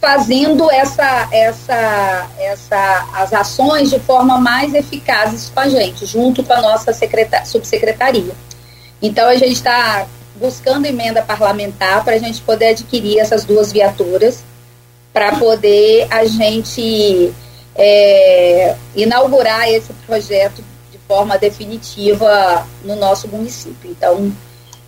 [0.00, 6.52] fazendo essa, essa, essa, as ações de forma mais eficazes com a gente, junto com
[6.52, 6.92] a nossa
[7.44, 8.32] subsecretaria.
[9.02, 10.06] Então, a gente está
[10.36, 14.44] buscando emenda parlamentar para a gente poder adquirir essas duas viaturas,
[15.12, 17.32] para poder a gente
[17.74, 20.62] é, inaugurar esse projeto
[20.92, 23.90] de forma definitiva no nosso município.
[23.90, 24.32] Então,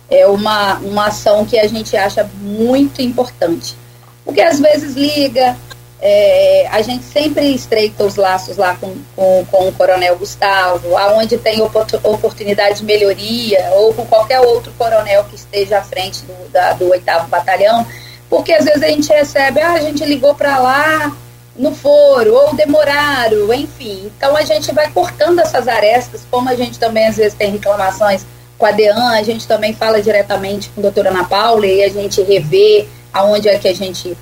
[0.09, 3.80] é uma, uma ação que a gente acha muito importante.
[4.23, 5.57] Porque às vezes liga,
[6.01, 11.37] é, a gente sempre estreita os laços lá com, com, com o Coronel Gustavo, aonde
[11.37, 16.73] tem oportunidade de melhoria, ou com qualquer outro coronel que esteja à frente do, da,
[16.73, 17.85] do 8 Batalhão,
[18.29, 21.15] porque às vezes a gente recebe, ah, a gente ligou para lá,
[21.55, 24.11] não foram, ou demoraram, enfim.
[24.17, 28.25] Então a gente vai cortando essas arestas, como a gente também às vezes tem reclamações
[28.57, 31.89] com a DEAN, a gente também fala diretamente com a doutora Ana Paula e a
[31.89, 34.17] gente revê aonde é que a gente,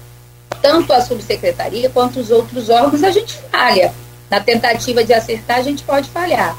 [0.62, 3.94] tanto a subsecretaria quanto os outros órgãos, a gente falha.
[4.30, 6.56] Na tentativa de acertar, a gente pode falhar.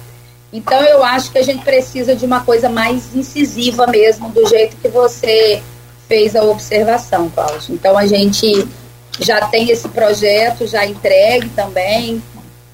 [0.53, 4.77] Então, eu acho que a gente precisa de uma coisa mais incisiva mesmo, do jeito
[4.77, 5.63] que você
[6.09, 7.73] fez a observação, Cláudio.
[7.75, 8.67] Então, a gente
[9.21, 12.23] já tem esse projeto já entregue também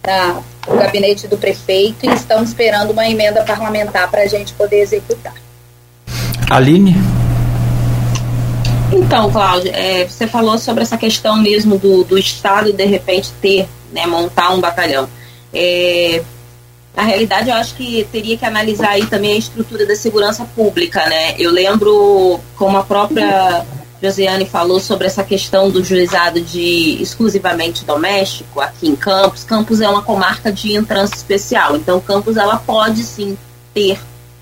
[0.06, 4.80] na, no gabinete do prefeito e estamos esperando uma emenda parlamentar para a gente poder
[4.80, 5.34] executar.
[6.48, 6.94] Aline?
[8.92, 13.68] Então, Cláudia, é, você falou sobre essa questão mesmo do, do Estado de repente ter,
[13.92, 15.08] né, montar um batalhão.
[15.52, 16.22] É,
[16.94, 21.06] na realidade, eu acho que teria que analisar aí também a estrutura da segurança pública,
[21.08, 21.34] né?
[21.38, 23.66] Eu lembro, como a própria
[24.02, 29.44] Josiane falou sobre essa questão do juizado de exclusivamente doméstico aqui em Campos.
[29.44, 33.36] Campos é uma comarca de entrança especial, então Campos ela pode sim
[33.74, 33.98] ter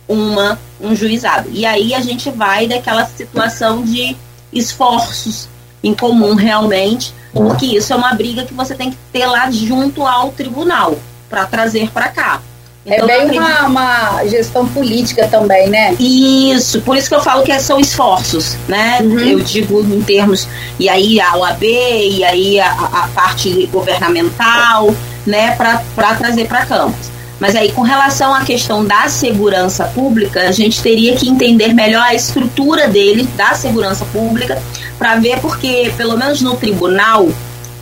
[0.06, 1.48] uma um juizado.
[1.50, 4.16] E aí a gente vai daquela situação de
[4.54, 5.48] esforços
[5.82, 10.06] em comum realmente, porque isso é uma briga que você tem que ter lá junto
[10.06, 10.96] ao tribunal
[11.28, 12.40] para trazer para cá.
[12.86, 15.94] É então, é bem uma, uma, gestão política também, né?
[15.98, 18.98] Isso, por isso que eu falo que são esforços, né?
[19.00, 19.18] Uhum.
[19.20, 20.46] Eu digo em termos,
[20.78, 24.94] e aí a OAB, e aí a, a parte governamental,
[25.26, 27.13] né, para trazer para Campos.
[27.44, 32.02] Mas aí, com relação à questão da segurança pública, a gente teria que entender melhor
[32.02, 34.62] a estrutura dele, da segurança pública,
[34.96, 37.28] para ver, porque, pelo menos no tribunal,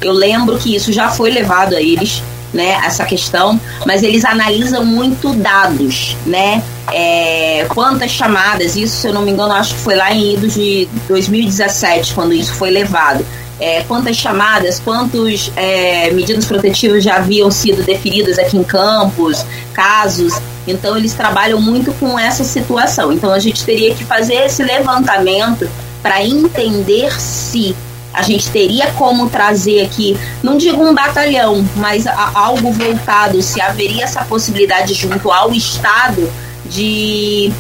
[0.00, 4.84] eu lembro que isso já foi levado a eles, né, essa questão, mas eles analisam
[4.84, 6.60] muito dados, né,
[6.92, 10.54] é, quantas chamadas, isso, se eu não me engano, acho que foi lá em idos
[10.54, 13.24] de 2017, quando isso foi levado
[13.62, 20.34] é, quantas chamadas, quantas é, medidas protetivas já haviam sido definidas aqui em Campos, casos.
[20.66, 23.12] Então, eles trabalham muito com essa situação.
[23.12, 25.70] Então, a gente teria que fazer esse levantamento
[26.02, 27.76] para entender se
[28.12, 34.02] a gente teria como trazer aqui, não digo um batalhão, mas algo voltado, se haveria
[34.02, 36.30] essa possibilidade junto ao Estado
[36.66, 37.52] de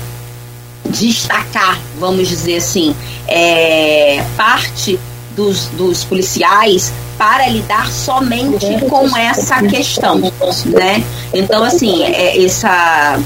[0.84, 2.94] destacar, vamos dizer assim,
[3.28, 4.98] é, parte
[5.36, 10.20] dos, dos policiais para lidar somente com essa questão,
[10.66, 11.04] né?
[11.32, 13.18] Então, assim, é, essa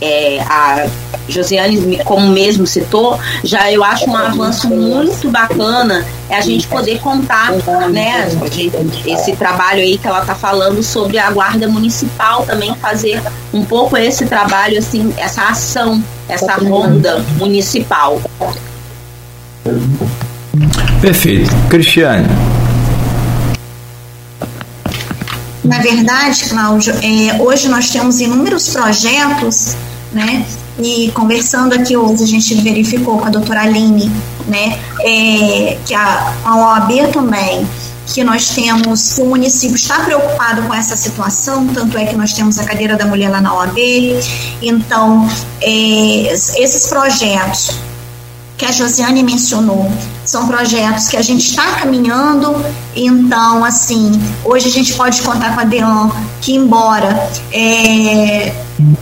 [0.00, 0.86] é, a
[1.28, 7.00] Josiane, como mesmo citou, já eu acho um avanço muito bacana é a gente poder
[7.00, 7.52] contar,
[7.90, 8.28] né,
[9.06, 13.20] esse trabalho aí que ela está falando sobre a guarda municipal também fazer
[13.52, 18.20] um pouco esse trabalho assim, essa ação, essa ronda municipal.
[21.00, 21.50] Perfeito.
[21.70, 22.28] Cristiane.
[25.64, 29.76] Na verdade, Cláudio, é, hoje nós temos inúmeros projetos,
[30.12, 30.44] né?
[30.78, 34.10] E conversando aqui hoje, a gente verificou com a doutora Aline,
[34.46, 34.78] né?
[35.00, 37.66] É, que a, a OAB também,
[38.06, 42.58] que nós temos, o município está preocupado com essa situação, tanto é que nós temos
[42.58, 43.78] a cadeira da mulher lá na OAB.
[44.60, 45.26] Então,
[45.62, 47.89] é, esses projetos
[48.60, 49.90] que a Josiane mencionou.
[50.22, 52.62] São projetos que a gente está caminhando,
[52.94, 54.12] então, assim,
[54.44, 56.10] hoje a gente pode contar com a DEAN,
[56.42, 58.52] que embora é,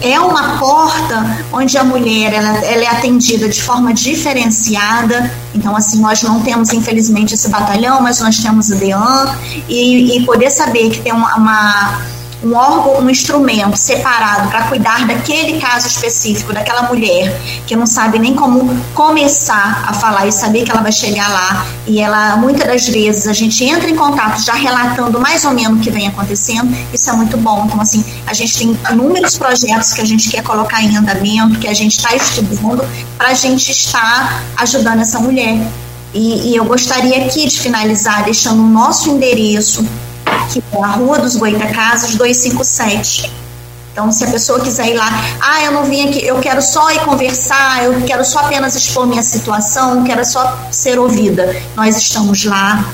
[0.01, 6.01] é uma porta onde a mulher ela, ela é atendida de forma diferenciada, então, assim,
[6.01, 9.35] nós não temos, infelizmente, esse batalhão, mas nós temos a DEAN,
[9.69, 12.01] e, e poder saber que tem uma, uma
[12.43, 18.19] um órgão, um instrumento separado para cuidar daquele caso específico, daquela mulher que não sabe
[18.19, 21.67] nem como começar a falar e saber que ela vai chegar lá.
[21.87, 25.79] E ela, muitas das vezes, a gente entra em contato já relatando mais ou menos
[25.79, 26.75] o que vem acontecendo.
[26.93, 27.65] Isso é muito bom.
[27.67, 31.67] Então, assim, a gente tem inúmeros projetos que a gente quer colocar em andamento, que
[31.67, 32.87] a gente está estudando,
[33.17, 35.59] para a gente estar ajudando essa mulher.
[36.15, 39.87] E, e, eu gostaria aqui de finalizar deixando o nosso endereço,
[40.49, 43.33] que é a Rua dos Goitacazes 257.
[43.93, 45.09] Então, se a pessoa quiser ir lá,
[45.41, 49.07] ah, eu não vim aqui, eu quero só ir conversar, eu quero só apenas expor
[49.07, 51.57] minha situação, quero só ser ouvida.
[51.77, 52.85] Nós estamos lá.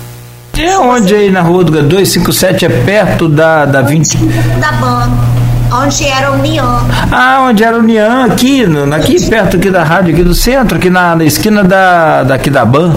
[0.56, 4.16] É onde aí na rua do 257 é perto da, da 20.
[4.60, 5.34] Da BAN
[5.72, 6.80] onde era o Nian.
[7.10, 10.88] Ah, onde era o Nian, aqui, aqui perto aqui da rádio, aqui do centro, aqui
[10.88, 12.94] na, na esquina da, daqui da Ban.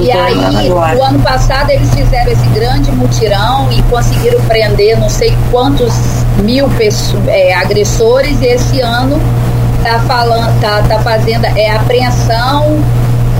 [0.00, 5.36] E aí, o ano passado, eles fizeram esse grande mutirão e conseguiram prender não sei
[5.50, 5.92] quantos
[6.42, 9.20] mil pessoas, é, agressores, e esse ano
[9.82, 12.78] tá falando, tá, tá fazendo é, apreensão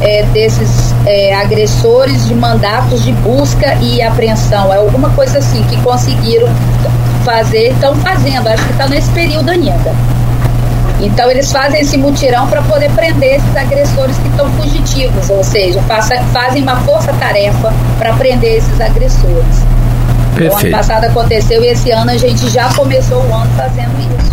[0.00, 4.72] é, desses é, agressores de mandatos de busca e apreensão.
[4.72, 6.48] É alguma coisa assim que conseguiram
[7.24, 9.94] fazer, estão fazendo, acho que está nesse período ainda.
[11.02, 15.80] Então eles fazem esse mutirão para poder prender esses agressores que estão fugitivos, ou seja,
[15.82, 19.64] faça, fazem uma força-tarefa para prender esses agressores.
[20.34, 20.54] Perfeito.
[20.54, 24.29] O ano passado aconteceu e esse ano a gente já começou o ano fazendo isso.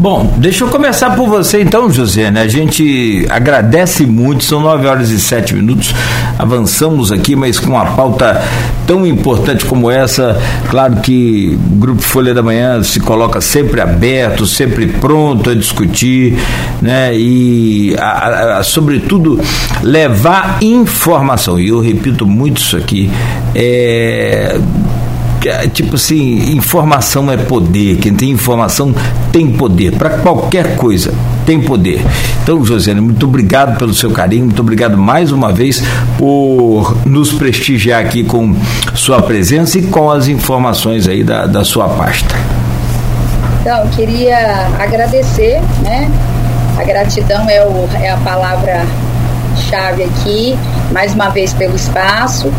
[0.00, 2.30] Bom, deixa eu começar por você então, José.
[2.30, 2.40] Né?
[2.40, 5.94] A gente agradece muito, são 9 horas e 7 minutos.
[6.38, 8.42] Avançamos aqui, mas com uma pauta
[8.86, 10.40] tão importante como essa.
[10.70, 16.38] Claro que o Grupo Folha da Manhã se coloca sempre aberto, sempre pronto a discutir,
[16.80, 17.14] né?
[17.14, 19.38] E, a, a, a, sobretudo,
[19.82, 21.60] levar informação.
[21.60, 23.10] E eu repito muito isso aqui.
[23.54, 24.58] É
[25.72, 27.96] tipo assim, informação é poder.
[27.96, 28.94] Quem tem informação
[29.32, 29.92] tem poder.
[29.92, 31.14] Para qualquer coisa,
[31.46, 32.04] tem poder.
[32.42, 35.82] Então, Josiane, muito obrigado pelo seu carinho, muito obrigado mais uma vez
[36.18, 38.54] por nos prestigiar aqui com
[38.94, 42.34] sua presença e com as informações aí da, da sua pasta.
[43.60, 46.10] Então, queria agradecer, né?
[46.78, 50.58] A gratidão é, o, é a palavra-chave aqui,
[50.92, 52.50] mais uma vez pelo espaço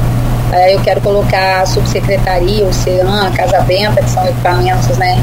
[0.52, 5.18] é, eu quero colocar a subsecretaria, o CEAM, a Casa Benta, que são equipamentos né,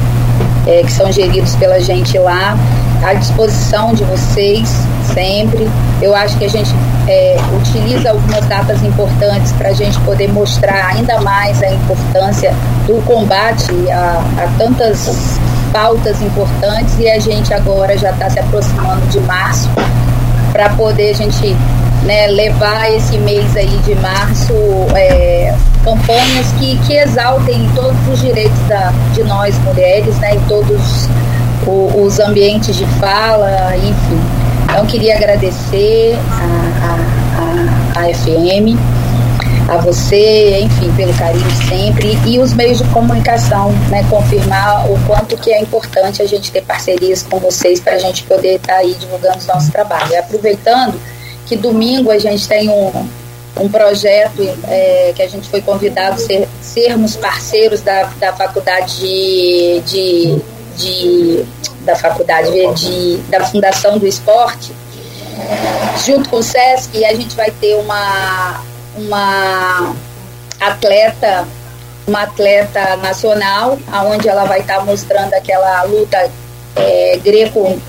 [0.65, 2.57] é, que são geridos pela gente lá,
[3.03, 4.69] à disposição de vocês
[5.13, 5.69] sempre.
[6.01, 6.71] Eu acho que a gente
[7.07, 12.53] é, utiliza algumas datas importantes para a gente poder mostrar ainda mais a importância
[12.87, 15.39] do combate a, a tantas
[15.71, 19.69] pautas importantes e a gente agora já está se aproximando de março
[20.51, 21.55] para poder a gente
[22.03, 24.53] né, levar esse mês aí de março
[24.95, 25.53] é,
[25.83, 31.07] campanhas que, que exaltem todos os direitos da, de nós mulheres, né, em todos
[31.65, 34.21] o, os ambientes de fala, enfim.
[34.71, 38.77] Então queria agradecer a, a, a, FM,
[39.67, 45.35] a você, enfim, pelo carinho sempre e os meios de comunicação, né, confirmar o quanto
[45.37, 48.79] que é importante a gente ter parcerias com vocês para a gente poder estar tá
[48.79, 50.11] aí divulgando o nosso trabalho.
[50.11, 50.99] E aproveitando
[51.49, 53.09] que domingo a gente tem um,
[53.59, 58.99] um projeto é, que a gente foi convidado a ser, sermos parceiros da, da faculdade
[58.99, 60.41] de, de,
[60.77, 61.45] de
[61.81, 64.71] da faculdade de, da Fundação do Esporte,
[66.05, 68.63] junto com o SESC, a gente vai ter uma,
[68.95, 69.95] uma
[70.59, 71.47] atleta,
[72.05, 76.29] uma atleta nacional, aonde ela vai estar mostrando aquela luta
[76.75, 77.81] é, greco,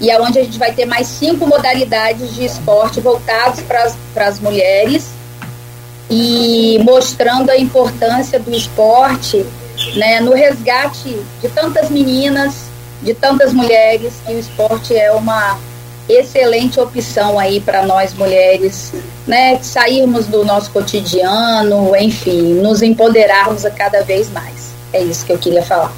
[0.00, 5.10] e aonde a gente vai ter mais cinco modalidades de esporte voltados para as mulheres
[6.10, 9.44] e mostrando a importância do esporte
[9.96, 12.54] né, no resgate de tantas meninas,
[13.02, 15.58] de tantas mulheres, que o esporte é uma
[16.08, 18.92] excelente opção aí para nós mulheres,
[19.26, 24.72] né, sairmos do nosso cotidiano, enfim, nos empoderarmos a cada vez mais.
[24.92, 25.92] É isso que eu queria falar.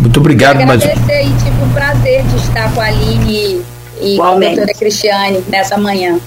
[0.00, 3.62] Muito obrigado, mas agradecer e tive um prazer de estar com a Aline
[4.00, 6.18] e com a doutora Cristiane nessa manhã.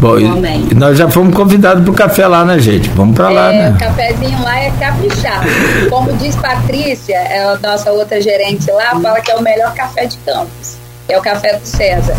[0.00, 2.88] Bom, e nós já fomos convidados para o café lá, né, gente?
[2.90, 3.70] Vamos para lá, é, né?
[3.70, 5.46] O cafezinho lá é caprichado.
[5.88, 10.04] Como diz Patrícia, é a nossa outra gerente lá, fala que é o melhor café
[10.04, 10.76] de Campos.
[11.08, 12.14] É o café do César.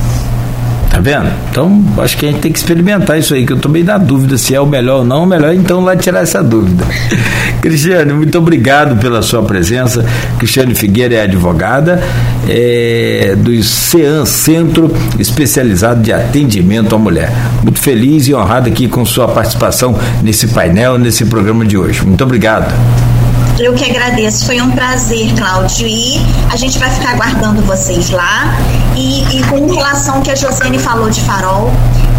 [0.98, 1.32] Tá vendo?
[1.52, 4.36] Então, acho que a gente tem que experimentar isso aí, que eu meio na dúvida
[4.36, 5.28] se é o melhor ou não.
[5.28, 6.84] Melhor então lá tirar essa dúvida.
[7.61, 10.03] Cristiane, muito obrigado pela sua presença.
[10.40, 12.02] Cristiane Figueira é advogada
[12.49, 17.32] é, do CEAN, Centro Especializado de Atendimento à Mulher.
[17.61, 22.03] Muito feliz e honrado aqui com sua participação nesse painel, nesse programa de hoje.
[22.03, 22.74] Muito obrigado.
[23.60, 25.88] Eu que agradeço, foi um prazer, Cláudio.
[25.88, 26.15] E
[26.52, 28.57] a gente vai ficar aguardando vocês lá.
[28.99, 31.72] E, com relação ao que a Josiane falou de farol,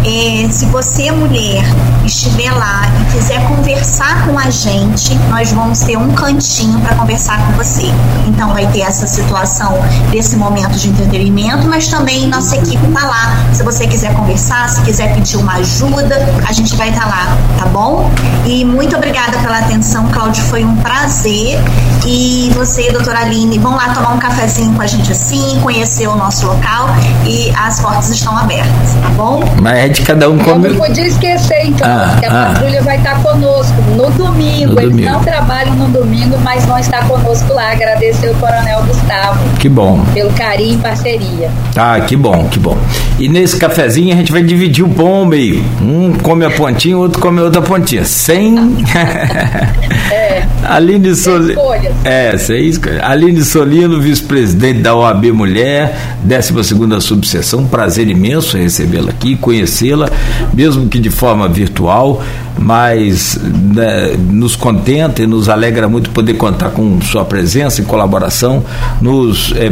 [0.05, 1.63] é, se você, mulher,
[2.05, 7.45] estiver lá e quiser conversar com a gente, nós vamos ter um cantinho para conversar
[7.45, 7.87] com você.
[8.27, 9.77] Então, vai ter essa situação
[10.09, 13.37] desse momento de entretenimento, mas também nossa equipe está lá.
[13.53, 16.15] Se você quiser conversar, se quiser pedir uma ajuda,
[16.47, 18.09] a gente vai estar tá lá, tá bom?
[18.45, 20.43] E muito obrigada pela atenção, Cláudio.
[20.45, 21.59] Foi um prazer.
[22.05, 26.15] E você, doutora Aline, vão lá tomar um cafezinho com a gente assim, conhecer o
[26.15, 26.87] nosso local
[27.25, 29.43] e as portas estão abertas, tá bom?
[29.61, 30.67] Mas de cada um come.
[30.67, 32.53] Eu não podia esquecer, então, ah, que a ah.
[32.53, 34.73] patrulha vai estar conosco no domingo.
[34.73, 35.09] No Eles domingo.
[35.11, 37.71] não trabalham no domingo, mas vão estar conosco lá.
[37.71, 39.39] Agradecer o Coronel Gustavo.
[39.59, 40.03] Que bom.
[40.13, 41.51] Pelo carinho e parceria.
[41.75, 42.77] Ah, que bom, que bom.
[43.19, 45.63] E nesse cafezinho a gente vai dividir o pão ao meio.
[45.81, 48.05] Um come a pontinha, o outro come a outra pontinha.
[48.05, 48.55] Sem.
[50.11, 50.29] é.
[50.63, 51.59] Aline Solino.
[52.03, 53.03] É, sem escolha.
[53.05, 57.65] Aline Solino, vice-presidente da OAB Mulher, 12 subseção.
[57.65, 60.09] Prazer imenso recebê-la aqui, conhecer conhecê-la,
[60.53, 62.21] mesmo que de forma virtual,
[62.57, 63.39] mas
[63.73, 68.63] né, nos contenta e nos alegra muito poder contar com sua presença e colaboração,
[69.01, 69.71] nos é,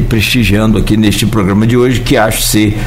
[0.00, 2.78] prestigiando aqui neste programa de hoje, que acho ser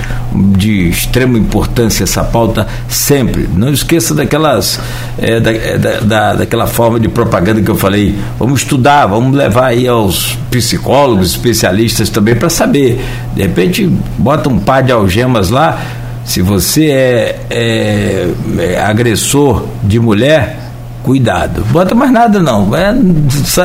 [0.56, 3.50] de extrema importância essa pauta sempre.
[3.56, 4.80] Não esqueça daquelas
[5.18, 8.16] é, da, é, da, daquela forma de propaganda que eu falei.
[8.38, 13.04] Vamos estudar, vamos levar aí aos psicólogos, especialistas também para saber.
[13.36, 15.80] De repente bota um par de algemas lá
[16.28, 18.28] se você é, é,
[18.60, 20.60] é agressor de mulher,
[21.02, 21.64] cuidado.
[21.72, 22.76] Bota mais nada não.
[22.76, 22.94] É,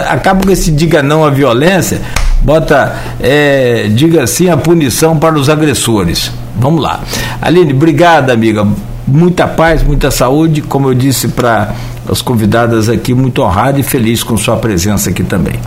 [0.09, 2.01] acaba com esse diga não à violência,
[2.41, 6.31] bota é, diga sim à punição para os agressores.
[6.57, 7.01] Vamos lá.
[7.41, 8.65] Aline, obrigada, amiga.
[9.09, 10.63] Muita paz, muita saúde.
[10.63, 11.75] Como eu disse para
[12.09, 15.59] as convidadas aqui, muito honrado e feliz com sua presença aqui também.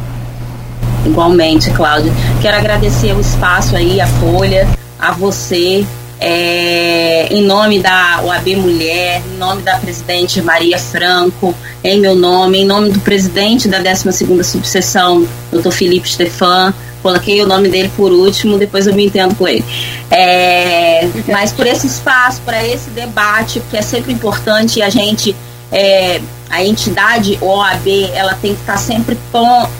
[1.05, 2.13] Igualmente, Cláudia.
[2.41, 4.65] Quero agradecer o espaço aí, a Folha,
[4.97, 5.85] a você,
[6.20, 12.60] é, em nome da OAB Mulher, em nome da presidente Maria Franco, em meu nome,
[12.60, 16.74] em nome do presidente da 12ª subseção, doutor Felipe Stefan,
[17.04, 19.64] coloquei o nome dele por último, depois eu me entendo com ele.
[20.10, 25.36] É, mas por esse espaço, para esse debate, que é sempre importante, a gente,
[25.72, 29.18] é, a entidade OAB, ela tem que estar sempre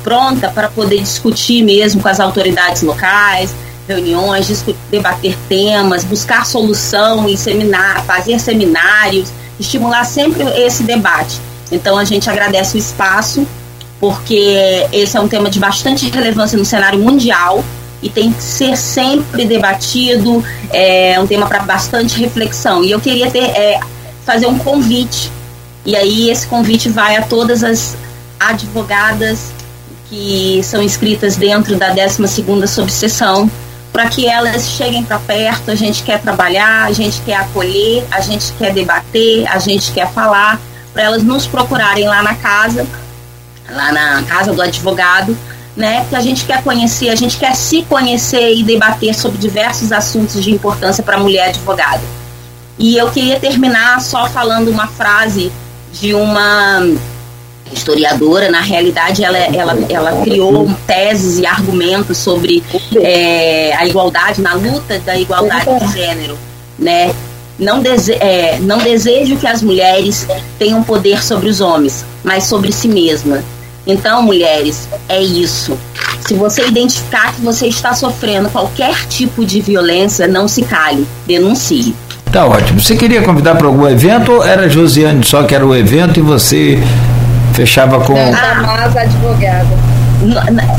[0.04, 3.56] pronta para poder discutir mesmo com as autoridades locais,
[3.88, 11.40] reuniões, debater temas, buscar solução em seminário, fazer seminários, estimular sempre esse debate.
[11.72, 13.48] Então a gente agradece o espaço,
[14.00, 17.64] porque esse é um tema de bastante relevância no cenário mundial
[18.02, 22.84] e tem que ser sempre debatido, é um tema para bastante reflexão.
[22.84, 23.80] E eu queria ter, é,
[24.26, 25.32] fazer um convite,
[25.86, 27.96] e aí esse convite vai a todas as
[28.40, 29.52] advogadas
[30.10, 33.50] que são inscritas dentro da 12ª subseção
[33.96, 35.72] para que elas cheguem para perto.
[35.72, 40.12] A gente quer trabalhar, a gente quer acolher, a gente quer debater, a gente quer
[40.12, 40.60] falar,
[40.92, 42.86] para elas nos procurarem lá na casa,
[43.70, 45.38] lá na casa do advogado,
[45.78, 46.06] né?
[46.10, 50.44] Que a gente quer conhecer, a gente quer se conhecer e debater sobre diversos assuntos
[50.44, 52.04] de importância para a mulher advogada.
[52.78, 55.54] E eu queria terminar só falando uma frase
[55.94, 56.82] de uma
[57.72, 62.64] historiadora, na realidade ela, ela, ela criou teses e argumentos sobre
[63.02, 66.38] é, a igualdade, na luta da igualdade de gênero,
[66.78, 67.14] né?
[67.58, 70.28] não, dese é, não desejo que as mulheres
[70.60, 73.44] tenham poder sobre os homens, mas sobre si mesma.
[73.88, 75.78] Então, mulheres, é isso.
[76.28, 81.96] Se você identificar que você está sofrendo qualquer tipo de violência, não se cale, denuncie.
[82.32, 82.80] Tá ótimo.
[82.80, 86.80] Você queria convidar para algum evento era Josiane só que era o evento e você
[87.56, 88.16] fechava com.
[88.16, 89.80] Chamar as advogadas.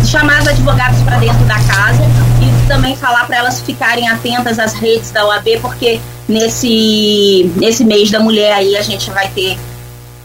[0.07, 2.03] Chamar as advogadas para dentro da casa
[2.40, 5.98] e também falar para elas ficarem atentas às redes da OAB, porque
[6.28, 9.57] nesse, nesse mês da mulher aí a gente vai ter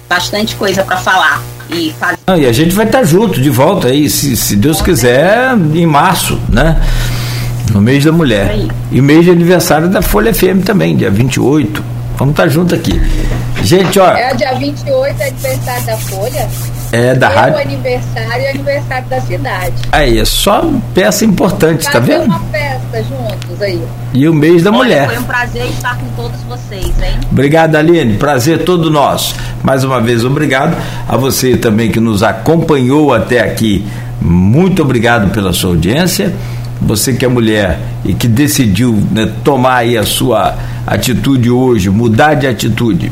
[0.10, 1.42] bastante coisa para falar.
[1.70, 2.18] E, fazer...
[2.28, 5.86] ah, e a gente vai estar junto de volta aí, se, se Deus quiser, em
[5.86, 6.82] março, né?
[7.72, 8.68] No mês da mulher.
[8.92, 11.91] E mês de aniversário da Folha FM também, dia 28.
[12.22, 13.02] Vamos estar tá junto aqui.
[13.64, 14.12] Gente, ó.
[14.12, 16.48] É dia 28 é aniversário da Folha?
[16.92, 17.60] É, da Meu rádio.
[17.62, 19.74] aniversário e aniversário da cidade.
[19.92, 22.26] Aí, é só peça importante, tá vendo?
[22.26, 23.82] uma festa juntos aí.
[24.14, 25.08] E o mês da Olha, mulher.
[25.08, 27.20] Foi um prazer estar com todos vocês, hein?
[27.32, 28.20] Obrigado, Aline.
[28.20, 29.36] Prazer todo nosso.
[29.64, 30.78] Mais uma vez, obrigado
[31.08, 33.84] a você também que nos acompanhou até aqui.
[34.22, 36.32] Muito obrigado pela sua audiência.
[36.82, 42.34] Você que é mulher e que decidiu né, tomar aí a sua atitude hoje, mudar
[42.34, 43.12] de atitude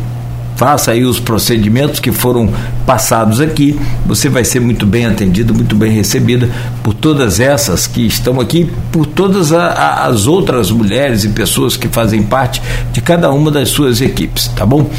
[0.60, 2.50] faça aí os procedimentos que foram
[2.86, 6.50] passados aqui, você vai ser muito bem atendido, muito bem recebida
[6.84, 11.78] por todas essas que estão aqui, por todas a, a, as outras mulheres e pessoas
[11.78, 14.90] que fazem parte de cada uma das suas equipes, tá bom?